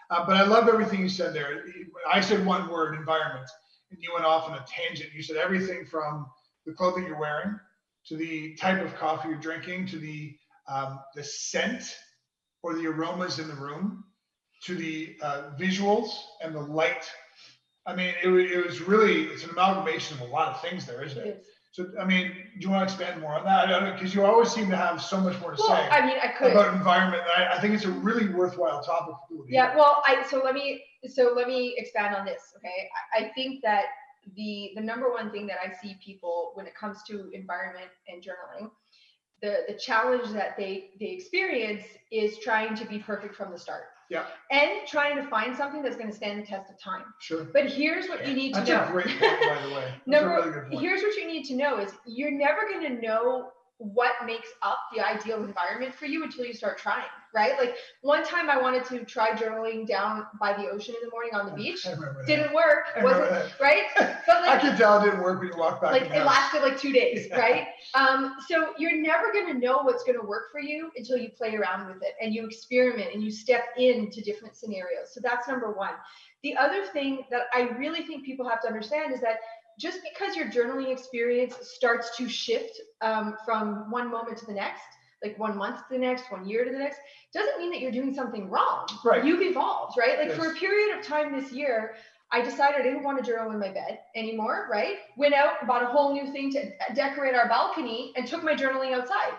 Uh, 0.10 0.26
but 0.26 0.36
I 0.36 0.44
love 0.44 0.68
everything 0.68 1.00
you 1.00 1.10
said 1.10 1.34
there. 1.34 1.66
I 2.12 2.22
said 2.22 2.46
one 2.46 2.70
word, 2.70 2.96
environment, 2.96 3.50
and 3.90 4.00
you 4.02 4.12
went 4.14 4.26
off 4.26 4.50
on 4.50 4.56
a 4.56 4.66
tangent. 4.68 5.12
You 5.14 5.24
said 5.24 5.38
everything 5.38 5.86
from 5.86 6.28
the 6.66 6.74
clothing 6.74 7.06
you're 7.06 7.20
wearing 7.20 7.60
to 8.08 8.18
the 8.18 8.56
type 8.56 8.84
of 8.84 8.96
coffee 8.96 9.30
you're 9.30 9.38
drinking 9.38 9.88
to 9.88 9.98
the 9.98 10.36
um, 10.68 11.00
the 11.16 11.24
scent 11.24 11.98
or 12.62 12.76
the 12.76 12.88
aromas 12.88 13.40
in 13.40 13.48
the 13.48 13.56
room 13.56 14.04
to 14.64 14.76
the 14.76 15.18
uh, 15.22 15.52
visuals 15.60 16.12
and 16.42 16.56
the 16.56 16.62
light. 16.62 17.12
I 17.86 17.96
mean, 17.96 18.14
it, 18.24 18.30
it 18.30 18.66
was 18.66 18.82
really 18.82 19.24
it's 19.24 19.44
an 19.44 19.50
amalgamation 19.50 20.18
of 20.18 20.30
a 20.30 20.32
lot 20.32 20.54
of 20.54 20.62
things 20.62 20.86
there, 20.86 21.04
isn't 21.04 21.26
it? 21.26 21.46
So, 21.74 21.88
I 22.00 22.06
mean, 22.06 22.28
do 22.28 22.60
you 22.60 22.70
want 22.70 22.88
to 22.88 22.94
expand 22.94 23.20
more 23.20 23.34
on 23.34 23.46
that? 23.46 23.96
Because 23.96 24.14
you 24.14 24.24
always 24.24 24.52
seem 24.52 24.70
to 24.70 24.78
have 24.78 25.02
so 25.02 25.20
much 25.20 25.42
more 25.42 25.56
to 25.56 25.58
Well, 25.60 25.76
say 25.76 25.90
I 25.90 26.06
mean, 26.06 26.18
I 26.22 26.28
could. 26.28 26.52
about 26.52 26.72
environment. 26.76 27.24
I, 27.36 27.48
I 27.48 27.60
think 27.60 27.74
it's 27.74 27.86
a 27.86 27.90
really 27.90 28.30
worthwhile 28.30 28.84
topic 28.84 29.16
for 29.16 29.28
people 29.28 29.46
to 29.48 29.52
Yeah, 29.52 29.76
well, 29.76 30.04
I 30.06 30.24
so 30.30 30.44
let 30.44 30.54
me 30.54 30.84
so 31.10 31.34
let 31.36 31.48
me 31.48 31.74
expand 31.76 32.16
on 32.16 32.26
this. 32.26 32.54
Okay, 32.58 32.88
I, 33.18 33.26
I 33.26 33.30
think 33.34 33.64
that 33.64 33.86
the 34.36 34.74
the 34.76 34.82
number 34.82 35.10
one 35.10 35.32
thing 35.32 35.48
that 35.48 35.58
I 35.66 35.74
see 35.82 35.98
people 36.06 36.52
when 36.54 36.68
it 36.68 36.76
comes 36.76 37.02
to 37.08 37.32
environment 37.34 37.90
and 38.08 38.22
journaling, 38.22 38.70
the 39.42 39.64
the 39.68 39.74
challenge 39.74 40.30
that 40.30 40.56
they 40.56 40.92
they 41.00 41.08
experience 41.08 41.82
is 42.12 42.38
trying 42.38 42.76
to 42.76 42.86
be 42.86 43.00
perfect 43.00 43.34
from 43.34 43.52
the 43.52 43.58
start 43.58 43.86
Yeah, 44.14 44.26
and 44.52 44.88
trying 44.88 45.16
to 45.18 45.24
find 45.28 45.56
something 45.58 45.82
that's 45.82 45.96
going 45.96 46.10
to 46.10 46.16
stand 46.16 46.42
the 46.42 46.46
test 46.46 46.70
of 46.70 46.80
time. 46.80 47.04
sure. 47.20 47.46
But 47.46 47.66
here's 47.66 48.08
what 48.08 48.28
you 48.28 48.34
need 48.36 48.54
to 48.54 48.62
That's 48.62 48.70
know. 48.70 48.84
a 48.88 48.92
great 48.92 49.08
point, 49.20 49.42
by 49.42 49.62
the 49.68 49.74
way. 49.74 49.94
Number, 50.06 50.68
really 50.70 50.82
here's 50.84 51.02
what 51.02 51.16
you 51.16 51.26
need 51.28 51.44
to 51.46 51.56
know 51.56 51.80
is 51.80 51.92
you're 52.06 52.32
never 52.32 52.68
going 52.70 52.84
to 52.96 53.02
know 53.02 53.50
what 53.94 54.14
makes 54.26 54.48
up 54.62 54.78
the 54.96 55.06
ideal 55.06 55.44
environment 55.44 55.94
for 55.94 56.06
you 56.06 56.24
until 56.24 56.46
you 56.46 56.54
start 56.54 56.78
trying, 56.78 57.04
right? 57.36 57.58
Like 57.60 57.76
one 58.02 58.24
time 58.24 58.50
I 58.50 58.62
wanted 58.62 58.86
to 58.86 59.04
try 59.04 59.32
journaling 59.32 59.86
down 59.86 60.26
by 60.40 60.54
the 60.54 60.70
ocean 60.70 60.96
in 60.96 61.06
the 61.06 61.12
morning 61.12 61.34
on 61.36 61.46
the 61.48 61.52
beach. 61.62 61.86
Didn't 62.26 62.54
work, 62.54 62.86
I 62.96 63.04
wasn't 63.04 63.52
right? 63.60 63.84
But 64.26 64.38
I 64.38 64.48
like 64.48 64.62
can 64.62 64.78
tell 64.78 65.02
it 65.02 65.06
didn't 65.06 65.22
work 65.22 65.40
when 65.40 65.50
you 65.50 65.58
walk 65.58 65.82
back. 65.82 65.92
like 65.92 66.04
it 66.04 66.12
house. 66.14 66.26
lasted 66.28 66.62
like 66.62 66.80
two 66.80 66.94
days, 66.94 67.28
Yeah. 67.30 67.40
right? 67.40 67.68
Um, 67.94 68.36
so 68.48 68.74
you're 68.78 68.96
never 69.02 69.34
going 69.34 69.48
to 69.48 69.54
know 69.60 69.80
what's 69.84 70.04
going 70.06 70.18
to 70.20 70.26
work 70.26 70.52
for 70.52 70.62
you 70.62 70.90
until 70.96 71.18
you 71.18 71.30
play 71.30 71.56
around 71.56 71.88
with 71.88 72.02
it 72.04 72.14
and 72.22 72.34
you 72.34 72.46
experiment 72.46 73.10
and 73.14 73.22
you 73.22 73.32
step 73.32 73.64
into 73.78 74.22
different 74.22 74.56
scenarios. 74.56 75.12
So 75.14 75.20
that's 75.22 75.48
number 75.50 75.72
one. 75.74 75.94
The 76.42 76.56
other 76.58 76.86
thing 76.86 77.24
that 77.32 77.44
I 77.54 77.70
really 77.78 78.04
think 78.04 78.26
people 78.26 78.48
have 78.48 78.62
to 78.62 78.68
understand 78.68 79.14
is 79.14 79.20
that 79.22 79.38
just 79.80 80.00
because 80.14 80.36
your 80.36 80.48
journaling 80.48 80.92
experience 80.92 81.56
starts 81.62 82.16
to 82.18 82.30
shift 82.30 82.80
um, 83.02 83.36
from 83.46 83.90
one 83.90 84.10
moment 84.12 84.38
to 84.40 84.46
the 84.46 84.54
next, 84.54 84.84
like 85.24 85.38
one 85.40 85.58
month 85.58 85.78
to 85.78 85.94
the 85.94 86.00
next, 86.00 86.32
one 86.32 86.48
year 86.48 86.66
to 86.66 86.72
the 86.72 86.78
next, 86.78 87.00
doesn't 87.34 87.58
mean 87.58 87.72
that 87.72 87.80
you're 87.80 87.92
doing 87.92 88.14
something 88.14 88.50
wrong. 88.50 88.88
Right. 89.04 89.24
You've 89.24 89.42
evolved, 89.42 89.98
right? 89.98 90.20
Like 90.20 90.38
for 90.38 90.52
a 90.52 90.56
period 90.56 90.98
of 90.98 91.06
time 91.06 91.40
this 91.40 91.52
year, 91.52 91.96
I 92.32 92.42
decided 92.42 92.80
I 92.80 92.84
didn't 92.84 93.04
want 93.04 93.24
to 93.24 93.32
journal 93.32 93.52
in 93.52 93.60
my 93.60 93.70
bed 93.70 94.00
anymore, 94.16 94.68
right? 94.72 94.96
Went 95.18 95.36
out, 95.36 95.68
bought 95.68 95.84
a 95.84 95.86
whole 95.86 96.14
new 96.14 96.32
thing 96.32 96.52
to 96.54 96.72
decorate 96.96 97.36
our 97.36 97.48
balcony, 97.48 98.12
and 98.16 98.28
took 98.28 98.44
my 98.44 98.56
journaling 98.56 98.94
outside. 98.94 99.34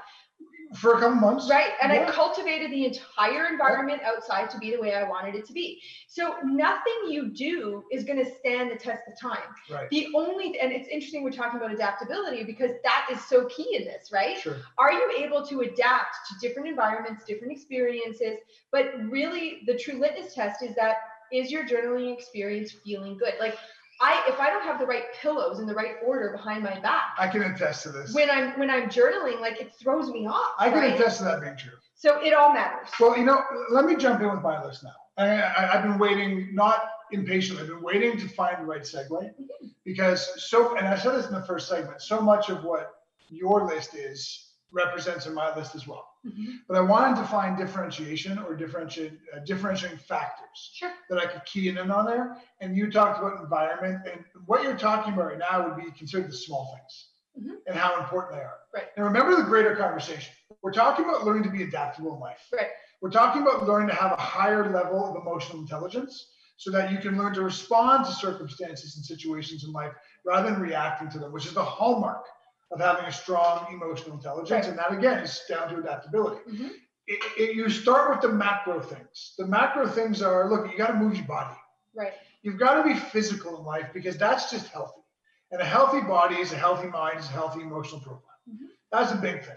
For 0.77 0.95
a 0.95 1.01
couple 1.01 1.17
months. 1.17 1.49
Right. 1.49 1.73
And 1.83 1.93
I 1.93 2.11
cultivated 2.11 2.71
the 2.71 2.87
entire 2.87 3.47
environment 3.47 4.03
outside 4.03 4.51
to 4.51 4.59
be 4.59 4.71
the 4.71 4.81
way 4.81 4.95
I 4.95 5.09
wanted 5.09 5.35
it 5.35 5.47
to 5.47 5.53
be. 5.53 5.81
So 6.09 6.37
nothing 6.45 6.95
you 7.09 7.31
do 7.31 7.85
is 7.93 8.05
going 8.05 8.25
to 8.25 8.31
stand 8.39 8.71
the 8.71 8.77
test 8.77 9.03
of 9.07 9.19
time. 9.19 9.49
Right. 9.71 9.89
The 9.91 10.09
only, 10.15 10.59
and 10.59 10.73
it's 10.73 10.89
interesting 10.89 11.23
we're 11.23 11.31
talking 11.31 11.61
about 11.61 11.73
adaptability 11.73 12.45
because 12.45 12.73
that 12.83 13.09
is 13.11 13.25
so 13.25 13.47
key 13.47 13.77
in 13.77 13.85
this, 13.85 14.11
right? 14.13 14.39
Sure. 14.39 14.57
Are 14.79 14.93
you 14.93 15.13
able 15.17 15.47
to 15.47 15.61
adapt 15.61 16.17
to 16.29 16.47
different 16.47 16.69
environments, 16.69 17.25
different 17.25 17.53
experiences? 17.53 18.39
But 18.73 18.93
really, 19.09 19.63
the 19.67 19.79
true 19.79 19.99
litmus 20.01 20.35
test 20.35 20.63
is 20.63 20.75
that 20.77 20.97
is 21.33 21.51
your 21.51 21.67
journaling 21.67 22.13
experience 22.13 22.73
feeling 22.85 23.17
good? 23.19 23.35
Like, 23.41 23.57
I 24.05 24.23
if 24.29 24.39
I 24.39 24.51
don't 24.51 24.63
have 24.65 24.79
the 24.79 24.87
right 24.87 25.05
pillows 25.23 25.61
in 25.61 25.67
the 25.67 25.75
right 25.75 25.95
order 26.05 26.33
behind 26.33 26.63
my 26.63 26.79
back, 26.81 27.15
I 27.19 27.27
can 27.27 27.43
attest 27.43 27.85
to 27.85 27.89
this. 27.89 28.13
when 28.13 28.31
I'm 28.31 28.59
when 28.59 28.71
I'm 28.71 28.91
journaling, 28.91 29.41
like 29.41 29.61
it 29.61 29.75
throws 29.75 30.11
me 30.11 30.27
off. 30.27 30.55
I 30.59 30.69
can 30.69 30.79
right? 30.79 30.95
attest 30.95 31.19
to 31.19 31.25
that 31.25 31.41
being 31.41 31.57
true. 31.57 31.73
So 31.95 32.21
it 32.23 32.35
all 32.35 32.53
matters. 32.53 32.91
Well, 33.01 33.17
you 33.17 33.25
know, 33.25 33.43
let 33.71 33.87
me 33.87 33.97
jump 33.97 34.21
in 34.21 34.31
with 34.31 34.43
my 34.43 34.63
list 34.63 34.85
now. 34.85 34.91
I, 35.17 35.41
I, 35.41 35.75
I've 35.75 35.83
been 35.83 35.99
waiting, 35.99 36.55
not 36.55 36.91
impatiently, 37.13 37.63
I've 37.63 37.69
been 37.69 37.83
waiting 37.83 38.19
to 38.19 38.29
find 38.29 38.61
the 38.61 38.67
right 38.67 38.83
segue 38.83 39.09
mm-hmm. 39.09 39.67
because 39.85 40.45
so, 40.45 40.77
and 40.77 40.87
I 40.87 40.99
said 40.99 41.13
this 41.13 41.29
in 41.29 41.33
the 41.33 41.43
first 41.43 41.69
segment, 41.69 42.03
so 42.03 42.21
much 42.21 42.51
of 42.51 42.63
what 42.65 42.91
your 43.31 43.67
list 43.67 43.95
is 43.95 44.51
represents 44.71 45.27
in 45.27 45.35
my 45.35 45.55
list 45.57 45.75
as 45.75 45.87
well. 45.87 46.07
But 46.69 46.77
I 46.77 46.81
wanted 46.81 47.17
to 47.21 47.27
find 47.27 47.57
differentiation 47.57 48.39
or 48.39 48.55
differentiate, 48.55 49.13
uh, 49.35 49.41
differentiating 49.41 49.99
factors 49.99 50.71
Sure. 50.73 50.93
that 51.11 51.19
I 51.19 51.27
could 51.27 51.45
key 51.45 51.69
in 51.69 51.79
on 51.79 52.07
there. 52.07 52.37
And 52.61 52.77
you 52.77 52.91
talked 52.91 53.19
about 53.19 53.41
environment, 53.41 54.07
and 54.11 54.25
what 54.47 54.63
you're 54.63 54.77
talking 54.77 55.13
about 55.13 55.27
right 55.27 55.39
now 55.39 55.67
would 55.69 55.77
be 55.77 55.91
considered 55.93 56.31
the 56.31 56.37
small 56.37 56.75
things 56.75 57.11
Mhm. 57.39 57.59
and 57.67 57.77
how 57.77 57.99
important 58.01 58.35
they 58.35 58.41
are. 58.43 58.61
Right. 58.73 58.89
And 58.97 59.05
remember 59.05 59.37
the 59.37 59.43
greater 59.43 59.77
conversation. 59.77 60.35
We're 60.63 60.73
talking 60.73 61.05
about 61.05 61.25
learning 61.25 61.43
to 61.45 61.51
be 61.51 61.63
adaptable 61.65 62.15
in 62.15 62.21
life. 62.21 62.49
Right. 62.53 62.71
We're 63.03 63.11
talking 63.11 63.43
about 63.43 63.67
learning 63.67 63.89
to 63.89 63.95
have 63.95 64.13
a 64.13 64.17
higher 64.21 64.71
level 64.71 65.05
of 65.05 65.17
emotional 65.21 65.61
intelligence 65.61 66.31
so 66.57 66.71
that 66.71 66.91
you 66.93 66.99
can 66.99 67.19
learn 67.19 67.35
to 67.35 67.43
respond 67.43 68.07
to 68.07 68.13
circumstances 68.13 68.97
and 68.97 69.05
situations 69.05 69.65
in 69.65 69.73
life 69.73 69.93
rather 70.25 70.51
than 70.51 70.61
reacting 70.61 71.09
to 71.11 71.19
them, 71.19 71.33
which 71.33 71.47
is 71.47 71.53
the 71.53 71.65
hallmark 71.65 72.25
of 72.75 72.81
having 72.81 73.05
a 73.05 73.13
strong 73.13 73.73
emotional 73.73 74.17
intelligence. 74.17 74.51
Right. 74.51 74.67
And 74.67 74.79
that 74.79 74.93
again 74.93 75.21
is 75.21 75.41
down 75.49 75.69
to 75.69 75.79
adaptability. 75.79 76.41
Mhm. 76.51 76.71
It, 77.07 77.21
it, 77.39 77.57
you 77.57 77.69
start 77.69 78.11
with 78.11 78.21
the 78.23 78.35
macro 78.37 78.81
things. 78.81 79.35
The 79.39 79.47
macro 79.47 79.87
things 79.87 80.23
are 80.23 80.51
look, 80.51 80.71
you 80.71 80.77
got 80.77 80.89
to 80.89 80.95
move 80.95 81.15
your 81.17 81.27
body. 81.27 81.57
Right. 81.95 82.13
You've 82.43 82.59
got 82.59 82.83
to 82.83 82.83
be 82.83 82.99
physical 82.99 83.59
in 83.59 83.65
life 83.65 83.91
because 83.95 84.17
that's 84.19 84.51
just 84.51 84.69
healthy. 84.69 85.01
And 85.53 85.61
a 85.61 85.65
healthy 85.65 86.01
body 86.01 86.37
is 86.37 86.53
a 86.53 86.57
healthy 86.57 86.89
mind, 86.89 87.21
is 87.21 87.27
a 87.27 87.33
healthy 87.33 87.61
emotional 87.61 88.01
profile. 88.01 88.23
Mm-hmm. 88.51 88.67
That's 88.91 89.13
a 89.13 89.17
big 89.17 89.45
thing. 89.45 89.57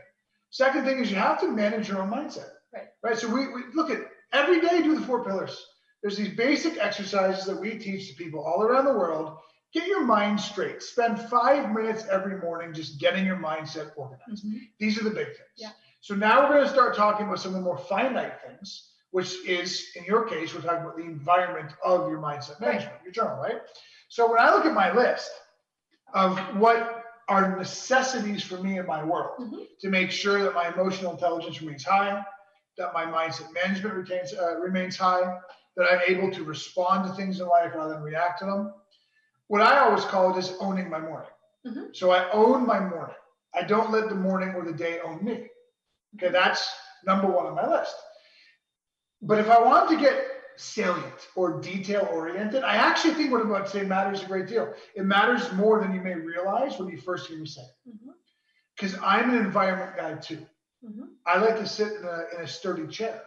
Second 0.52 0.86
thing 0.86 1.00
is 1.00 1.10
you 1.10 1.18
have 1.18 1.40
to 1.42 1.52
manage 1.52 1.90
your 1.90 2.02
own 2.02 2.12
mindset. 2.12 2.50
Right. 2.74 2.88
Right. 3.02 3.18
So 3.18 3.28
we, 3.34 3.48
we 3.48 3.62
look 3.74 3.90
at 3.90 4.02
every 4.34 4.62
day 4.62 4.84
do 4.84 4.96
the 5.00 5.06
four 5.06 5.24
pillars. 5.26 5.66
There's 6.02 6.18
these 6.18 6.36
basic 6.36 6.78
exercises 6.78 7.46
that 7.46 7.60
we 7.60 7.78
teach 7.78 8.10
to 8.10 8.16
people 8.16 8.44
all 8.44 8.62
around 8.62 8.86
the 8.86 8.94
world. 8.94 9.38
Get 9.78 9.88
your 9.88 10.04
mind 10.04 10.40
straight. 10.40 10.82
Spend 10.82 11.20
five 11.20 11.72
minutes 11.72 12.06
every 12.10 12.38
morning 12.40 12.74
just 12.74 13.00
getting 13.00 13.26
your 13.26 13.38
mindset 13.38 13.92
organized. 13.96 14.46
These 14.80 15.00
are 15.00 15.04
the 15.04 15.12
big 15.12 15.28
things. 15.28 15.38
Mm-hmm. 15.38 15.64
Yeah. 15.64 15.72
So 16.02 16.16
now 16.16 16.44
we're 16.44 16.56
going 16.56 16.68
to 16.68 16.72
start 16.72 16.96
talking 16.96 17.26
about 17.26 17.40
some 17.40 17.52
of 17.54 17.58
the 17.60 17.64
more 17.64 17.78
finite 17.78 18.34
things, 18.46 18.92
which 19.12 19.36
is, 19.46 19.88
in 19.96 20.04
your 20.06 20.24
case, 20.24 20.54
we're 20.54 20.62
talking 20.62 20.84
about 20.84 20.98
the 20.98 21.04
environment 21.04 21.72
of 21.84 22.10
your 22.10 22.20
mindset 22.20 22.60
management, 22.60 22.96
your 23.04 23.12
journal, 23.12 23.38
right? 23.42 23.62
So 24.10 24.30
when 24.32 24.40
I 24.40 24.54
look 24.54 24.66
at 24.66 24.74
my 24.74 24.94
list 24.94 25.30
of 26.14 26.38
what 26.58 27.04
are 27.28 27.58
necessities 27.58 28.42
for 28.44 28.58
me 28.64 28.80
in 28.80 28.86
my 28.86 29.04
world 29.04 29.32
Mm-hmm. 29.40 29.64
to 29.82 29.90
make 29.90 30.12
sure 30.12 30.42
that 30.44 30.54
my 30.54 30.74
emotional 30.74 31.12
intelligence 31.12 31.62
remains 31.62 31.84
high, 31.84 32.24
that 32.78 32.94
my 32.94 33.06
mindset 33.06 33.48
management 33.54 33.96
retains, 33.96 34.34
uh, 34.34 34.56
remains 34.60 34.96
high, 34.96 35.38
that 35.76 35.86
I'm 35.92 36.02
able 36.08 36.32
to 36.32 36.44
respond 36.44 37.08
to 37.08 37.14
things 37.14 37.40
in 37.42 37.48
life 37.48 37.74
rather 37.76 37.94
than 37.96 38.04
react 38.04 38.40
to 38.40 38.46
them. 38.46 38.74
What 39.48 39.62
I 39.62 39.80
always 39.80 40.06
call 40.06 40.36
it 40.36 40.40
is 40.40 40.54
owning 40.60 40.90
my 40.90 41.00
morning. 41.00 41.30
Mhm. 41.66 41.96
So 41.96 42.12
I 42.12 42.30
own 42.32 42.66
my 42.66 42.80
morning. 42.80 43.16
I 43.54 43.64
don't 43.64 43.92
let 43.92 44.10
the 44.10 44.16
morning 44.16 44.54
or 44.56 44.64
the 44.64 44.74
day 44.74 45.00
own 45.00 45.24
me. 45.24 45.50
Okay, 46.16 46.30
that's 46.30 46.76
number 47.06 47.28
one 47.28 47.46
on 47.46 47.56
my 47.56 47.68
list. 47.68 47.96
But 49.22 49.40
if 49.40 49.50
I 49.50 49.60
want 49.62 49.90
to 49.90 49.98
get 49.98 50.24
salient 50.58 51.28
or 51.36 51.60
detail 51.62 52.08
oriented, 52.12 52.64
I 52.64 52.76
actually 52.76 53.14
think 53.14 53.32
what 53.32 53.42
I'm 53.42 53.50
about 53.52 53.66
to 53.66 53.72
say 53.72 53.84
matters 53.84 54.24
a 54.24 54.26
great 54.26 54.48
deal. 54.48 54.74
It 54.96 55.06
matters 55.06 55.52
more 55.54 55.80
than 55.82 55.94
you 55.94 56.02
may 56.02 56.16
realize 56.16 56.78
when 56.78 56.90
you 56.90 56.98
first 57.00 57.28
hear 57.28 57.40
me 57.40 57.46
say 57.46 57.62
it. 57.62 57.94
Because 58.76 58.98
I'm 59.02 59.30
an 59.32 59.38
environment 59.38 59.96
guy 59.98 60.16
too. 60.16 60.46
Mhm. 60.84 61.16
I 61.26 61.38
like 61.40 61.58
to 61.58 61.66
sit 61.66 61.94
in 61.94 62.06
a, 62.06 62.26
in 62.36 62.42
a 62.42 62.48
sturdy 62.48 62.88
chair, 62.88 63.24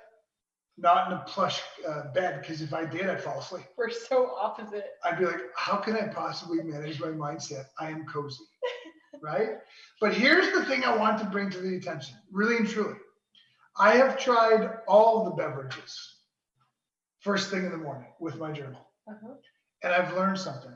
not 0.81 1.07
in 1.09 1.19
a 1.19 1.21
plush 1.27 1.61
uh, 1.87 2.11
bed, 2.13 2.41
because 2.41 2.63
if 2.63 2.73
I 2.73 2.85
did, 2.85 3.09
I'd 3.09 3.23
fall 3.23 3.39
asleep. 3.41 3.65
We're 3.77 3.91
so 3.91 4.35
opposite. 4.41 4.87
I'd 5.05 5.19
be 5.19 5.27
like, 5.27 5.41
how 5.55 5.77
can 5.77 5.97
I 5.97 6.09
possibly 6.09 6.63
manage 6.63 7.01
my 7.01 7.09
mindset? 7.09 7.67
I 7.79 7.91
am 7.91 8.07
cozy, 8.07 8.45
right? 9.23 9.59
But 10.01 10.15
here's 10.15 10.53
the 10.55 10.65
thing 10.65 10.85
I 10.85 10.97
want 10.97 11.19
to 11.19 11.25
bring 11.27 11.51
to 11.51 11.59
the 11.61 11.77
attention, 11.77 12.17
really 12.33 12.57
and 12.57 12.69
truly. 12.69 12.97
I 13.79 13.93
have 13.97 14.19
tried 14.19 14.79
all 14.89 15.25
the 15.25 15.31
beverages 15.33 16.17
first 17.21 17.51
thing 17.51 17.65
in 17.67 17.71
the 17.71 17.77
morning 17.79 18.09
with 18.19 18.37
my 18.37 18.51
journal, 18.51 18.81
Uh-huh. 19.09 19.35
and 19.83 19.93
I've 19.93 20.15
learned 20.15 20.39
something. 20.39 20.73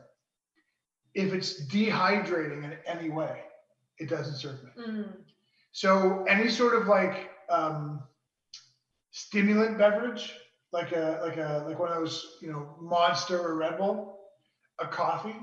If 1.14 1.32
it's 1.32 1.64
dehydrating 1.66 2.64
in 2.64 2.76
any 2.86 3.08
way, 3.08 3.40
it 3.98 4.08
doesn't 4.10 4.34
serve 4.36 4.62
me. 4.64 4.70
Mm. 4.86 5.12
So 5.72 6.24
any 6.28 6.48
sort 6.50 6.74
of 6.74 6.86
like 6.88 7.30
um, 7.48 8.02
stimulant 9.14 9.78
beverage, 9.78 10.34
like 10.72 10.90
a 10.90 11.20
like 11.22 11.36
a 11.36 11.64
like 11.66 11.78
one 11.78 11.90
of 11.90 11.96
those 11.98 12.36
you 12.42 12.50
know 12.50 12.74
Monster 12.80 13.38
or 13.38 13.54
Red 13.54 13.78
Bull, 13.78 14.18
a 14.80 14.86
coffee, 14.86 15.36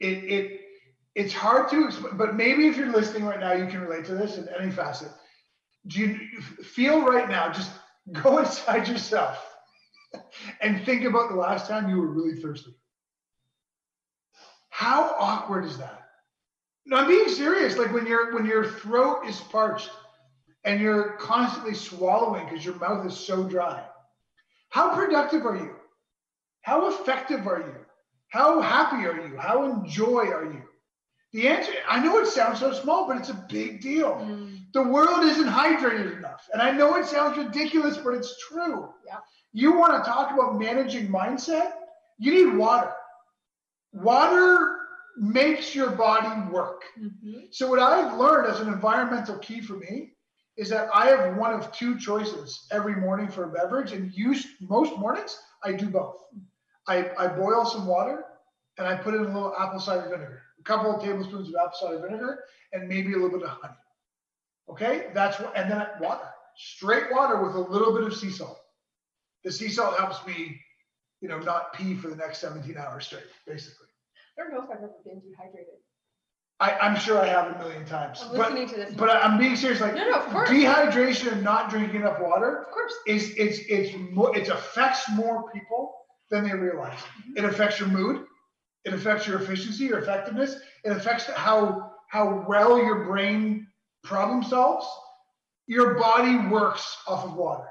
it 0.00 0.24
it 0.24 0.60
it's 1.14 1.34
hard 1.34 1.68
to. 1.70 1.90
But 2.12 2.36
maybe 2.36 2.68
if 2.68 2.76
you're 2.76 2.92
listening 2.92 3.24
right 3.24 3.40
now, 3.40 3.52
you 3.52 3.66
can 3.66 3.80
relate 3.80 4.06
to 4.06 4.14
this 4.14 4.38
in 4.38 4.48
any 4.58 4.70
facet. 4.70 5.10
Do 5.88 6.00
you 6.00 6.40
feel 6.62 7.02
right 7.02 7.28
now? 7.28 7.52
Just 7.52 7.72
go 8.12 8.38
inside 8.38 8.88
yourself 8.88 9.44
and 10.60 10.84
think 10.86 11.04
about 11.04 11.30
the 11.30 11.36
last 11.36 11.68
time 11.68 11.90
you 11.90 11.96
were 11.96 12.06
really 12.06 12.40
thirsty. 12.40 12.72
How 14.70 15.14
awkward 15.18 15.64
is 15.64 15.76
that? 15.78 16.02
No, 16.86 16.98
I'm 16.98 17.08
being 17.08 17.28
serious. 17.28 17.76
Like 17.76 17.92
when 17.92 18.06
your 18.06 18.32
when 18.32 18.46
your 18.46 18.64
throat 18.64 19.24
is 19.26 19.40
parched 19.40 19.90
and 20.64 20.80
you're 20.80 21.16
constantly 21.18 21.74
swallowing 21.74 22.44
because 22.44 22.64
your 22.64 22.76
mouth 22.76 23.06
is 23.06 23.16
so 23.16 23.44
dry. 23.44 23.84
How 24.70 24.94
productive 24.94 25.44
are 25.44 25.56
you? 25.56 25.76
How 26.62 26.88
effective 26.88 27.46
are 27.46 27.58
you? 27.58 27.74
How 28.28 28.60
happy 28.60 29.06
are 29.06 29.28
you? 29.28 29.36
How 29.36 29.64
enjoy 29.64 30.26
are 30.26 30.44
you? 30.44 30.62
The 31.32 31.48
answer, 31.48 31.72
I 31.88 32.02
know 32.02 32.18
it 32.18 32.26
sounds 32.26 32.60
so 32.60 32.72
small, 32.72 33.06
but 33.06 33.16
it's 33.16 33.30
a 33.30 33.46
big 33.48 33.80
deal. 33.80 34.14
Mm. 34.14 34.60
The 34.74 34.82
world 34.82 35.24
isn't 35.24 35.48
hydrated 35.48 36.16
enough. 36.16 36.46
And 36.52 36.62
I 36.62 36.70
know 36.70 36.96
it 36.96 37.06
sounds 37.06 37.38
ridiculous, 37.38 37.96
but 37.96 38.14
it's 38.14 38.38
true. 38.48 38.90
Yeah. 39.06 39.18
You 39.52 39.72
want 39.78 40.02
to 40.02 40.10
talk 40.10 40.32
about 40.32 40.58
managing 40.58 41.08
mindset? 41.08 41.72
You 42.18 42.32
need 42.32 42.56
water. 42.56 42.92
Water 43.92 44.78
makes 45.18 45.74
your 45.74 45.90
body 45.90 46.50
work. 46.50 46.82
Mm-hmm. 46.98 47.40
So 47.50 47.68
what 47.68 47.78
I've 47.78 48.18
learned 48.18 48.50
as 48.50 48.60
an 48.60 48.68
environmental 48.68 49.38
key 49.38 49.60
for 49.60 49.74
me 49.74 50.11
is 50.56 50.68
that 50.68 50.88
I 50.94 51.06
have 51.06 51.36
one 51.36 51.54
of 51.54 51.72
two 51.72 51.98
choices 51.98 52.66
every 52.70 52.94
morning 52.94 53.28
for 53.28 53.44
a 53.44 53.48
beverage, 53.48 53.92
and 53.92 54.12
use 54.12 54.46
most 54.60 54.96
mornings 54.98 55.38
I 55.64 55.72
do 55.72 55.88
both. 55.88 56.16
I, 56.86 57.10
I 57.18 57.28
boil 57.28 57.64
some 57.64 57.86
water 57.86 58.24
and 58.78 58.86
I 58.86 58.96
put 58.96 59.14
in 59.14 59.20
a 59.20 59.26
little 59.26 59.54
apple 59.58 59.80
cider 59.80 60.08
vinegar, 60.08 60.42
a 60.58 60.62
couple 60.62 60.94
of 60.94 61.02
tablespoons 61.02 61.48
of 61.48 61.54
apple 61.54 61.78
cider 61.80 62.00
vinegar, 62.00 62.40
and 62.72 62.88
maybe 62.88 63.12
a 63.12 63.16
little 63.16 63.38
bit 63.38 63.42
of 63.42 63.58
honey. 63.60 63.74
Okay, 64.68 65.06
that's 65.14 65.38
what, 65.40 65.56
and 65.56 65.70
then 65.70 65.86
water, 66.00 66.28
straight 66.56 67.12
water 67.12 67.42
with 67.42 67.54
a 67.54 67.60
little 67.60 67.92
bit 67.94 68.04
of 68.04 68.14
sea 68.14 68.30
salt. 68.30 68.58
The 69.44 69.52
sea 69.52 69.68
salt 69.68 69.98
helps 69.98 70.24
me, 70.26 70.60
you 71.20 71.28
know, 71.28 71.38
not 71.38 71.72
pee 71.74 71.94
for 71.94 72.08
the 72.08 72.16
next 72.16 72.38
17 72.40 72.76
hours 72.76 73.06
straight, 73.06 73.24
basically. 73.46 73.86
I 74.38 74.42
don't 74.42 74.52
know 74.52 74.62
if 74.62 74.70
I've 74.70 74.78
ever 74.78 74.92
been 75.04 75.20
dehydrated. 75.20 75.81
I, 76.62 76.78
I'm 76.78 76.96
sure 76.96 77.18
I 77.20 77.26
have 77.26 77.56
a 77.56 77.58
million 77.58 77.84
times. 77.84 78.22
I'm 78.22 78.36
but, 78.36 78.52
listening 78.52 78.68
to 78.68 78.76
this. 78.76 78.94
But 78.94 79.10
I'm 79.10 79.36
being 79.36 79.56
serious. 79.56 79.80
Like 79.80 79.96
No, 79.96 80.08
no, 80.08 80.20
of 80.20 80.26
course. 80.26 80.48
dehydration 80.48 81.32
and 81.32 81.42
not 81.42 81.70
drinking 81.70 82.02
enough 82.02 82.20
water, 82.20 82.58
Of 82.62 82.70
course. 82.70 82.94
is 83.08 83.34
it's 83.36 83.58
it's 83.68 83.96
more 84.12 84.36
it 84.36 84.48
affects 84.48 85.10
more 85.10 85.50
people 85.50 85.92
than 86.30 86.44
they 86.44 86.54
realize. 86.54 86.98
Mm-hmm. 86.98 87.38
It 87.38 87.44
affects 87.46 87.80
your 87.80 87.88
mood. 87.88 88.26
It 88.84 88.94
affects 88.94 89.26
your 89.26 89.40
efficiency, 89.42 89.84
your 89.86 89.98
effectiveness. 89.98 90.54
It 90.84 90.90
affects 90.90 91.24
how 91.26 91.90
how 92.08 92.44
well 92.48 92.78
your 92.78 93.04
brain 93.06 93.66
problem 94.04 94.44
solves. 94.44 94.86
Your 95.66 95.94
body 95.94 96.48
works 96.48 96.96
off 97.08 97.24
of 97.24 97.34
water, 97.34 97.68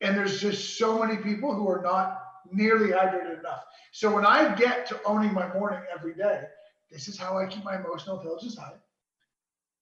and 0.00 0.16
there's 0.16 0.40
just 0.40 0.76
so 0.76 0.98
many 0.98 1.22
people 1.22 1.54
who 1.54 1.68
are 1.68 1.82
not 1.82 2.20
nearly 2.50 2.88
hydrated 2.90 3.38
enough. 3.38 3.62
So 3.92 4.12
when 4.12 4.26
I 4.26 4.54
get 4.56 4.86
to 4.86 5.00
owning 5.04 5.32
my 5.32 5.52
morning 5.54 5.82
every 5.94 6.14
day, 6.14 6.42
this 6.94 7.08
is 7.08 7.18
how 7.18 7.36
I 7.36 7.46
keep 7.46 7.64
my 7.64 7.76
emotional 7.76 8.18
intelligence 8.20 8.56
high. 8.56 8.72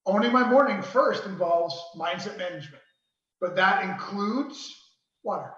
owning 0.07 0.33
my 0.33 0.49
morning 0.49 0.81
first 0.81 1.25
involves 1.25 1.79
mindset 1.95 2.37
management, 2.37 2.83
but 3.39 3.55
that 3.55 3.83
includes 3.83 4.75
water 5.23 5.53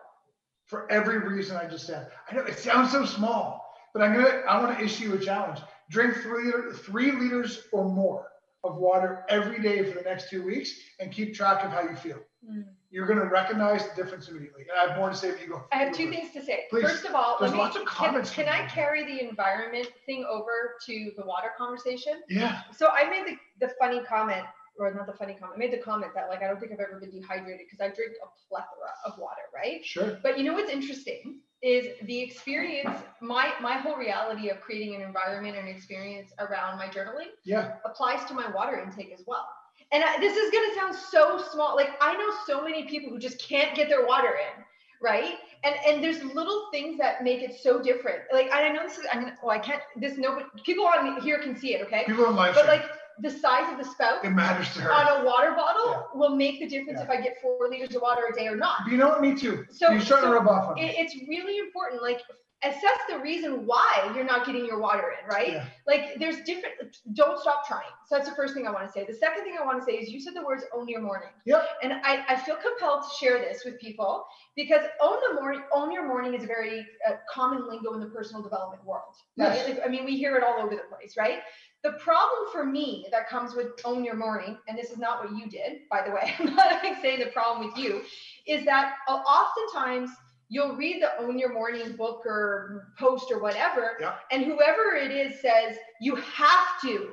for 0.65 0.91
every 0.91 1.19
reason 1.19 1.55
I 1.55 1.65
just 1.65 1.87
said. 1.87 2.09
I 2.29 2.35
know 2.35 2.43
it 2.43 2.59
sounds 2.59 2.91
so 2.91 3.05
small, 3.05 3.73
but 3.93 4.03
I'm 4.03 4.13
gonna 4.13 4.41
I 4.47 4.61
want 4.61 4.77
to 4.77 4.83
issue 4.83 5.13
a 5.13 5.19
challenge. 5.19 5.59
Drink 5.89 6.15
three 6.17 6.51
three 6.73 7.11
liters 7.13 7.63
or 7.71 7.85
more 7.85 8.27
of 8.65 8.77
water 8.77 9.23
every 9.29 9.61
day 9.61 9.83
for 9.89 9.97
the 9.97 10.03
next 10.03 10.29
two 10.29 10.43
weeks 10.43 10.71
and 10.99 11.11
keep 11.11 11.33
track 11.33 11.63
of 11.63 11.71
how 11.71 11.81
you 11.81 11.95
feel. 11.95 12.19
Mm. 12.47 12.65
You're 12.91 13.07
gonna 13.07 13.25
recognize 13.25 13.87
the 13.89 13.95
difference 13.95 14.27
immediately. 14.29 14.63
And 14.63 14.71
I 14.79 14.87
have 14.89 14.97
more 14.99 15.09
to 15.09 15.15
say, 15.15 15.31
but 15.31 15.41
you 15.41 15.47
go. 15.49 15.63
I 15.71 15.77
have 15.77 15.93
two 15.93 16.09
things 16.09 16.31
to 16.33 16.41
say. 16.43 16.65
Please. 16.69 16.83
First 16.83 17.05
of 17.05 17.13
all, 17.15 17.37
There's 17.39 17.51
let 17.51 17.57
me- 17.57 17.63
lots 17.63 17.75
of 17.75 17.85
can- 17.85 18.07
comments 18.09 18.31
Can, 18.31 18.45
coming 18.45 18.61
I 18.61 18.67
carry 18.67 19.03
the 19.03 19.27
environment 19.27 19.87
thing 20.05 20.25
over 20.29 20.75
to 20.85 21.11
the 21.17 21.25
water 21.25 21.49
conversation? 21.57 22.21
Yeah. 22.29 22.61
So 22.75 22.89
I 22.89 23.09
made 23.09 23.25
the, 23.59 23.65
the 23.67 23.73
funny 23.79 24.01
comment, 24.03 24.45
or 24.77 24.93
not 24.93 25.07
the 25.07 25.13
funny 25.13 25.33
comment, 25.33 25.53
I 25.55 25.59
made 25.59 25.73
the 25.73 25.83
comment 25.83 26.11
that 26.15 26.29
like 26.29 26.41
I 26.43 26.47
don't 26.47 26.59
think 26.59 26.71
I've 26.71 26.79
ever 26.79 26.99
been 26.99 27.11
dehydrated 27.11 27.65
because 27.65 27.79
I 27.81 27.93
drink 27.93 28.13
a 28.23 28.27
plethora 28.47 28.91
of 29.05 29.17
water, 29.17 29.41
right? 29.53 29.83
Sure. 29.83 30.17
But 30.23 30.37
you 30.37 30.43
know 30.45 30.53
what's 30.53 30.69
interesting 30.71 31.39
is 31.61 31.87
the 32.03 32.19
experience, 32.21 32.99
my 33.21 33.51
my 33.61 33.73
whole 33.77 33.95
reality 33.97 34.49
of 34.49 34.61
creating 34.61 34.93
an 34.95 35.01
environment 35.01 35.57
and 35.57 35.67
experience 35.67 36.31
around 36.39 36.77
my 36.77 36.87
journaling 36.87 37.29
Yeah. 37.43 37.77
applies 37.85 38.23
to 38.25 38.33
my 38.33 38.49
water 38.51 38.77
intake 38.79 39.11
as 39.13 39.23
well. 39.25 39.47
And 39.95 40.03
I, 40.03 40.19
this 40.19 40.35
is 40.35 40.51
going 40.51 40.69
to 40.69 40.75
sound 40.75 40.93
so 40.93 41.41
small. 41.53 41.73
Like 41.77 41.91
I 42.01 42.13
know 42.15 42.29
so 42.45 42.61
many 42.61 42.83
people 42.83 43.09
who 43.11 43.17
just 43.17 43.39
can't 43.39 43.73
get 43.73 43.87
their 43.87 44.05
water 44.05 44.31
in, 44.47 44.63
right? 45.01 45.35
And 45.63 45.73
and 45.87 46.03
there's 46.03 46.21
little 46.39 46.67
things 46.73 46.97
that 46.97 47.23
make 47.23 47.41
it 47.41 47.55
so 47.65 47.81
different. 47.81 48.19
Like 48.33 48.49
I 48.53 48.67
know 48.73 48.83
this 48.83 48.97
is 48.97 49.05
I 49.13 49.17
mean, 49.19 49.31
oh 49.41 49.49
I 49.49 49.57
can't 49.57 49.81
this 49.95 50.17
nobody 50.17 50.45
people 50.65 50.85
on 50.85 51.21
here 51.21 51.39
can 51.39 51.55
see 51.57 51.73
it, 51.75 51.81
okay? 51.85 52.03
People 52.05 52.25
on 52.25 52.35
live 52.35 52.55
But 52.55 52.67
like 52.67 52.83
the 53.21 53.31
size 53.31 53.71
of 53.71 53.77
the 53.77 53.85
spout 53.89 54.25
It 54.25 54.31
matters 54.31 54.73
to 54.73 54.81
her. 54.81 54.91
on 54.91 55.21
a 55.21 55.25
water 55.25 55.51
bottle 55.51 56.09
will 56.13 56.35
make 56.35 56.59
the 56.59 56.67
difference 56.67 56.99
if 56.99 57.09
I 57.09 57.21
get 57.21 57.41
four 57.41 57.69
liters 57.69 57.95
of 57.95 58.01
water 58.01 58.23
a 58.29 58.35
day 58.35 58.47
or 58.47 58.57
not. 58.57 58.79
You 58.91 58.97
know 58.97 59.07
what? 59.07 59.21
Me 59.21 59.33
too. 59.33 59.65
So 59.71 59.91
You're 59.91 60.01
starting 60.01 60.27
so 60.27 60.33
to 60.33 60.39
rub 60.39 60.47
off 60.49 60.71
on 60.71 60.77
it- 60.77 60.95
it's 60.97 61.15
really 61.29 61.57
important. 61.59 62.01
Like 62.01 62.19
assess 62.63 62.99
the 63.09 63.19
reason 63.19 63.65
why 63.65 64.11
you're 64.15 64.25
not 64.25 64.45
getting 64.45 64.65
your 64.65 64.79
water 64.79 65.13
in, 65.19 65.29
right? 65.29 65.53
Yeah. 65.53 65.65
Like 65.85 66.19
there's 66.19 66.41
different. 66.41 66.75
Don't 67.13 67.39
stop 67.39 67.67
trying. 67.67 67.83
So 68.07 68.15
that's 68.15 68.29
the 68.29 68.35
first 68.35 68.53
thing 68.53 68.65
I 68.65 68.71
want 68.71 68.87
to 68.87 68.91
say. 68.91 69.05
The 69.05 69.13
second 69.13 69.43
thing 69.43 69.55
I 69.61 69.65
want 69.65 69.79
to 69.79 69.85
say 69.85 69.97
is 69.97 70.09
you 70.09 70.19
said 70.19 70.33
the 70.35 70.43
words 70.43 70.63
own 70.73 70.87
your 70.87 71.01
morning. 71.01 71.29
Yep. 71.45 71.67
And 71.83 71.93
I, 71.93 72.23
I 72.27 72.35
feel 72.37 72.55
compelled 72.55 73.03
to 73.03 73.09
share 73.19 73.39
this 73.39 73.63
with 73.65 73.79
people 73.79 74.25
because 74.55 74.81
own 75.01 75.17
the 75.29 75.41
morning, 75.41 75.61
own 75.73 75.91
your 75.91 76.07
morning 76.07 76.33
is 76.33 76.43
a 76.43 76.47
very 76.47 76.85
uh, 77.07 77.13
common 77.31 77.67
lingo 77.67 77.93
in 77.93 77.99
the 77.99 78.07
personal 78.07 78.41
development 78.41 78.83
world. 78.85 79.15
Right? 79.37 79.53
Yes. 79.55 79.69
Like, 79.69 79.85
I 79.85 79.89
mean, 79.89 80.05
we 80.05 80.17
hear 80.17 80.35
it 80.35 80.43
all 80.43 80.63
over 80.63 80.75
the 80.75 80.83
place, 80.89 81.15
right? 81.17 81.39
The 81.83 81.91
problem 81.93 82.51
for 82.51 82.65
me 82.65 83.05
that 83.11 83.29
comes 83.29 83.53
with 83.53 83.67
own 83.85 84.03
your 84.03 84.15
morning, 84.15 84.57
and 84.67 84.75
this 84.75 84.89
is 84.89 84.97
not 84.97 85.23
what 85.23 85.37
you 85.37 85.47
did, 85.47 85.81
by 85.91 86.01
the 86.03 86.11
way, 86.11 86.33
I'm 86.39 86.55
not 86.55 86.81
saying 86.99 87.19
the 87.19 87.27
problem 87.27 87.67
with 87.67 87.77
you, 87.77 88.01
is 88.47 88.65
that 88.65 88.95
oftentimes 89.07 90.09
you'll 90.49 90.75
read 90.75 91.01
the 91.01 91.17
own 91.23 91.37
your 91.39 91.53
morning 91.53 91.95
book 91.95 92.25
or 92.25 92.93
post 92.99 93.31
or 93.31 93.39
whatever, 93.39 93.97
Yeah. 93.99 94.15
and 94.31 94.43
whoever 94.45 94.95
it 94.95 95.11
is 95.11 95.39
says 95.41 95.75
you 96.01 96.15
have 96.15 96.81
to, 96.83 97.11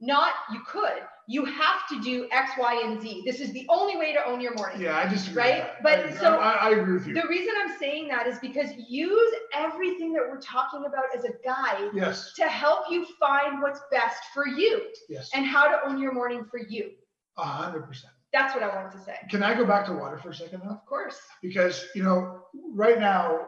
not 0.00 0.32
you 0.52 0.60
could, 0.66 1.02
you 1.26 1.44
have 1.46 1.88
to 1.88 2.00
do 2.02 2.28
X, 2.30 2.50
Y, 2.58 2.82
and 2.84 3.00
Z. 3.00 3.22
This 3.24 3.40
is 3.40 3.50
the 3.52 3.64
only 3.70 3.96
way 3.96 4.12
to 4.12 4.22
own 4.26 4.40
your 4.42 4.54
morning. 4.54 4.80
Yeah, 4.80 4.98
I 4.98 5.08
just 5.08 5.34
Right? 5.34 5.64
But 5.82 6.00
I, 6.00 6.12
so 6.12 6.38
I, 6.38 6.52
I 6.52 6.70
agree 6.72 6.94
with 6.94 7.06
you. 7.06 7.14
the 7.14 7.26
reason 7.28 7.54
I'm 7.62 7.78
saying 7.78 8.08
that 8.08 8.26
is 8.26 8.38
because 8.40 8.70
use 8.88 9.34
everything 9.54 10.12
that 10.12 10.22
we're 10.28 10.40
talking 10.40 10.84
about 10.84 11.04
as 11.16 11.24
a 11.24 11.30
guide 11.44 11.90
Yes. 11.94 12.34
to 12.34 12.44
help 12.44 12.90
you 12.90 13.06
find 13.18 13.62
what's 13.62 13.80
best 13.90 14.22
for 14.34 14.46
you 14.46 14.82
Yes. 15.08 15.30
and 15.34 15.46
how 15.46 15.66
to 15.68 15.78
own 15.88 15.98
your 15.98 16.12
morning 16.12 16.44
for 16.50 16.58
you. 16.58 16.90
A 17.38 17.42
hundred 17.44 17.86
percent. 17.86 18.12
That's 18.34 18.52
what 18.54 18.62
I 18.64 18.74
wanted 18.74 18.92
to 18.98 19.02
say. 19.04 19.16
Can 19.30 19.42
I 19.42 19.54
go 19.54 19.64
back 19.64 19.86
to 19.86 19.92
water 19.92 20.18
for 20.18 20.30
a 20.30 20.34
second 20.34 20.62
though? 20.64 20.72
Of 20.72 20.84
course. 20.86 21.18
Because 21.40 21.86
you 21.94 22.02
know, 22.02 22.40
right 22.74 22.98
now, 22.98 23.46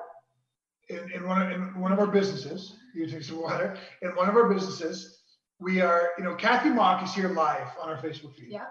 in, 0.89 1.03
in 1.13 1.27
one 1.27 1.43
of 1.43 1.51
in 1.51 1.61
one 1.81 1.93
of 1.93 1.99
our 1.99 2.07
businesses, 2.07 2.77
you 2.95 3.07
take 3.09 3.25
some 3.25 3.43
water. 3.43 3.77
In 4.03 4.11
one 4.11 4.29
of 4.29 4.37
our 4.37 4.49
businesses, 4.55 4.97
we 5.59 5.81
are, 5.81 6.11
you 6.19 6.25
know, 6.25 6.35
Kathy 6.37 6.71
Mock 6.71 7.03
is 7.03 7.13
here 7.13 7.29
live 7.31 7.67
on 7.83 7.89
our 7.91 7.97
Facebook 7.97 8.35
feed. 8.37 8.51
Yeah. 8.51 8.67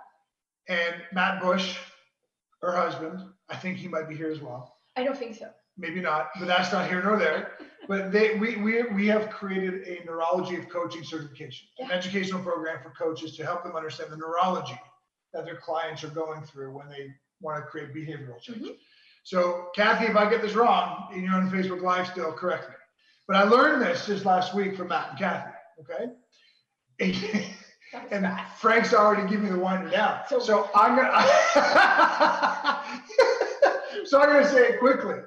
And 0.70 0.96
Matt 1.12 1.42
Bush, 1.42 1.78
her 2.62 2.72
husband, 2.76 3.20
I 3.50 3.56
think 3.58 3.78
he 3.78 3.88
might 3.88 4.08
be 4.08 4.16
here 4.16 4.32
as 4.32 4.40
well. 4.40 4.78
I 4.96 5.04
don't 5.04 5.18
think 5.18 5.36
so. 5.36 5.50
maybe 5.78 6.00
not, 6.02 6.30
but 6.40 6.48
that's 6.48 6.72
not 6.72 6.88
here 6.90 7.04
nor 7.04 7.18
there. 7.18 7.52
But 7.88 8.12
they, 8.12 8.36
we, 8.40 8.56
we, 8.58 8.84
we 8.84 9.08
have 9.08 9.30
created 9.30 9.88
a 9.88 10.04
neurology 10.06 10.56
of 10.56 10.70
coaching 10.70 11.04
certification, 11.04 11.68
an 11.80 11.92
educational 11.92 12.42
program 12.42 12.78
for 12.82 12.92
coaches 12.92 13.36
to 13.38 13.44
help 13.46 13.64
them 13.64 13.76
understand 13.76 14.12
the 14.12 14.18
neurology 14.18 14.80
that 15.36 15.46
their 15.46 15.58
clients 15.58 16.04
are 16.04 16.10
going 16.10 16.42
through 16.44 16.76
when 16.76 16.90
they 16.90 17.14
want 17.42 17.64
to 17.64 17.70
create 17.70 17.94
behavioral 17.94 18.42
change. 18.42 18.70
So, 19.24 19.68
Kathy, 19.76 20.06
if 20.06 20.16
I 20.16 20.28
get 20.30 20.42
this 20.42 20.54
wrong, 20.54 21.10
and 21.12 21.22
you're 21.22 21.34
on 21.34 21.50
Facebook 21.50 21.82
Live 21.82 22.08
still, 22.08 22.32
correct 22.32 22.70
me. 22.70 22.76
But 23.28 23.36
I 23.38 23.44
learned 23.44 23.82
this 23.82 24.06
just 24.06 24.24
last 24.26 24.56
week 24.56 24.78
from 24.78 24.88
Matt 24.90 25.10
and 25.12 25.20
Kathy. 25.20 25.52
Okay. 25.82 26.12
and 28.12 28.40
Frank's 28.58 28.94
already 28.94 29.28
giving 29.28 29.46
me 29.46 29.52
the 29.52 29.60
winder 29.60 29.90
down. 29.90 30.22
So, 30.28 30.70
I'm 30.74 30.96
gonna. 30.96 31.12
so 34.06 34.22
I'm 34.22 34.30
gonna 34.30 34.48
say 34.48 34.68
it 34.70 34.80
quickly. 34.80 35.18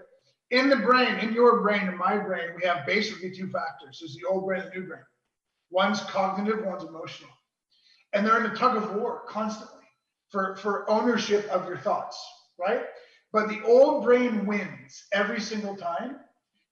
In 0.50 0.70
the 0.70 0.76
brain, 0.76 1.18
in 1.18 1.34
your 1.34 1.60
brain, 1.60 1.88
in 1.88 1.98
my 1.98 2.16
brain, 2.16 2.54
we 2.56 2.62
have 2.66 2.86
basically 2.86 3.30
two 3.30 3.50
factors. 3.50 3.98
There's 4.00 4.16
the 4.16 4.24
old 4.26 4.46
brain 4.46 4.62
and 4.62 4.72
the 4.72 4.78
new 4.78 4.86
brain. 4.86 5.02
One's 5.70 6.00
cognitive, 6.02 6.64
one's 6.64 6.84
emotional. 6.84 7.28
And 8.14 8.24
they're 8.24 8.42
in 8.42 8.50
a 8.50 8.56
tug 8.56 8.74
of 8.76 8.94
war 8.94 9.24
constantly 9.28 9.77
for, 10.30 10.56
for 10.56 10.90
ownership 10.90 11.48
of 11.48 11.66
your 11.66 11.78
thoughts, 11.78 12.22
right? 12.58 12.82
But 13.32 13.48
the 13.48 13.62
old 13.64 14.04
brain 14.04 14.46
wins 14.46 15.04
every 15.12 15.40
single 15.40 15.76
time 15.76 16.16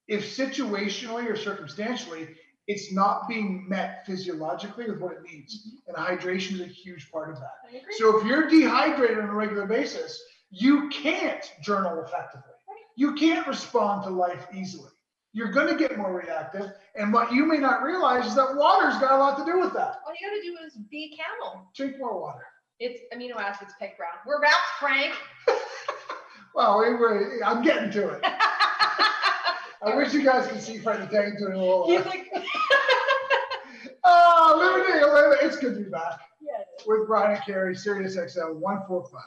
if 0.08 0.36
situationally 0.36 1.28
or 1.30 1.36
circumstantially 1.36 2.28
it's 2.66 2.92
not 2.92 3.28
being 3.28 3.68
met 3.68 4.04
physiologically 4.06 4.90
with 4.90 5.00
what 5.00 5.12
it 5.12 5.22
needs. 5.22 5.68
Mm-hmm. 5.68 5.88
And 5.88 5.96
hydration 5.96 6.54
is 6.54 6.60
a 6.60 6.66
huge 6.66 7.10
part 7.10 7.30
of 7.30 7.36
that. 7.36 7.82
So 7.92 8.18
if 8.18 8.26
you're 8.26 8.48
dehydrated 8.48 9.18
on 9.18 9.28
a 9.28 9.34
regular 9.34 9.66
basis, 9.66 10.20
you 10.50 10.88
can't 10.88 11.44
journal 11.62 12.02
effectively. 12.02 12.52
You 12.96 13.14
can't 13.14 13.46
respond 13.46 14.04
to 14.04 14.10
life 14.10 14.46
easily. 14.54 14.90
You're 15.32 15.52
going 15.52 15.68
to 15.68 15.76
get 15.76 15.98
more 15.98 16.14
reactive. 16.14 16.72
And 16.94 17.12
what 17.12 17.30
you 17.30 17.44
may 17.44 17.58
not 17.58 17.82
realize 17.82 18.26
is 18.26 18.34
that 18.36 18.56
water's 18.56 18.98
got 18.98 19.12
a 19.12 19.18
lot 19.18 19.36
to 19.38 19.44
do 19.44 19.60
with 19.60 19.74
that. 19.74 20.00
All 20.06 20.14
you 20.18 20.26
gotta 20.26 20.42
do 20.42 20.66
is 20.66 20.74
be 20.90 21.12
a 21.12 21.16
camel. 21.16 21.66
Drink 21.76 21.98
more 21.98 22.18
water. 22.18 22.46
It's 22.78 23.00
amino 23.14 23.36
acids 23.36 23.72
peg 23.78 23.96
brown. 23.96 24.10
We're 24.26 24.40
wrapped, 24.40 24.56
Frank. 24.78 25.14
Well, 26.54 26.80
we 26.80 26.94
were, 26.94 27.38
I'm 27.44 27.62
getting 27.62 27.90
to 27.90 28.08
it. 28.14 28.20
I 28.24 29.94
wish 29.94 30.14
you 30.14 30.24
guys 30.24 30.46
could 30.46 30.62
see 30.62 30.78
Frank 30.78 31.10
taking 31.10 31.36
to 31.36 31.48
it 31.48 31.54
a 31.54 31.58
little. 31.58 31.86
He's 31.86 32.06
like, 32.06 32.32
oh, 34.04 34.56
living 34.58 34.96
it, 34.96 35.06
living 35.06 35.38
it. 35.38 35.44
It's 35.44 35.58
good 35.58 35.74
to 35.74 35.84
be 35.84 35.90
back 35.90 36.18
yeah. 36.40 36.64
with 36.86 37.06
Brian 37.06 37.36
and 37.36 37.44
Carrie, 37.44 37.76
Sirius 37.76 38.16
XM 38.16 38.54
145. 38.54 39.22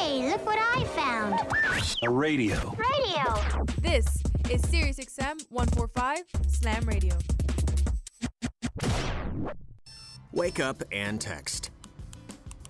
Hey, 0.00 0.30
look 0.30 0.46
what 0.46 0.58
I 0.58 0.82
found. 0.96 1.38
A 2.04 2.10
radio. 2.10 2.74
Radio. 2.78 3.34
This 3.82 4.06
is 4.48 4.62
Sirius 4.70 4.96
XM 4.96 5.44
145 5.50 6.22
Slam 6.46 6.84
Radio. 6.86 7.18
Wake 10.32 10.58
up 10.58 10.82
and 10.90 11.20
text. 11.20 11.71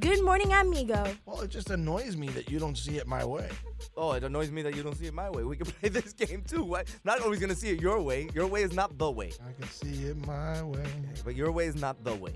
Good 0.00 0.22
morning, 0.22 0.52
amigo. 0.52 1.12
Well, 1.26 1.40
it 1.40 1.50
just 1.50 1.70
annoys 1.70 2.16
me 2.16 2.28
that 2.28 2.50
you 2.50 2.58
don't 2.58 2.76
see 2.76 2.98
it 2.98 3.06
my 3.06 3.24
way. 3.24 3.48
Oh, 3.96 4.12
it 4.12 4.22
annoys 4.22 4.50
me 4.50 4.62
that 4.62 4.76
you 4.76 4.82
don't 4.82 4.96
see 4.96 5.06
it 5.06 5.14
my 5.14 5.28
way. 5.30 5.42
We 5.42 5.56
can 5.56 5.66
play 5.80 5.88
this 5.88 6.12
game 6.12 6.42
too. 6.46 6.62
Why? 6.62 6.84
Not 7.04 7.20
always 7.20 7.40
gonna 7.40 7.54
see 7.54 7.70
it 7.70 7.80
your 7.80 8.00
way. 8.00 8.28
Your 8.34 8.46
way 8.46 8.62
is 8.62 8.72
not 8.72 8.96
the 8.98 9.10
way. 9.10 9.32
I 9.44 9.52
can 9.60 9.68
see 9.70 10.04
it 10.06 10.16
my 10.26 10.62
way. 10.62 10.84
But 11.24 11.34
your 11.34 11.50
way 11.50 11.66
is 11.66 11.74
not 11.74 12.04
the 12.04 12.14
way. 12.14 12.34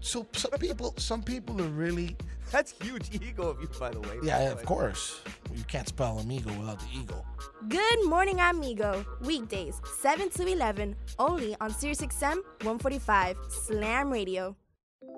So 0.00 0.26
some 0.32 0.52
people, 0.52 0.94
some 0.98 1.22
people 1.22 1.60
are 1.60 1.68
really. 1.68 2.16
That's 2.52 2.74
huge 2.82 3.08
ego 3.14 3.48
of 3.48 3.60
you, 3.62 3.68
by 3.80 3.90
the 3.90 4.00
way. 4.00 4.18
Yeah, 4.22 4.52
of 4.52 4.62
course. 4.64 5.22
You 5.54 5.64
can't 5.64 5.88
spell 5.88 6.18
amigo 6.18 6.50
without 6.60 6.80
the 6.80 6.86
ego. 6.94 7.24
Good 7.68 8.04
morning, 8.04 8.40
amigo. 8.40 9.06
Weekdays, 9.22 9.80
7 10.00 10.28
to 10.30 10.46
11, 10.46 10.94
only 11.18 11.56
on 11.62 11.70
SiriusXM 11.70 12.42
145 12.60 13.36
Slam 13.48 14.10
Radio. 14.10 14.54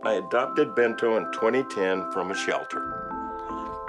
I 0.05 0.15
adopted 0.15 0.75
Bento 0.75 1.17
in 1.17 1.25
2010 1.33 2.13
from 2.13 2.31
a 2.31 2.35
shelter. 2.35 3.05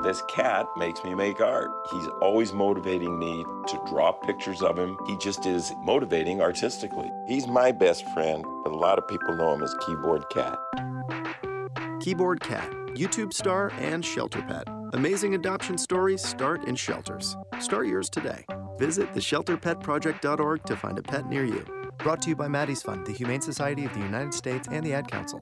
This 0.03 0.21
cat 0.29 0.65
makes 0.77 1.03
me 1.03 1.15
make 1.15 1.41
art. 1.41 1.71
He's 1.91 2.07
always 2.21 2.53
motivating 2.53 3.17
me 3.17 3.43
to 3.67 3.81
draw 3.87 4.11
pictures 4.11 4.61
of 4.61 4.77
him. 4.77 4.97
He 5.07 5.17
just 5.17 5.45
is 5.45 5.73
motivating 5.83 6.41
artistically. 6.41 7.11
He's 7.27 7.47
my 7.47 7.71
best 7.71 8.07
friend, 8.09 8.45
but 8.63 8.71
a 8.71 8.77
lot 8.77 8.97
of 8.97 9.07
people 9.07 9.35
know 9.35 9.53
him 9.53 9.63
as 9.63 9.75
Keyboard 9.85 10.29
Cat. 10.29 10.59
Keyboard 11.99 12.39
Cat, 12.39 12.69
YouTube 12.93 13.33
star 13.33 13.71
and 13.79 14.05
shelter 14.05 14.41
pet. 14.43 14.67
Amazing 14.93 15.33
adoption 15.33 15.77
stories 15.77 16.23
start 16.23 16.65
in 16.65 16.75
shelters. 16.75 17.35
Start 17.59 17.87
yours 17.87 18.09
today. 18.09 18.45
Visit 18.77 19.11
theshelterpetproject.org 19.13 20.63
to 20.65 20.77
find 20.77 20.99
a 20.99 21.03
pet 21.03 21.27
near 21.27 21.45
you. 21.45 21.65
Brought 21.97 22.21
to 22.21 22.29
you 22.29 22.35
by 22.35 22.47
Maddie's 22.47 22.83
Fund, 22.83 23.05
the 23.07 23.11
Humane 23.11 23.41
Society 23.41 23.85
of 23.85 23.93
the 23.93 24.01
United 24.01 24.33
States, 24.33 24.67
and 24.71 24.85
the 24.85 24.93
Ad 24.93 25.09
Council. 25.09 25.41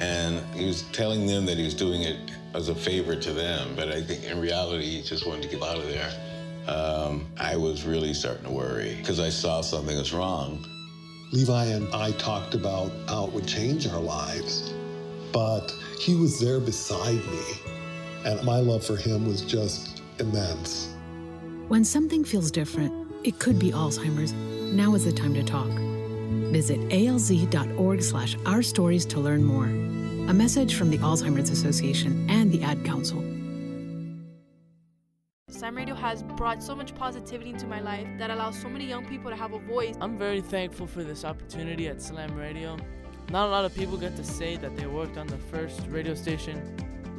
And 0.00 0.40
he 0.54 0.66
was 0.66 0.82
telling 0.92 1.26
them 1.26 1.46
that 1.46 1.56
he 1.56 1.64
was 1.64 1.74
doing 1.74 2.02
it 2.02 2.18
as 2.54 2.68
a 2.68 2.74
favor 2.74 3.16
to 3.16 3.32
them, 3.32 3.74
but 3.74 3.88
I 3.88 4.02
think 4.02 4.24
in 4.24 4.40
reality, 4.40 4.84
he 4.84 5.02
just 5.02 5.26
wanted 5.26 5.42
to 5.42 5.48
get 5.48 5.62
out 5.62 5.76
of 5.76 5.88
there. 5.88 6.10
Um, 6.68 7.26
I 7.38 7.56
was 7.56 7.84
really 7.84 8.14
starting 8.14 8.44
to 8.44 8.50
worry 8.50 8.96
because 8.96 9.20
I 9.20 9.28
saw 9.28 9.60
something 9.60 9.96
was 9.96 10.12
wrong. 10.12 10.64
Levi 11.32 11.64
and 11.66 11.92
I 11.94 12.12
talked 12.12 12.54
about 12.54 12.92
how 13.08 13.26
it 13.26 13.32
would 13.32 13.46
change 13.46 13.88
our 13.88 14.00
lives, 14.00 14.72
but 15.32 15.74
he 15.98 16.14
was 16.14 16.38
there 16.38 16.60
beside 16.60 17.16
me, 17.26 17.42
and 18.24 18.42
my 18.44 18.60
love 18.60 18.86
for 18.86 18.96
him 18.96 19.26
was 19.26 19.40
just 19.40 20.02
immense. 20.20 20.94
When 21.68 21.84
something 21.84 22.24
feels 22.24 22.50
different, 22.50 22.92
it 23.24 23.38
could 23.40 23.58
be 23.58 23.72
Alzheimer's. 23.72 24.32
Now 24.32 24.94
is 24.94 25.04
the 25.04 25.12
time 25.12 25.34
to 25.34 25.42
talk. 25.42 25.70
Visit 26.54 26.78
alz.org 26.90 28.00
slash 28.00 28.36
our 28.46 28.62
stories 28.62 29.04
to 29.06 29.18
learn 29.18 29.42
more. 29.42 29.64
A 30.30 30.32
message 30.32 30.76
from 30.76 30.88
the 30.88 30.98
Alzheimer's 30.98 31.50
Association 31.50 32.30
and 32.30 32.52
the 32.52 32.62
Ad 32.62 32.84
Council. 32.84 33.18
Slam 35.48 35.76
Radio 35.76 35.96
has 35.96 36.22
brought 36.22 36.62
so 36.62 36.76
much 36.76 36.94
positivity 36.94 37.50
into 37.50 37.66
my 37.66 37.80
life 37.80 38.06
that 38.18 38.30
allows 38.30 38.56
so 38.56 38.68
many 38.68 38.86
young 38.86 39.04
people 39.04 39.32
to 39.32 39.36
have 39.36 39.52
a 39.52 39.58
voice. 39.58 39.96
I'm 40.00 40.16
very 40.16 40.40
thankful 40.40 40.86
for 40.86 41.02
this 41.02 41.24
opportunity 41.24 41.88
at 41.88 42.00
Slam 42.00 42.36
Radio. 42.36 42.76
Not 43.30 43.48
a 43.48 43.50
lot 43.50 43.64
of 43.64 43.74
people 43.74 43.96
get 43.96 44.14
to 44.14 44.24
say 44.24 44.56
that 44.58 44.76
they 44.76 44.86
worked 44.86 45.18
on 45.18 45.26
the 45.26 45.38
first 45.38 45.80
radio 45.88 46.14
station 46.14 46.62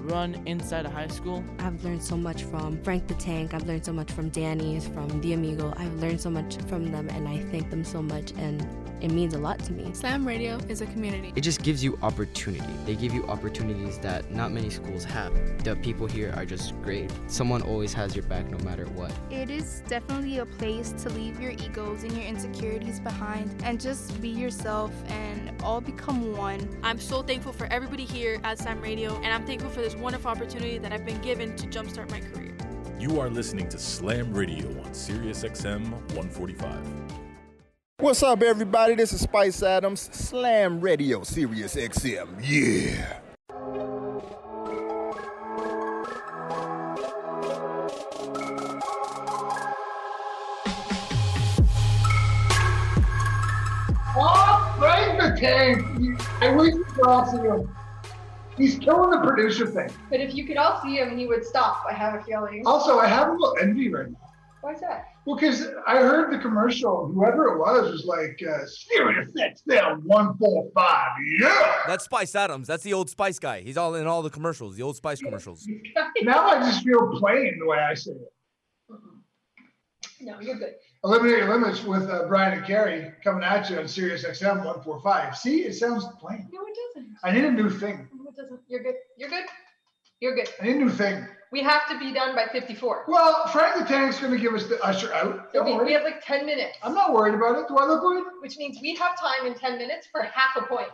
run 0.06 0.42
inside 0.46 0.86
a 0.86 0.90
high 0.90 1.08
school. 1.08 1.44
I've 1.60 1.84
learned 1.84 2.04
so 2.04 2.18
much 2.18 2.44
from 2.44 2.82
Frank 2.84 3.08
the 3.08 3.16
Tank. 3.16 3.54
I've 3.54 3.68
learned 3.68 3.86
so 3.86 3.94
much 3.94 4.12
from 4.12 4.30
Danny's, 4.30 4.88
from 4.88 5.22
The 5.22 5.34
Amigo. 5.34 5.74
I've 5.78 5.94
learned 5.96 6.22
so 6.22 6.30
much 6.30 6.58
from 6.68 6.92
them, 6.92 7.10
and 7.10 7.28
I 7.28 7.40
thank 7.52 7.70
them 7.70 7.84
so 7.84 8.02
much, 8.02 8.32
and 8.38 8.66
it 9.02 9.12
means 9.12 9.34
a 9.34 9.38
lot 9.38 9.60
to 9.60 9.74
me. 9.74 9.94
Slam 9.94 10.26
Radio 10.26 10.58
is 10.70 10.82
a 10.82 10.86
community. 10.88 11.34
It 11.36 11.42
just 11.42 11.62
gives 11.62 11.84
you 11.84 12.00
opportunity. 12.02 12.74
They 12.86 12.96
give 12.96 13.14
you 13.14 13.26
opportunities 13.28 14.00
that 14.00 14.32
not 14.32 14.52
many 14.52 14.70
schools 14.70 15.04
have. 15.04 15.34
The 15.64 15.76
people 15.78 16.08
here 16.08 16.34
are 16.36 16.46
just 16.46 16.80
great. 16.82 17.12
Someone 17.28 17.62
always 17.62 17.94
has 17.94 18.16
your 18.16 18.24
back 18.24 18.50
no 18.50 18.58
matter 18.60 18.86
what. 18.86 19.12
It 19.30 19.50
is 19.50 19.84
definitely 19.88 20.40
a 20.40 20.46
place 20.46 20.94
to 21.04 21.10
leave 21.10 21.40
your 21.40 21.52
egos 21.52 22.04
and 22.04 22.14
your 22.14 22.26
insecurities 22.26 23.00
behind 23.00 23.62
and 23.64 23.80
just 23.80 24.20
be 24.22 24.30
yourself 24.30 24.92
and 25.08 25.62
all 25.62 25.82
become 25.82 26.36
one. 26.36 26.80
I'm 26.84 27.00
so 27.00 27.22
thankful 27.22 27.54
for 27.54 27.68
everybody 27.68 28.06
here 28.06 28.40
at 28.44 28.60
Slam 28.60 28.82
Radio, 28.82 29.16
and 29.18 29.28
I'm 29.28 29.46
thankful 29.46 29.70
for 29.70 29.82
this 29.82 29.95
wonderful 30.00 30.32
opportunity 30.32 30.78
that 30.78 30.92
I've 30.92 31.06
been 31.06 31.22
given 31.22 31.56
to 31.56 31.68
jumpstart 31.68 32.10
my 32.12 32.20
career. 32.20 32.56
You 33.00 33.20
are 33.20 33.30
listening 33.30 33.70
to 33.70 33.78
Slam 33.78 34.34
Radio 34.34 34.68
on 34.84 34.94
Sirius 34.94 35.44
XM 35.44 35.92
145. 36.16 36.80
What's 38.00 38.24
up, 38.24 38.42
everybody? 38.42 38.96
This 38.96 39.14
is 39.14 39.22
Spice 39.22 39.64
Adams, 39.64 40.02
Slam 40.12 40.82
Radio, 40.82 41.24
Sirius 41.24 41.76
XM. 41.76 42.28
Yeah. 42.42 43.20
Oh, 54.18 54.76
Frank 54.80 55.22
the 55.22 55.40
Tank! 55.40 56.22
I 56.42 56.56
wish 56.56 56.74
you 56.74 56.84
could 56.86 57.06
all 57.06 57.26
him. 57.26 57.76
He's 58.58 58.80
killing 58.80 59.10
the 59.10 59.20
producer 59.20 59.68
thing. 59.68 59.90
But 60.10 60.22
if 60.22 60.34
you 60.34 60.46
could 60.46 60.58
all 60.58 60.82
see 60.82 60.98
him, 60.98 61.18
he 61.18 61.28
would 61.28 61.46
stop. 61.46 61.84
I 61.90 61.94
have 61.94 62.16
a 62.16 62.24
feeling. 62.24 62.64
Also, 62.66 63.00
I 63.00 63.08
have 63.08 63.30
a 63.30 63.32
little 63.32 63.56
envy 63.62 63.90
right 63.90 64.10
now. 64.10 64.18
Why 64.62 64.74
is 64.74 64.82
that? 64.82 65.06
Well, 65.26 65.36
because 65.36 65.68
I 65.86 65.98
heard 65.98 66.32
the 66.32 66.40
commercial, 66.40 67.08
whoever 67.08 67.54
it 67.54 67.60
was 67.60 67.92
was 67.92 68.06
like, 68.06 68.42
uh, 68.48 68.66
Sirius 68.66 69.30
XM 69.32 70.04
145, 70.04 71.08
yeah! 71.40 71.74
That's 71.86 72.06
Spice 72.06 72.34
Adams. 72.34 72.68
That's 72.68 72.82
the 72.82 72.94
old 72.94 73.10
Spice 73.10 73.38
guy. 73.38 73.62
He's 73.62 73.78
all 73.78 73.94
in 73.96 74.08
all 74.08 74.22
the 74.22 74.30
commercials, 74.30 74.76
the 74.76 74.84
old 74.84 74.96
Spice 74.96 75.20
commercials. 75.20 75.68
now 76.24 76.48
I 76.48 76.60
just 76.60 76.84
feel 76.84 77.16
plain 77.20 77.60
the 77.60 77.66
way 77.68 77.78
I 77.78 77.94
say 77.94 78.12
it. 78.12 78.32
No, 80.22 80.40
you're 80.40 80.56
good. 80.56 80.76
Eliminate 81.04 81.40
Your 81.40 81.60
Limits 81.60 81.84
with 81.84 82.10
uh, 82.10 82.26
Brian 82.28 82.58
and 82.58 82.66
Carrie 82.66 83.12
coming 83.24 83.44
at 83.44 83.70
you 83.70 83.78
on 83.78 83.88
Sirius 83.88 84.24
XM 84.24 84.58
145. 84.66 85.38
See, 85.38 85.66
it 85.66 85.74
sounds 85.74 86.06
plain. 86.20 86.48
No, 86.52 86.62
it 86.66 86.76
doesn't. 86.96 87.16
I 87.24 87.32
need 87.32 87.46
a 87.46 87.52
new 87.52 87.70
thing. 87.70 88.08
It 88.38 88.42
doesn't. 88.42 88.60
You're 88.68 88.84
good. 88.84 88.96
You're 89.18 89.30
good. 89.30 89.46
You're 90.20 90.36
good. 90.36 90.50
I 90.62 90.66
need 90.66 90.76
a 90.78 90.80
new 90.80 90.90
thing. 90.90 91.26
We 91.52 91.62
have 91.64 91.88
to 91.90 91.98
be 92.00 92.12
done 92.14 92.36
by 92.36 92.48
54. 92.52 93.06
Well, 93.08 93.48
Frank 93.48 93.78
the 93.78 93.86
Tank's 93.86 94.20
going 94.20 94.34
to 94.34 94.38
give 94.40 94.54
us 94.54 94.66
the 94.66 94.82
usher 94.84 95.14
out. 95.14 95.50
So 95.54 95.60
Don't 95.60 95.66
we, 95.66 95.74
worry. 95.74 95.86
we 95.86 95.94
have 95.94 96.04
like 96.04 96.26
10 96.26 96.46
minutes. 96.46 96.78
I'm 96.84 96.94
not 96.94 97.14
worried 97.14 97.36
about 97.36 97.58
it. 97.60 97.68
Do 97.70 97.78
I 97.78 97.86
look 97.86 98.04
worried? 98.04 98.26
Which 98.42 98.58
means 98.58 98.80
we 98.82 98.96
have 98.96 99.18
time 99.20 99.46
in 99.46 99.54
10 99.54 99.78
minutes 99.78 100.08
for 100.12 100.22
half 100.24 100.56
a 100.58 100.64
point. 100.64 100.90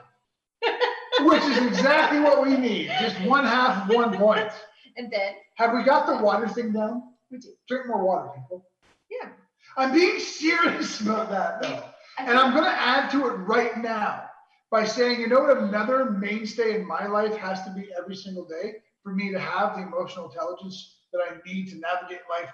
Which 1.22 1.42
is 1.44 1.58
exactly 1.66 2.20
what 2.20 2.44
we 2.44 2.56
need. 2.58 2.92
Just 3.00 3.20
one 3.22 3.44
half 3.46 3.90
of 3.90 3.96
one 3.96 4.16
point. 4.18 4.52
And 4.98 5.12
then, 5.12 5.34
Have 5.56 5.74
we 5.74 5.84
got 5.84 6.06
the 6.06 6.24
water 6.24 6.48
thing 6.48 6.72
down? 6.74 7.04
We 7.32 7.40
do. 7.40 7.50
Drink 7.68 7.88
more 7.88 8.04
water, 8.06 8.30
people. 8.36 8.68
yeah. 9.10 9.30
I'm 9.78 9.94
being 9.94 10.20
serious 10.20 11.00
about 11.02 11.30
that, 11.32 11.62
though. 11.62 11.84
And 12.20 12.38
I'm 12.38 12.52
going 12.52 12.66
to 12.66 12.70
add 12.70 13.10
to 13.12 13.28
it 13.28 13.32
right 13.32 13.78
now 13.78 14.26
by 14.72 14.86
saying, 14.86 15.20
you 15.20 15.28
know 15.28 15.42
what 15.42 15.58
another 15.58 16.12
mainstay 16.12 16.76
in 16.80 16.88
my 16.88 17.06
life 17.06 17.36
has 17.36 17.64
to 17.66 17.72
be 17.72 17.90
every 17.98 18.16
single 18.16 18.46
day 18.48 18.76
for 19.04 19.14
me 19.14 19.32
to 19.32 19.40
have 19.40 19.76
the 19.76 19.82
emotional 19.82 20.30
intelligence 20.30 21.00
that 21.12 21.20
I 21.30 21.36
need 21.46 21.70
to 21.72 21.80
navigate 21.80 22.22
life 22.30 22.50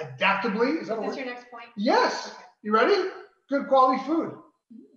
adaptably? 0.00 0.70
Is 0.70 0.88
that 0.88 0.98
a 0.98 1.04
Is 1.04 1.16
your 1.16 1.26
next 1.26 1.50
point? 1.50 1.66
Yes. 1.76 2.34
You 2.62 2.74
ready? 2.74 3.10
Good 3.48 3.68
quality 3.68 4.02
food 4.04 4.34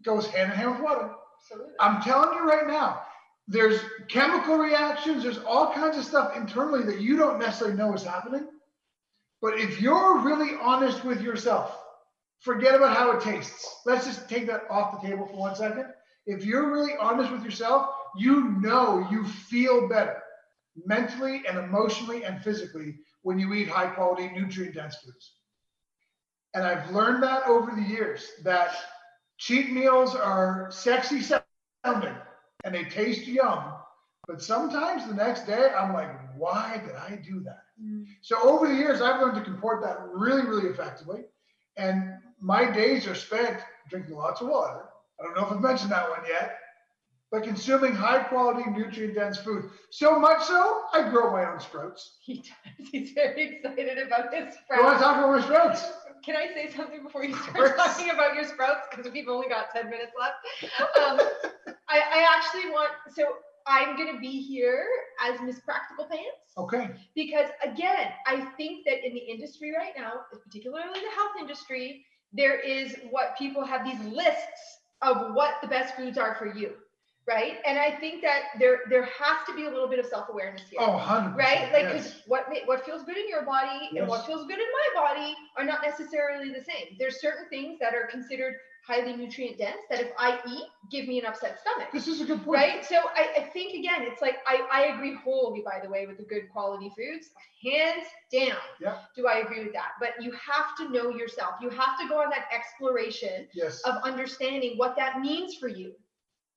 goes 0.04 0.28
hand 0.28 0.52
in 0.52 0.58
hand 0.58 0.72
with 0.72 0.82
water. 0.82 1.12
Absolutely. 1.42 1.74
I'm 1.80 2.02
telling 2.02 2.36
you 2.36 2.48
right 2.48 2.68
now, 2.68 3.02
there's 3.48 3.80
chemical 4.08 4.58
reactions, 4.58 5.24
there's 5.24 5.38
all 5.40 5.72
kinds 5.74 5.98
of 5.98 6.06
stuff 6.06 6.36
internally 6.36 6.84
that 6.84 7.00
you 7.00 7.16
don't 7.16 7.40
necessarily 7.40 7.78
know 7.78 7.94
is 7.94 8.04
happening. 8.04 8.48
But 9.42 9.60
if 9.60 9.80
you're 9.80 10.20
really 10.20 10.58
honest 10.60 11.04
with 11.04 11.22
yourself, 11.22 11.78
forget 12.40 12.74
about 12.74 12.98
how 12.98 13.12
it 13.12 13.22
tastes. 13.22 13.82
Let's 13.86 14.06
just 14.06 14.28
take 14.28 14.48
that 14.48 14.64
off 14.70 15.00
the 15.00 15.08
table 15.08 15.28
for 15.28 15.38
one 15.38 15.56
second. 15.56 15.86
If 16.26 16.44
you're 16.44 16.72
really 16.72 16.94
honest 17.00 17.32
with 17.32 17.44
yourself, 17.44 17.90
you 18.18 18.52
know 18.60 19.08
you 19.12 19.26
feel 19.26 19.88
better 19.88 20.22
mentally 20.86 21.44
and 21.48 21.58
emotionally 21.58 22.24
and 22.24 22.42
physically 22.44 22.96
when 23.22 23.40
you 23.40 23.54
eat 23.54 23.68
high 23.68 23.88
quality, 23.88 24.30
nutrient 24.30 24.76
dense 24.76 24.96
foods. 24.98 25.36
And 26.54 26.64
I've 26.64 26.90
learned 26.92 27.24
that 27.24 27.48
over 27.48 27.72
the 27.72 27.82
years 27.82 28.30
that 28.44 28.76
cheat 29.38 29.72
meals 29.72 30.16
are 30.16 30.70
sexy 30.72 31.22
sounding 31.22 32.16
and 32.64 32.74
they 32.74 32.84
taste 32.86 33.28
yum. 33.28 33.74
But 34.28 34.42
sometimes 34.42 35.08
the 35.08 35.14
next 35.14 35.46
day, 35.46 35.72
I'm 35.78 35.94
like, 35.94 36.10
why 36.36 36.82
did 36.84 36.96
I 36.96 37.18
do 37.18 37.42
that? 37.42 37.64
Mm. 37.82 38.06
So 38.22 38.38
over 38.42 38.68
the 38.68 38.74
years, 38.74 39.02
I've 39.02 39.22
learned 39.22 39.36
to 39.36 39.44
comport 39.44 39.84
that 39.84 39.98
really, 40.12 40.44
really 40.44 40.70
effectively. 40.70 41.26
And 41.78 42.14
my 42.40 42.72
days 42.72 43.06
are 43.08 43.16
spent 43.16 43.60
drinking 43.90 44.16
lots 44.16 44.42
of 44.42 44.48
water. 44.48 44.86
I 45.20 45.24
don't 45.24 45.36
know 45.36 45.46
if 45.46 45.54
I've 45.54 45.62
mentioned 45.62 45.92
that 45.92 46.10
one 46.10 46.22
yet, 46.28 46.58
but 47.32 47.44
consuming 47.44 47.94
high 47.94 48.24
quality, 48.24 48.70
nutrient 48.70 49.16
dense 49.16 49.38
food. 49.38 49.70
So 49.92 50.20
much 50.20 50.44
so, 50.44 50.84
I 50.94 51.10
grow 51.10 51.32
my 51.32 51.46
own 51.52 51.60
sprouts. 51.60 52.18
He 52.26 52.36
does. 52.36 52.90
He's 52.92 53.12
very 53.12 53.58
excited 53.58 53.98
about 54.00 54.34
his 54.34 54.54
sprouts. 54.56 54.78
You 54.78 54.84
want 54.84 54.98
to 54.98 55.04
talk 55.04 55.18
about 55.18 55.32
my 55.32 55.42
sprouts? 55.42 55.92
Can 56.24 56.36
I 56.36 56.48
say 56.54 56.72
something 56.76 57.04
before 57.04 57.24
you 57.24 57.36
start 57.36 57.78
talking 57.78 58.10
about 58.10 58.36
your 58.36 58.46
sprouts? 58.46 58.88
Because 58.90 59.12
we've 59.12 59.28
only 59.28 59.48
got 59.48 59.72
10 59.74 59.90
minutes 59.90 60.12
left. 60.20 60.36
Um, 60.98 61.20
I, 61.88 62.00
I 62.00 62.36
actually 62.36 62.72
want, 62.72 62.90
so 63.14 63.24
I'm 63.68 63.98
gonna 63.98 64.20
be 64.20 64.42
here 64.42 64.86
as 65.24 65.40
Miss 65.42 65.60
Practical 65.60 66.06
Pants. 66.06 66.54
Okay. 66.58 66.90
Because 67.16 67.50
again, 67.64 68.12
I 68.28 68.42
think 68.58 68.86
that 68.86 69.06
in 69.06 69.14
the 69.14 69.20
industry 69.20 69.72
right 69.76 69.94
now, 69.98 70.22
particularly 70.32 71.00
the 71.00 71.16
health 71.16 71.34
industry, 71.40 72.06
there 72.34 72.60
is 72.60 72.96
what 73.10 73.38
people 73.38 73.64
have 73.64 73.86
these 73.86 74.00
lists 74.02 74.75
of 75.02 75.34
what 75.34 75.56
the 75.62 75.68
best 75.68 75.96
foods 75.96 76.18
are 76.18 76.36
for 76.36 76.48
you. 76.48 76.74
Right. 77.28 77.58
And 77.66 77.80
I 77.80 77.90
think 77.90 78.22
that 78.22 78.50
there 78.60 78.82
there 78.88 79.04
has 79.06 79.38
to 79.48 79.56
be 79.56 79.66
a 79.66 79.70
little 79.70 79.88
bit 79.88 79.98
of 79.98 80.06
self-awareness 80.06 80.62
here. 80.70 80.80
Oh, 80.80 81.04
100%, 81.04 81.36
Right? 81.36 81.74
Like 81.74 81.96
yes. 81.96 82.22
what 82.28 82.46
what 82.66 82.86
feels 82.86 83.02
good 83.02 83.18
in 83.18 83.28
your 83.28 83.44
body 83.44 83.90
and 83.98 84.08
what 84.08 84.28
feels 84.28 84.46
good 84.46 84.60
in 84.60 84.66
my 84.96 85.02
body 85.02 85.34
are 85.58 85.66
not 85.66 85.82
necessarily 85.82 86.50
the 86.50 86.64
same. 86.64 86.96
There's 87.00 87.20
certain 87.20 87.50
things 87.50 87.80
that 87.80 87.96
are 87.96 88.06
considered 88.06 88.54
highly 88.86 89.16
nutrient 89.16 89.58
dense 89.58 89.82
that 89.90 90.00
if 90.00 90.12
I 90.20 90.40
eat, 90.48 90.68
give 90.92 91.08
me 91.08 91.20
an 91.20 91.26
upset 91.26 91.60
stomach. 91.60 91.88
This 91.92 92.08
is 92.08 92.22
a 92.22 92.26
good 92.26 92.44
point. 92.44 92.60
Right? 92.60 92.86
So 92.86 92.96
I, 92.96 93.42
I 93.42 93.42
think 93.42 93.74
again, 93.74 94.02
it's 94.02 94.22
like 94.22 94.38
I, 94.48 94.68
I 94.72 94.96
agree 94.96 95.16
wholly, 95.16 95.62
by 95.62 95.80
the 95.84 95.90
way, 95.90 96.06
with 96.06 96.18
the 96.18 96.24
good 96.24 96.50
quality 96.52 96.92
foods. 96.96 97.30
Hands 97.64 98.06
down. 98.32 98.58
Yeah. 98.80 98.98
Do 99.16 99.28
I 99.28 99.40
agree 99.40 99.64
with 99.64 99.74
that? 99.74 99.94
But 100.00 100.12
you 100.22 100.32
have 100.32 100.76
to 100.78 100.90
know 100.92 101.10
yourself. 101.10 101.56
You 101.62 101.70
have 101.70 102.00
to 102.00 102.08
go 102.08 102.22
on 102.22 102.30
that 102.30 102.46
exploration 102.54 103.48
Yes. 103.54 103.82
of 103.84 103.96
understanding 104.04 104.78
what 104.78 104.96
that 104.98 105.20
means 105.20 105.56
for 105.56 105.68
you. 105.68 105.94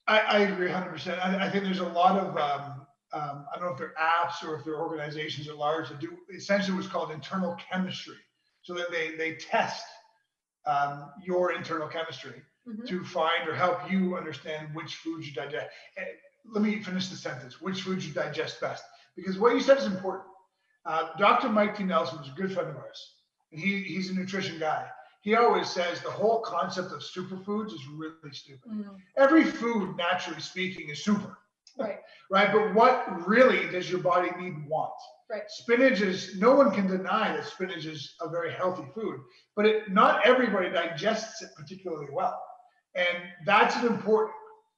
I, 0.06 0.20
I 0.20 0.38
agree 0.40 0.68
100%. 0.68 1.18
I, 1.18 1.46
I 1.46 1.50
think 1.50 1.64
there's 1.64 1.80
a 1.80 1.86
lot 1.88 2.18
of, 2.18 2.36
um, 2.36 2.86
um, 3.12 3.46
I 3.54 3.58
don't 3.58 3.66
know 3.66 3.72
if 3.72 3.78
they're 3.78 3.94
apps 4.00 4.46
or 4.46 4.56
if 4.56 4.64
they're 4.64 4.80
organizations 4.80 5.48
at 5.48 5.56
large 5.56 5.88
that 5.88 5.98
do 5.98 6.16
essentially 6.34 6.76
what's 6.76 6.88
called 6.88 7.10
internal 7.10 7.56
chemistry. 7.70 8.16
So 8.62 8.74
that 8.74 8.90
they, 8.90 9.14
they 9.16 9.36
test 9.36 9.84
um, 10.66 11.12
your 11.24 11.52
internal 11.52 11.88
chemistry 11.88 12.42
Mhm. 12.66 12.86
to 12.86 13.04
find 13.04 13.48
or 13.48 13.54
help 13.54 13.90
you 13.90 14.16
understand 14.16 14.74
which 14.74 14.96
foods 14.96 15.26
you 15.26 15.32
digest. 15.34 15.68
And 15.96 16.06
let 16.44 16.62
me 16.62 16.82
finish 16.82 17.09
the 17.09 17.16
sentence 17.16 17.61
which 17.61 17.82
foods 17.82 18.06
you 18.06 18.12
digest 18.12 18.61
best. 18.61 18.84
Because 19.16 19.38
what 19.38 19.54
you 19.54 19.61
said 19.61 19.78
is 19.78 19.86
important. 19.86 20.26
Uh, 20.84 21.14
Dr. 21.16 21.48
Mike 21.48 21.76
T. 21.76 21.84
Nelson 21.84 22.18
is 22.22 22.28
a 22.28 22.32
good 22.32 22.52
friend 22.52 22.68
of 22.68 22.76
ours, 22.76 23.14
and 23.52 23.61
he, 23.61 23.82
he's 23.82 24.11
a 24.11 24.14
nutrition 24.14 24.59
guy. 24.59 24.88
He 25.22 25.34
always 25.34 25.68
says 25.68 26.00
the 26.00 26.11
whole 26.11 26.40
concept 26.40 26.92
of 26.92 27.00
superfoods 27.00 27.72
is 27.72 27.86
really 27.88 28.32
stupid. 28.32 28.70
Every 29.16 29.44
food, 29.44 29.96
naturally 29.96 30.40
speaking, 30.40 30.88
is 30.90 31.02
super, 31.04 31.36
Right. 31.78 31.98
right? 32.30 32.52
But 32.52 32.74
what 32.74 33.26
really 33.26 33.70
does 33.70 33.90
your 33.90 34.00
body 34.00 34.30
need 34.38 34.54
and 34.54 34.68
want? 34.68 34.92
Right. 35.30 35.42
Spinach 35.48 36.00
is, 36.00 36.36
no 36.38 36.54
one 36.54 36.70
can 36.72 36.86
deny 36.86 37.36
that 37.36 37.44
spinach 37.46 37.84
is 37.84 38.14
a 38.20 38.28
very 38.28 38.52
healthy 38.52 38.84
food, 38.94 39.20
but 39.54 39.66
it, 39.66 39.90
not 39.90 40.26
everybody 40.26 40.70
digests 40.70 41.42
it 41.42 41.50
particularly 41.56 42.06
well. 42.10 42.42
And 42.94 43.18
that's 43.44 43.76
an 43.76 43.86
important 43.86 44.34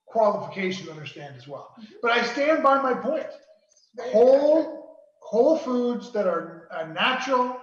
qualification 0.07 0.87
to 0.87 0.93
understand 0.93 1.37
as 1.37 1.47
well. 1.47 1.75
But 2.03 2.11
I 2.11 2.25
stand 2.25 2.63
by 2.63 2.83
my 2.83 2.95
point. 2.95 3.29
Whole, 3.99 4.99
whole 5.21 5.57
foods 5.57 6.13
that 6.13 6.27
are 6.27 6.69
uh, 6.73 6.87
natural, 6.87 7.57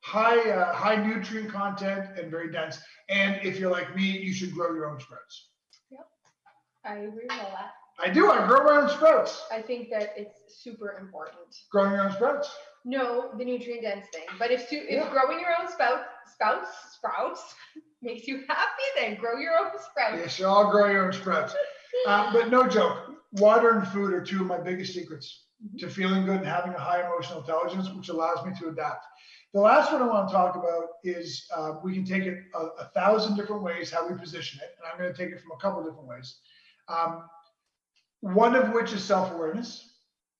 high, 0.00 0.50
uh, 0.50 0.72
high 0.72 0.96
nutrient 0.96 1.50
content 1.50 2.18
and 2.18 2.30
very 2.30 2.50
dense. 2.50 2.80
And 3.08 3.40
if 3.44 3.58
you're 3.58 3.70
like 3.70 3.94
me, 3.94 4.18
you 4.18 4.32
should 4.32 4.52
grow 4.52 4.74
your 4.74 4.90
own 4.90 5.00
sprouts. 5.00 5.48
Yep. 5.90 6.06
I 6.84 6.94
agree 6.96 7.22
with 7.22 7.30
all 7.30 7.52
that. 7.52 7.72
I 8.02 8.08
do. 8.08 8.30
I 8.30 8.46
grow 8.46 8.64
my 8.64 8.82
own 8.82 8.88
sprouts. 8.90 9.44
I 9.52 9.62
think 9.62 9.88
that 9.90 10.12
it's 10.16 10.62
super 10.62 10.98
important. 11.00 11.38
Growing 11.70 11.92
your 11.92 12.02
own 12.02 12.12
sprouts. 12.12 12.50
No, 12.84 13.30
the 13.38 13.44
nutrient 13.44 13.82
dense 13.82 14.06
thing. 14.12 14.24
But 14.38 14.50
if 14.50 14.72
if 14.72 14.90
Yeah. 14.90 15.08
growing 15.10 15.38
your 15.38 15.50
own 15.60 15.68
spout 15.68 16.04
spouts 16.26 16.70
sprouts 16.94 17.54
makes 18.02 18.26
you 18.26 18.44
happy, 18.48 18.88
then 18.96 19.14
grow 19.14 19.38
your 19.38 19.56
own 19.56 19.70
sprouts. 19.78 20.16
Yes, 20.18 20.38
you 20.38 20.46
all 20.46 20.70
grow 20.70 20.90
your 20.90 21.06
own 21.06 21.12
sprouts. 21.12 21.54
Uh, 22.06 22.32
but 22.32 22.50
no 22.50 22.66
joke, 22.66 22.96
water 23.32 23.78
and 23.78 23.86
food 23.88 24.12
are 24.12 24.24
two 24.24 24.40
of 24.40 24.46
my 24.48 24.58
biggest 24.58 24.94
secrets 24.94 25.44
to 25.78 25.88
feeling 25.88 26.24
good 26.24 26.38
and 26.38 26.46
having 26.46 26.74
a 26.74 26.78
high 26.78 27.06
emotional 27.06 27.38
intelligence, 27.40 27.88
which 27.90 28.08
allows 28.08 28.44
me 28.44 28.52
to 28.58 28.68
adapt. 28.68 29.06
The 29.54 29.60
last 29.60 29.92
one 29.92 30.02
I 30.02 30.06
want 30.06 30.28
to 30.28 30.34
talk 30.34 30.56
about 30.56 30.84
is 31.04 31.46
uh, 31.54 31.74
we 31.84 31.92
can 31.94 32.04
take 32.04 32.24
it 32.24 32.38
a, 32.54 32.58
a 32.82 32.84
thousand 32.94 33.36
different 33.36 33.62
ways 33.62 33.92
how 33.92 34.08
we 34.08 34.18
position 34.18 34.58
it, 34.60 34.74
and 34.76 34.90
I'm 34.90 34.98
going 34.98 35.12
to 35.14 35.16
take 35.16 35.32
it 35.32 35.40
from 35.40 35.52
a 35.52 35.60
couple 35.60 35.84
different 35.84 36.08
ways. 36.08 36.38
Um, 36.88 37.28
one 38.22 38.54
of 38.54 38.72
which 38.72 38.92
is 38.92 39.04
self 39.04 39.32
awareness, 39.32 39.96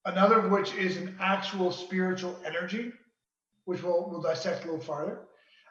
another 0.06 0.38
of 0.38 0.50
which 0.50 0.72
is 0.74 0.96
an 0.96 1.14
actual 1.20 1.70
spiritual 1.70 2.38
energy, 2.46 2.92
which 3.66 3.82
we'll, 3.82 4.08
we'll 4.08 4.22
dissect 4.22 4.62
a 4.64 4.66
little 4.66 4.80
farther. 4.80 5.20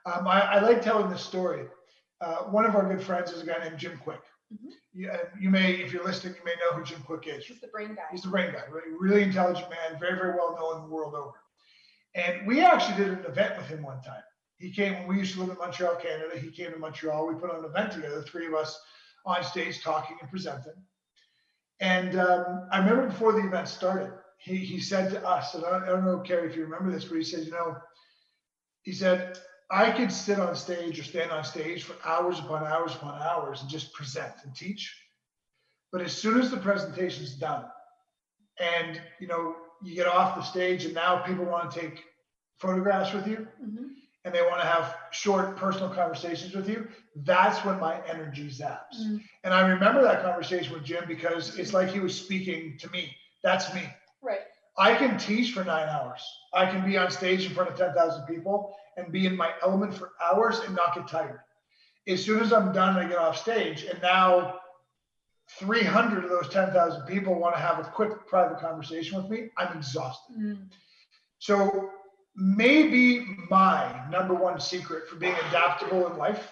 Um, 0.05 0.28
I, 0.28 0.41
I 0.41 0.59
like 0.59 0.82
telling 0.82 1.09
this 1.09 1.24
story. 1.24 1.66
Uh, 2.20 2.43
one 2.43 2.66
of 2.66 2.76
our 2.76 2.88
good 2.88 3.03
friends 3.03 3.32
is 3.32 3.41
a 3.41 3.45
guy 3.45 3.64
named 3.64 3.80
Jim 3.80 3.99
Kwik. 4.05 4.20
You, 4.93 5.09
uh, 5.09 5.18
you 5.39 5.49
may, 5.49 5.72
if 5.76 5.93
you're 5.93 6.03
listening, 6.03 6.36
you 6.36 6.43
may 6.43 6.53
know 6.55 6.78
who 6.78 6.84
Jim 6.84 7.01
Kwik 7.07 7.26
is. 7.28 7.45
He's 7.45 7.62
the 7.62 7.68
brain 7.68 7.95
guy. 7.95 8.03
He's 8.12 8.24
the 8.24 8.30
brain 8.30 8.51
guy, 8.51 8.64
really, 8.70 8.91
really 8.99 9.24
intelligent 9.24 9.70
man, 9.70 9.97
very, 9.99 10.18
very 10.18 10.36
well 10.36 10.55
known 10.59 10.89
the 10.89 10.93
world 10.93 11.16
over. 11.16 11.39
And 12.14 12.45
we 12.45 12.59
actually 12.59 12.97
did 12.97 13.07
an 13.07 13.26
event 13.26 13.57
with 13.57 13.68
him 13.68 13.84
one 13.84 14.01
time. 14.01 14.22
He 14.57 14.70
came 14.70 14.93
when 14.93 15.07
we 15.07 15.20
used 15.20 15.34
to 15.36 15.39
live 15.39 15.51
in 15.51 15.57
Montreal, 15.57 15.95
Canada. 15.95 16.38
He 16.38 16.51
came 16.51 16.72
to 16.74 16.78
Montreal. 16.78 17.26
We 17.26 17.36
put 17.36 17.49
on 17.49 17.59
an 17.59 17.66
event 17.66 17.93
together, 17.93 18.18
the 18.18 18.24
three 18.24 18.47
of 18.47 18.53
us 18.53 18.80
on 19.26 19.41
stage 19.43 19.82
talking 19.82 20.18
and 20.20 20.30
presenting. 20.30 20.74
And 21.82 22.17
um, 22.19 22.67
I 22.71 22.77
remember 22.77 23.07
before 23.07 23.34
the 23.34 23.45
event 23.45 23.67
started, 23.67 24.13
he, 24.38 24.55
he 24.57 24.79
said 24.79 25.09
to 25.11 25.27
us, 25.27 25.55
and 25.55 25.65
I 25.65 25.71
don't, 25.71 25.84
I 25.84 25.88
don't 25.88 26.05
know, 26.05 26.19
Carrie, 26.19 26.49
if 26.49 26.55
you 26.55 26.63
remember 26.63 26.91
this, 26.91 27.05
but 27.05 27.17
he 27.17 27.23
said, 27.23 27.43
you 27.43 27.51
know, 27.51 27.75
he 28.84 28.91
said, 28.91 29.39
I 29.71 29.89
could 29.91 30.11
sit 30.11 30.39
on 30.39 30.55
stage 30.55 30.99
or 30.99 31.03
stand 31.03 31.32
on 31.32 31.43
stage 31.43 31.84
for 31.84 31.95
hours 32.07 32.39
upon 32.39 32.63
hours 32.65 32.93
upon 32.95 33.21
hours 33.21 33.61
and 33.61 33.69
just 33.69 33.93
present 33.93 34.34
and 34.43 34.55
teach. 34.55 34.95
But 35.91 36.01
as 36.01 36.15
soon 36.15 36.39
as 36.39 36.51
the 36.51 36.57
presentation's 36.57 37.36
done, 37.36 37.65
and 38.59 39.01
you 39.19 39.27
know, 39.27 39.55
you 39.84 39.95
get 39.95 40.07
off 40.07 40.36
the 40.36 40.43
stage 40.43 40.86
and 40.86 40.93
now 40.93 41.17
people 41.17 41.45
want 41.45 41.71
to 41.71 41.79
take 41.79 42.03
photographs 42.59 43.13
with 43.13 43.27
you 43.27 43.47
and 44.24 44.34
they 44.34 44.41
want 44.41 44.61
to 44.61 44.67
have 44.67 44.95
short 45.11 45.57
personal 45.57 45.89
conversations 45.89 46.53
with 46.53 46.69
you, 46.69 46.88
that's 47.15 47.63
when 47.65 47.80
my 47.80 47.99
energy 48.07 48.47
zaps. 48.49 49.01
Mm. 49.01 49.24
And 49.43 49.53
I 49.53 49.67
remember 49.67 50.01
that 50.03 50.24
conversation 50.24 50.74
with 50.74 50.84
Jim 50.84 51.05
because 51.07 51.57
it's 51.57 51.74
like 51.74 51.89
he 51.89 51.99
was 51.99 52.15
speaking 52.15 52.78
to 52.80 52.89
me. 52.91 53.15
That's 53.43 53.74
me. 53.74 53.84
Right. 54.22 54.41
I 54.78 54.95
can 54.95 55.17
teach 55.17 55.53
for 55.53 55.63
nine 55.63 55.89
hours. 55.89 56.24
I 56.53 56.65
can 56.65 56.86
be 56.86 56.97
on 56.97 57.09
stage 57.11 57.45
in 57.45 57.53
front 57.53 57.69
of 57.69 57.78
10,000 57.78 58.26
people 58.26 58.76
and 58.97 59.11
be 59.11 59.26
in 59.26 59.36
my 59.36 59.51
element 59.63 59.93
for 59.93 60.11
hours 60.24 60.59
and 60.59 60.76
not 60.76 60.95
get 60.95 61.07
tired. 61.07 61.39
As 62.07 62.24
soon 62.24 62.41
as 62.41 62.53
I'm 62.53 62.72
done, 62.72 62.97
I 62.97 63.07
get 63.07 63.17
off 63.17 63.38
stage, 63.38 63.84
and 63.84 64.01
now 64.01 64.59
300 65.59 66.24
of 66.24 66.30
those 66.30 66.49
10,000 66.49 67.05
people 67.05 67.36
want 67.36 67.55
to 67.55 67.61
have 67.61 67.80
a 67.80 67.84
quick 67.84 68.28
private 68.28 68.59
conversation 68.59 69.17
with 69.17 69.30
me. 69.30 69.49
I'm 69.57 69.78
exhausted. 69.78 70.36
Mm. 70.36 70.67
So 71.39 71.91
maybe 72.36 73.25
my 73.49 74.03
number 74.09 74.34
one 74.34 74.59
secret 74.59 75.07
for 75.07 75.15
being 75.17 75.36
adaptable 75.49 76.07
in 76.07 76.17
life 76.17 76.51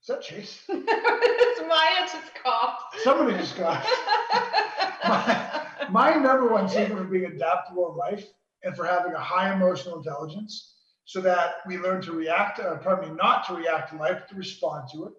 is 0.00 0.06
that 0.06 0.22
Chase? 0.22 0.62
it's 0.68 1.60
Maya 1.60 2.08
just 2.10 2.34
coughed. 2.42 3.00
Somebody 3.02 3.36
just 3.36 3.56
coughed. 3.56 3.86
my, 5.04 5.66
my 5.90 6.14
number 6.14 6.48
one 6.48 6.68
secret 6.68 6.96
for 6.96 7.04
being 7.04 7.26
adaptable 7.26 7.92
in 7.92 7.98
life 7.98 8.26
and 8.64 8.74
for 8.74 8.86
having 8.86 9.12
a 9.12 9.20
high 9.20 9.52
emotional 9.52 9.98
intelligence 9.98 10.76
so 11.04 11.20
that 11.20 11.56
we 11.66 11.76
learn 11.76 12.00
to 12.02 12.12
react, 12.12 12.60
uh, 12.60 12.76
pardon 12.76 13.10
me, 13.10 13.16
not 13.16 13.46
to 13.46 13.54
react 13.54 13.90
to 13.90 13.96
life, 13.96 14.20
but 14.20 14.28
to 14.30 14.36
respond 14.36 14.88
to 14.92 15.06
it, 15.06 15.12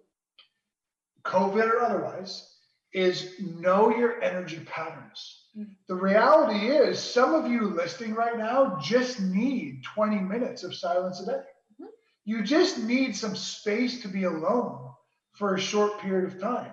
COVID 1.24 1.70
or 1.70 1.80
otherwise, 1.80 2.56
is 2.92 3.34
know 3.40 3.96
your 3.96 4.20
energy 4.20 4.60
patterns. 4.66 5.41
Mm-hmm. 5.56 5.72
The 5.88 5.94
reality 5.94 6.66
is, 6.66 6.98
some 6.98 7.34
of 7.34 7.50
you 7.50 7.68
listening 7.68 8.14
right 8.14 8.38
now 8.38 8.78
just 8.82 9.20
need 9.20 9.84
20 9.94 10.16
minutes 10.20 10.62
of 10.64 10.74
silence 10.74 11.20
a 11.20 11.26
day. 11.26 11.32
Mm-hmm. 11.32 11.86
You 12.24 12.42
just 12.42 12.78
need 12.78 13.16
some 13.16 13.36
space 13.36 14.00
to 14.02 14.08
be 14.08 14.24
alone 14.24 14.90
for 15.32 15.54
a 15.54 15.60
short 15.60 15.98
period 16.00 16.32
of 16.32 16.40
time 16.40 16.72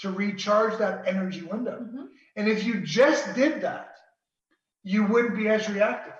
to 0.00 0.10
recharge 0.10 0.78
that 0.78 1.06
energy 1.06 1.42
window. 1.42 1.80
Mm-hmm. 1.80 2.04
And 2.36 2.48
if 2.48 2.64
you 2.64 2.80
just 2.80 3.34
did 3.34 3.62
that, 3.62 3.94
you 4.84 5.04
wouldn't 5.04 5.36
be 5.36 5.48
as 5.48 5.68
reactive. 5.68 6.14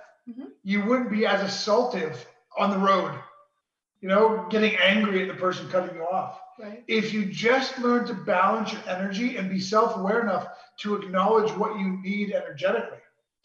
You 0.63 0.85
wouldn't 0.85 1.11
be 1.11 1.25
as 1.25 1.41
assaultive 1.41 2.15
on 2.57 2.69
the 2.69 2.77
road, 2.77 3.11
you 4.03 4.09
know, 4.09 4.45
getting 4.49 4.75
angry 4.83 5.21
at 5.21 5.29
the 5.29 5.41
person 5.41 5.69
cutting 5.69 5.95
you 5.95 6.03
off. 6.03 6.37
Right. 6.59 6.83
If 6.87 7.13
you 7.13 7.25
just 7.25 7.79
learn 7.79 8.05
to 8.07 8.13
balance 8.13 8.73
your 8.73 8.81
energy 8.85 9.37
and 9.37 9.49
be 9.49 9.61
self 9.61 9.95
aware 9.95 10.19
enough 10.19 10.45
to 10.81 10.95
acknowledge 10.95 11.49
what 11.53 11.79
you 11.79 12.01
need 12.03 12.33
energetically, 12.33 12.97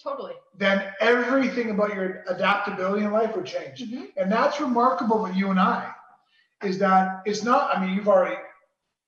Totally. 0.02 0.32
then 0.56 0.92
everything 1.00 1.70
about 1.70 1.94
your 1.94 2.24
adaptability 2.26 3.04
in 3.04 3.12
life 3.12 3.36
would 3.36 3.46
change. 3.46 3.82
And 4.16 4.32
that's 4.32 4.60
remarkable 4.60 5.22
with 5.22 5.36
you 5.36 5.50
and 5.50 5.60
I, 5.60 5.92
is 6.64 6.76
that 6.80 7.22
it's 7.24 7.44
not, 7.44 7.76
I 7.76 7.86
mean, 7.86 7.94
you've 7.94 8.08
already 8.08 8.36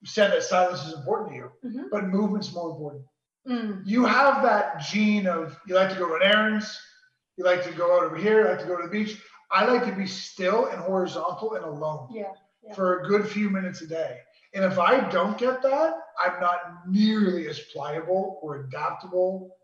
said 0.04 0.30
that 0.30 0.44
silence 0.44 0.86
is 0.86 0.94
important 0.94 1.30
to 1.30 1.34
you, 1.34 1.88
but 1.90 2.06
movement's 2.06 2.54
more 2.54 2.70
important. 2.70 3.02
Mm. 3.48 3.82
You 3.84 4.04
have 4.04 4.44
that 4.44 4.82
gene 4.82 5.26
of 5.26 5.58
you 5.66 5.74
like 5.74 5.90
to 5.90 5.98
go 5.98 6.08
run 6.10 6.22
errands, 6.22 6.78
you 7.36 7.44
like 7.44 7.64
to 7.64 7.72
go 7.72 7.96
out 7.96 8.04
over 8.04 8.16
here, 8.16 8.42
you 8.42 8.48
like 8.50 8.60
to 8.60 8.66
go 8.66 8.76
to 8.76 8.84
the 8.84 8.88
beach. 8.88 9.20
I 9.52 9.64
like 9.64 9.84
to 9.86 9.92
be 9.92 10.06
still 10.06 10.66
and 10.66 10.80
horizontal 10.80 11.54
and 11.54 11.64
alone 11.64 12.08
Yeah. 12.12 12.32
yeah. 12.62 12.74
for 12.74 13.00
a 13.00 13.08
good 13.08 13.28
few 13.28 13.50
minutes 13.50 13.80
a 13.82 13.86
day. 13.86 14.18
And 14.54 14.64
if 14.64 14.78
I 14.78 15.00
don't 15.10 15.38
get 15.38 15.62
that, 15.62 15.94
I'm 16.24 16.40
not 16.40 16.58
nearly 16.88 17.48
as 17.48 17.58
pliable 17.72 18.38
or 18.42 18.64
adaptable 18.64 19.56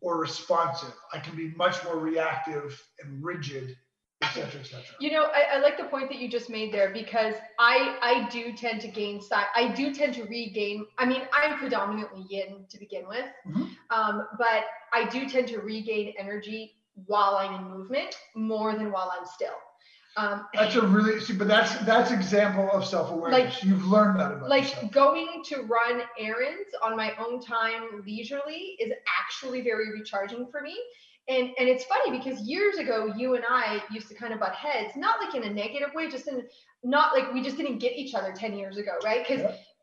or 0.00 0.18
responsive. 0.18 0.92
I 1.12 1.18
can 1.18 1.36
be 1.36 1.48
much 1.56 1.82
more 1.84 1.96
reactive 1.98 2.80
and 3.02 3.22
rigid, 3.24 3.76
et 4.22 4.28
cetera, 4.34 4.60
et 4.60 4.66
cetera. 4.66 4.96
You 5.00 5.12
know, 5.12 5.24
I, 5.32 5.56
I 5.56 5.58
like 5.60 5.78
the 5.78 5.84
point 5.84 6.08
that 6.10 6.18
you 6.18 6.28
just 6.28 6.50
made 6.50 6.72
there 6.74 6.90
because 6.92 7.34
I 7.58 7.96
I 8.02 8.28
do 8.30 8.52
tend 8.52 8.80
to 8.82 8.88
gain 8.88 9.20
side. 9.20 9.46
I 9.54 9.68
do 9.68 9.94
tend 9.94 10.14
to 10.14 10.24
regain. 10.24 10.86
I 10.98 11.06
mean, 11.06 11.22
I'm 11.32 11.56
predominantly 11.58 12.24
yin 12.28 12.66
to 12.68 12.78
begin 12.78 13.06
with, 13.08 13.24
Mm-hmm. 13.48 13.64
um, 13.90 14.26
but 14.38 14.64
I 14.92 15.08
do 15.08 15.28
tend 15.28 15.48
to 15.48 15.58
regain 15.60 16.12
energy 16.18 16.74
while 17.06 17.36
I'm 17.36 17.54
in 17.64 17.70
movement 17.70 18.16
more 18.34 18.74
than 18.74 18.92
while 18.92 19.12
I'm 19.18 19.26
still. 19.26 19.54
Um, 20.18 20.46
That's 20.52 20.74
a 20.74 20.86
really 20.86 21.20
see, 21.20 21.32
but 21.32 21.48
that's 21.48 21.74
that's 21.86 22.10
example 22.10 22.70
of 22.70 22.84
self-awareness. 22.84 23.54
Like- 23.54 23.64
You've 23.64 23.86
learned 23.86 24.20
that 24.20 24.32
about 24.32 24.48
like 24.48 24.64
yourself. 24.64 24.92
going 24.92 25.42
to 25.46 25.62
run 25.62 26.02
errands 26.18 26.68
on 26.82 26.98
my 26.98 27.14
own 27.16 27.40
time 27.40 28.02
leisurely 28.06 28.76
is 28.78 28.92
actually 29.20 29.62
very 29.62 29.90
recharging 29.90 30.46
for 30.50 30.60
me 30.60 30.76
and 31.28 31.50
and 31.58 31.68
it's 31.68 31.84
funny 31.84 32.16
because 32.16 32.40
years 32.42 32.78
ago 32.78 33.12
you 33.16 33.34
and 33.36 33.44
i 33.48 33.82
used 33.92 34.08
to 34.08 34.14
kind 34.14 34.32
of 34.34 34.40
butt 34.40 34.54
heads 34.54 34.96
not 34.96 35.20
like 35.24 35.34
in 35.34 35.44
a 35.44 35.52
negative 35.54 35.90
way 35.94 36.10
just 36.10 36.26
in 36.26 36.42
not 36.82 37.14
like 37.16 37.32
we 37.32 37.40
just 37.40 37.56
didn't 37.56 37.78
get 37.78 37.92
each 37.96 38.14
other 38.14 38.32
10 38.32 38.56
years 38.58 38.76
ago 38.76 38.92
right 39.04 39.26
because 39.26 39.40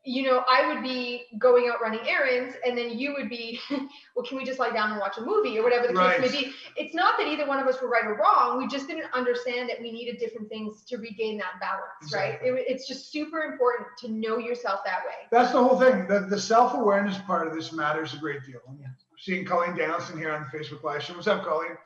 you 0.09 0.23
know 0.23 0.43
i 0.51 0.67
would 0.67 0.81
be 0.81 1.25
going 1.37 1.69
out 1.69 1.79
running 1.81 1.99
errands 2.07 2.55
and 2.65 2.75
then 2.77 2.97
you 2.97 3.13
would 3.17 3.29
be 3.29 3.59
well 4.15 4.25
can 4.25 4.37
we 4.37 4.43
just 4.43 4.57
lie 4.59 4.71
down 4.71 4.89
and 4.91 4.99
watch 4.99 5.17
a 5.17 5.21
movie 5.21 5.57
or 5.59 5.63
whatever 5.63 5.87
the 5.87 5.93
Right. 5.93 6.19
case 6.19 6.31
may 6.31 6.39
be 6.41 6.53
it's 6.75 6.95
not 6.95 7.17
that 7.19 7.27
either 7.27 7.45
one 7.45 7.59
of 7.59 7.67
us 7.67 7.81
were 7.81 7.89
right 7.89 8.05
or 8.05 8.15
wrong 8.15 8.57
we 8.57 8.67
just 8.67 8.87
didn't 8.87 9.05
understand 9.13 9.69
that 9.69 9.79
we 9.79 9.91
needed 9.91 10.17
different 10.17 10.49
things 10.49 10.83
to 10.85 10.97
regain 10.97 11.37
that 11.37 11.59
balance 11.61 12.13
right 12.13 12.39
it, 12.41 12.65
it's 12.67 12.87
just 12.87 13.11
super 13.11 13.43
important 13.43 13.87
to 13.99 14.09
know 14.09 14.37
yourself 14.39 14.79
that 14.85 15.01
way 15.05 15.27
That's 15.31 15.51
the 15.51 15.63
whole 15.63 15.79
thing. 15.79 16.07
The, 16.07 16.21
the 16.21 16.39
self-awareness 16.39 17.19
part 17.19 17.47
of 17.47 17.53
this 17.53 17.71
matters 17.71 18.13
a 18.13 18.17
great 18.17 18.43
deal. 18.45 18.59
I'm 18.67 18.79
seeing 19.19 19.45
Colleen 19.45 19.75
Danielson 19.75 20.17
here 20.17 20.31
on 20.31 20.45
Facebook 20.45 20.83
Live. 20.83 21.03
What's 21.09 21.27
up, 21.27 21.43
Colleen? 21.43 21.77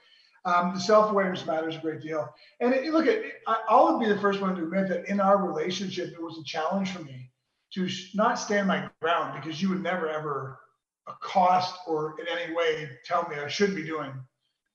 Um, 0.45 0.73
the 0.73 0.79
self-awareness 0.79 1.45
matters 1.45 1.75
a 1.75 1.79
great 1.79 2.01
deal. 2.01 2.33
And 2.59 2.73
it, 2.73 2.91
look 2.93 3.07
at, 3.07 3.21
I, 3.47 3.57
I'll 3.69 3.99
be 3.99 4.07
the 4.07 4.17
first 4.19 4.41
one 4.41 4.55
to 4.55 4.63
admit 4.63 4.87
that 4.89 5.09
in 5.09 5.19
our 5.19 5.37
relationship, 5.45 6.13
it 6.13 6.21
was 6.21 6.37
a 6.37 6.43
challenge 6.43 6.91
for 6.91 7.01
me 7.03 7.29
to 7.75 7.87
not 8.13 8.39
stand 8.39 8.67
my 8.67 8.89
ground 9.01 9.41
because 9.41 9.61
you 9.61 9.69
would 9.69 9.81
never 9.83 10.09
ever 10.09 10.59
accost 11.07 11.75
or 11.87 12.15
in 12.19 12.27
any 12.27 12.53
way 12.53 12.89
tell 13.05 13.27
me 13.27 13.35
I 13.37 13.47
should 13.47 13.75
be 13.75 13.83
doing 13.83 14.11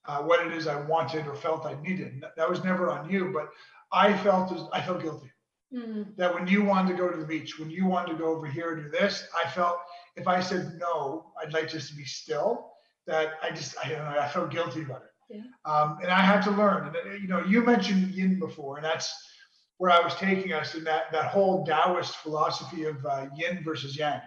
uh, 0.05 0.21
what 0.21 0.45
it 0.45 0.53
is 0.53 0.67
I 0.67 0.79
wanted 0.81 1.27
or 1.27 1.35
felt 1.35 1.65
I 1.65 1.75
needed. 1.81 2.23
That- 2.35 2.49
was 2.49 2.63
never 2.63 2.89
on 2.89 3.09
you, 3.09 3.31
but 3.33 3.49
I 3.91 4.15
felt 4.17 4.51
as 4.51 4.61
I 4.73 4.81
felt 4.81 5.01
guilty 5.01 5.31
that 6.17 6.33
when 6.33 6.47
you 6.47 6.63
wanted 6.63 6.89
to 6.89 6.97
go 6.97 7.09
to 7.09 7.17
the 7.17 7.25
beach, 7.25 7.59
when 7.59 7.69
you 7.69 7.85
wanted 7.85 8.13
to 8.13 8.17
go 8.17 8.25
over 8.35 8.47
here 8.47 8.73
and 8.73 8.83
do 8.83 8.89
this, 8.89 9.27
I 9.43 9.47
felt 9.49 9.77
if 10.15 10.27
I 10.27 10.39
said 10.39 10.77
no, 10.79 11.31
I'd 11.41 11.53
like 11.53 11.69
just 11.69 11.89
to 11.89 11.95
be 11.95 12.05
still. 12.05 12.71
That 13.07 13.33
I 13.43 13.49
just 13.51 13.75
I 13.83 13.89
don't 13.89 14.03
know 14.05 14.19
I 14.19 14.27
felt 14.27 14.51
guilty 14.51 14.81
about 14.83 15.03
it, 15.03 15.11
Yeah. 15.35 15.41
um, 15.65 15.97
and 16.01 16.11
I 16.11 16.19
had 16.21 16.41
to 16.43 16.51
learn. 16.51 16.87
And 16.87 16.95
uh, 16.95 17.13
you 17.15 17.27
know, 17.27 17.43
you 17.43 17.63
mentioned 17.63 18.11
yin 18.11 18.39
before, 18.39 18.77
and 18.77 18.85
that's 18.85 19.11
where 19.79 19.91
I 19.91 20.01
was 20.01 20.13
taking 20.15 20.53
us 20.53 20.75
in 20.75 20.83
that 20.83 21.11
that 21.11 21.25
whole 21.31 21.65
Taoist 21.65 22.17
philosophy 22.17 22.83
of 22.83 23.03
uh, 23.05 23.27
yin 23.35 23.63
versus 23.63 23.97
yang. 23.97 24.21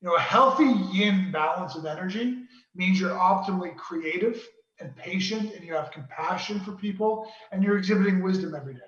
You 0.00 0.08
know, 0.08 0.14
a 0.14 0.20
healthy 0.20 0.72
yin 0.96 1.30
balance 1.30 1.74
of 1.74 1.84
energy 1.84 2.38
means 2.74 2.98
you're 2.98 3.10
optimally 3.10 3.76
creative 3.76 4.42
and 4.78 4.96
patient, 4.96 5.52
and 5.54 5.64
you 5.64 5.74
have 5.74 5.90
compassion 5.90 6.60
for 6.60 6.72
people, 6.72 7.30
and 7.52 7.62
you're 7.62 7.76
exhibiting 7.76 8.22
wisdom 8.22 8.54
every 8.54 8.74
day. 8.74 8.80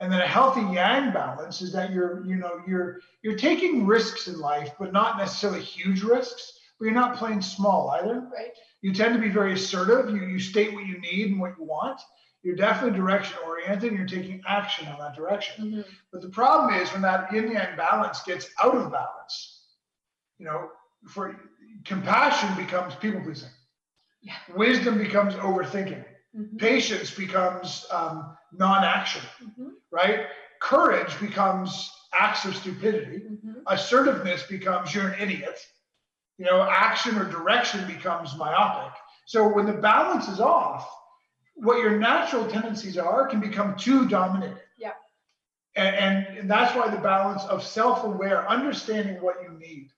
And 0.00 0.10
then 0.10 0.20
a 0.20 0.26
healthy 0.26 0.62
yang 0.74 1.12
balance 1.12 1.62
is 1.62 1.70
that 1.72 1.92
you're, 1.92 2.24
you 2.26 2.36
know, 2.36 2.62
you're 2.66 3.00
you're 3.22 3.36
taking 3.36 3.86
risks 3.86 4.26
in 4.26 4.40
life, 4.40 4.72
but 4.78 4.92
not 4.92 5.18
necessarily 5.18 5.60
huge 5.60 6.02
risks. 6.02 6.58
But 6.78 6.86
you're 6.86 6.94
not 6.94 7.16
playing 7.16 7.42
small 7.42 7.90
either. 7.90 8.20
Right. 8.20 8.50
You 8.80 8.92
tend 8.92 9.14
to 9.14 9.20
be 9.20 9.28
very 9.28 9.52
assertive. 9.52 10.10
You 10.10 10.24
you 10.26 10.40
state 10.40 10.72
what 10.72 10.86
you 10.86 10.98
need 10.98 11.30
and 11.30 11.40
what 11.40 11.54
you 11.58 11.64
want. 11.64 12.00
You're 12.44 12.56
definitely 12.56 12.96
direction 12.96 13.38
oriented. 13.44 13.90
And 13.90 13.98
you're 13.98 14.06
taking 14.06 14.42
action 14.46 14.86
in 14.86 14.96
that 14.98 15.16
direction. 15.16 15.64
Mm-hmm. 15.64 15.80
But 16.12 16.22
the 16.22 16.28
problem 16.28 16.74
is 16.80 16.92
when 16.92 17.02
that 17.02 17.32
yin 17.32 17.50
yang 17.50 17.76
balance 17.76 18.22
gets 18.22 18.48
out 18.62 18.76
of 18.76 18.92
balance. 18.92 19.62
You 20.38 20.46
know, 20.46 20.68
for 21.08 21.40
compassion 21.84 22.54
becomes 22.56 22.94
people 22.96 23.20
pleasing. 23.22 23.48
yeah. 24.22 24.34
Wisdom 24.54 24.98
becomes 24.98 25.34
overthinking. 25.34 26.04
Mm-hmm. 26.36 26.56
Patience 26.56 27.12
becomes 27.14 27.86
um, 27.90 28.36
non-action 28.52 29.22
mm-hmm. 29.42 29.68
right? 29.90 30.26
Courage 30.60 31.18
becomes 31.20 31.90
acts 32.12 32.44
of 32.44 32.56
stupidity. 32.56 33.22
Assertiveness 33.66 34.42
becomes 34.44 34.94
you're 34.94 35.08
an 35.08 35.20
idiot. 35.20 35.58
You 36.38 36.46
know, 36.46 36.62
action 36.62 37.16
or 37.16 37.24
direction 37.24 37.86
becomes 37.86 38.36
myopic. 38.36 38.92
So 39.26 39.46
when 39.46 39.66
the 39.66 39.74
balance 39.74 40.28
is 40.28 40.40
off, 40.40 40.88
what 41.54 41.78
your 41.78 41.98
natural 41.98 42.46
tendencies 42.46 42.98
are 42.98 43.26
can 43.26 43.40
become 43.40 43.76
too 43.76 44.08
dominant. 44.08 44.56
Yeah. 44.78 44.92
And, 45.76 45.94
and, 45.96 46.38
and 46.38 46.50
that's 46.50 46.74
why 46.76 46.88
the 46.88 47.00
balance 47.00 47.42
of 47.44 47.62
self-aware, 47.62 48.48
understanding 48.48 49.20
what 49.22 49.36
you 49.42 49.56
need, 49.58 49.90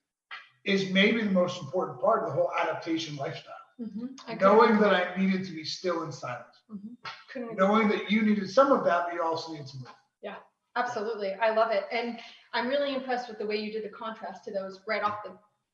is 0.63 0.89
maybe 0.91 1.21
the 1.21 1.31
most 1.31 1.61
important 1.61 1.99
part 2.01 2.23
of 2.23 2.29
the 2.29 2.33
whole 2.33 2.51
adaptation 2.59 3.15
lifestyle. 3.15 3.53
Mm-hmm. 3.79 4.07
Couldn't 4.25 4.41
Knowing 4.41 4.79
that 4.79 4.93
I 4.93 5.19
needed 5.19 5.45
to 5.45 5.51
be 5.51 5.63
still 5.63 6.03
and 6.03 6.13
silent. 6.13 6.45
Mm-hmm. 6.71 6.93
Couldn't 7.31 7.57
Knowing 7.57 7.87
that 7.89 8.11
you 8.11 8.23
needed 8.23 8.49
some 8.49 8.71
of 8.71 8.83
that, 8.85 9.05
but 9.05 9.13
you 9.13 9.21
also 9.21 9.53
need 9.53 9.67
some 9.67 9.81
of 9.81 9.87
it. 9.87 9.93
Yeah, 10.21 10.35
absolutely. 10.75 11.33
I 11.35 11.53
love 11.53 11.71
it. 11.71 11.83
And 11.91 12.19
I'm 12.53 12.67
really 12.67 12.95
impressed 12.95 13.29
with 13.29 13.37
the 13.37 13.45
way 13.45 13.57
you 13.57 13.71
did 13.71 13.83
the 13.83 13.89
contrast 13.89 14.43
to 14.45 14.51
those 14.51 14.81
right 14.87 15.03
off 15.03 15.23
the, 15.23 15.31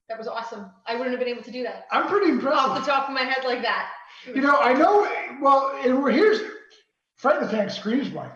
that 0.09 0.17
was 0.17 0.27
awesome. 0.27 0.69
I 0.85 0.95
wouldn't 0.95 1.11
have 1.11 1.19
been 1.19 1.29
able 1.29 1.43
to 1.43 1.51
do 1.51 1.63
that. 1.63 1.87
I'm 1.91 2.07
pretty 2.07 2.29
impressed. 2.29 2.57
Off 2.57 2.79
the 2.79 2.85
top 2.91 3.07
of 3.07 3.13
my 3.13 3.23
head 3.23 3.45
like 3.45 3.61
that. 3.61 3.89
You 4.27 4.41
know, 4.41 4.57
I 4.59 4.73
know. 4.73 5.07
Well, 5.41 5.77
and 5.83 6.01
we're 6.01 6.11
here's 6.11 6.39
Fred 7.15 7.41
the 7.41 7.47
Tank 7.49 7.69
screams 7.69 8.07
is 8.07 8.13
blank. 8.13 8.33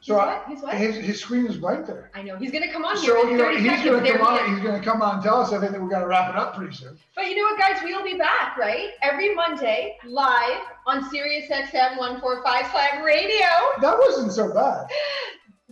So 0.00 0.14
what? 0.16 0.44
He's 0.48 0.62
what? 0.62 0.74
his 0.74 0.96
his 0.96 1.20
screen 1.20 1.46
is 1.46 1.56
blank 1.56 1.86
there. 1.86 2.10
I 2.14 2.22
know, 2.22 2.36
he's 2.36 2.52
gonna 2.52 2.72
come 2.72 2.84
on 2.84 2.96
here 2.96 3.06
So 3.06 3.28
you 3.28 3.36
know 3.36 3.50
he's 3.54 3.84
gonna 3.84 3.98
come 3.98 4.04
he 4.04 4.12
on. 4.12 4.44
is. 4.44 4.50
He's 4.58 4.66
gonna 4.66 4.82
come 4.82 5.02
on 5.02 5.14
and 5.16 5.22
tell 5.24 5.40
us. 5.40 5.52
I 5.52 5.58
think 5.58 5.72
that 5.72 5.82
we're 5.82 5.88
gonna 5.88 6.06
wrap 6.06 6.30
it 6.30 6.36
up 6.36 6.54
pretty 6.54 6.72
soon. 6.74 6.96
But 7.16 7.26
you 7.26 7.36
know 7.36 7.42
what, 7.42 7.58
guys? 7.58 7.80
We'll 7.82 8.04
be 8.04 8.16
back, 8.16 8.56
right? 8.56 8.90
Every 9.02 9.34
Monday, 9.34 9.96
live 10.06 10.62
on 10.86 11.10
Sirius 11.10 11.50
XM 11.50 11.98
145 11.98 12.70
Slam 12.70 13.02
Radio. 13.04 13.46
That 13.80 13.98
wasn't 13.98 14.32
so 14.32 14.52
bad. 14.54 14.86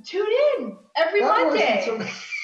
Tune 0.04 0.26
in 0.58 0.76
every 0.96 1.20
That 1.20 1.44
wasn't 1.46 1.98
Monday. 1.98 2.10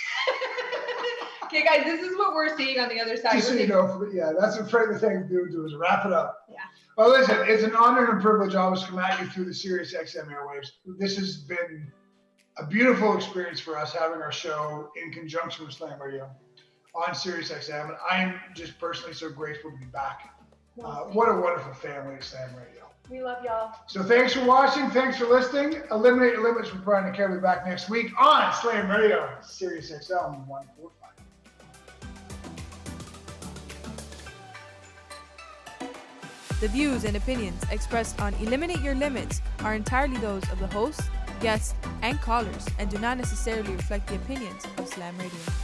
okay, 1.52 1.64
guys, 1.64 1.84
this 1.84 2.00
is 2.00 2.16
what 2.16 2.34
we're 2.34 2.56
seeing 2.56 2.78
on 2.78 2.88
the 2.88 3.00
other 3.00 3.16
side. 3.16 3.32
Just 3.32 3.48
so 3.48 3.54
you 3.54 3.66
know, 3.66 4.08
yeah, 4.12 4.32
that's 4.38 4.58
what 4.58 4.70
Fred 4.70 4.94
the 4.94 4.98
Tank 4.98 5.28
do 5.28 5.48
do 5.50 5.64
is 5.66 5.74
wrap 5.74 6.06
it 6.06 6.12
up. 6.12 6.46
Yeah. 6.50 6.56
Well, 6.96 7.10
listen, 7.10 7.36
it's 7.46 7.62
an 7.62 7.74
honor 7.74 8.10
and 8.10 8.18
a 8.18 8.22
privilege 8.22 8.54
always 8.54 8.80
to 8.82 8.88
come 8.88 8.98
at 8.98 9.20
you 9.20 9.26
through 9.28 9.46
the 9.46 9.54
Sirius 9.54 9.94
XM 9.94 10.28
airwaves. 10.28 10.68
This 10.98 11.16
has 11.16 11.38
been 11.38 11.90
a 12.58 12.66
beautiful 12.66 13.16
experience 13.16 13.60
for 13.60 13.78
us 13.78 13.94
having 13.94 14.20
our 14.20 14.32
show 14.32 14.90
in 15.02 15.10
conjunction 15.10 15.64
with 15.64 15.74
Slam 15.74 16.00
Radio 16.00 16.28
on 16.94 17.14
Sirius 17.14 17.50
XM. 17.50 17.88
And 17.88 17.96
I'm 18.10 18.34
just 18.54 18.78
personally 18.78 19.14
so 19.14 19.30
grateful 19.30 19.70
to 19.70 19.76
be 19.78 19.86
back. 19.86 20.34
Uh, 20.82 21.04
what 21.04 21.28
a 21.28 21.34
wonderful 21.34 21.72
family 21.74 22.16
at 22.16 22.24
Slam 22.24 22.50
Radio. 22.56 22.82
We 23.10 23.22
love 23.22 23.44
y'all. 23.44 23.72
So 23.86 24.02
thanks 24.02 24.34
for 24.34 24.44
watching. 24.44 24.88
Thanks 24.90 25.18
for 25.18 25.26
listening. 25.26 25.82
Eliminate 25.90 26.34
Your 26.34 26.44
Limits 26.44 26.72
with 26.72 26.84
Brian 26.84 27.06
and 27.06 27.16
Carrie 27.16 27.40
back 27.40 27.66
next 27.66 27.90
week 27.90 28.10
on 28.18 28.52
Slam 28.54 28.90
Radio, 28.90 29.28
Sirius 29.42 29.90
XM 29.90 30.46
145. 30.46 31.01
The 36.62 36.68
views 36.68 37.02
and 37.02 37.16
opinions 37.16 37.60
expressed 37.72 38.20
on 38.20 38.34
Eliminate 38.34 38.80
Your 38.82 38.94
Limits 38.94 39.42
are 39.64 39.74
entirely 39.74 40.16
those 40.18 40.48
of 40.52 40.60
the 40.60 40.68
hosts, 40.68 41.10
guests, 41.40 41.74
and 42.02 42.20
callers 42.20 42.68
and 42.78 42.88
do 42.88 42.98
not 42.98 43.18
necessarily 43.18 43.72
reflect 43.72 44.06
the 44.06 44.14
opinions 44.14 44.64
of 44.78 44.86
Slam 44.86 45.18
Radio. 45.18 45.62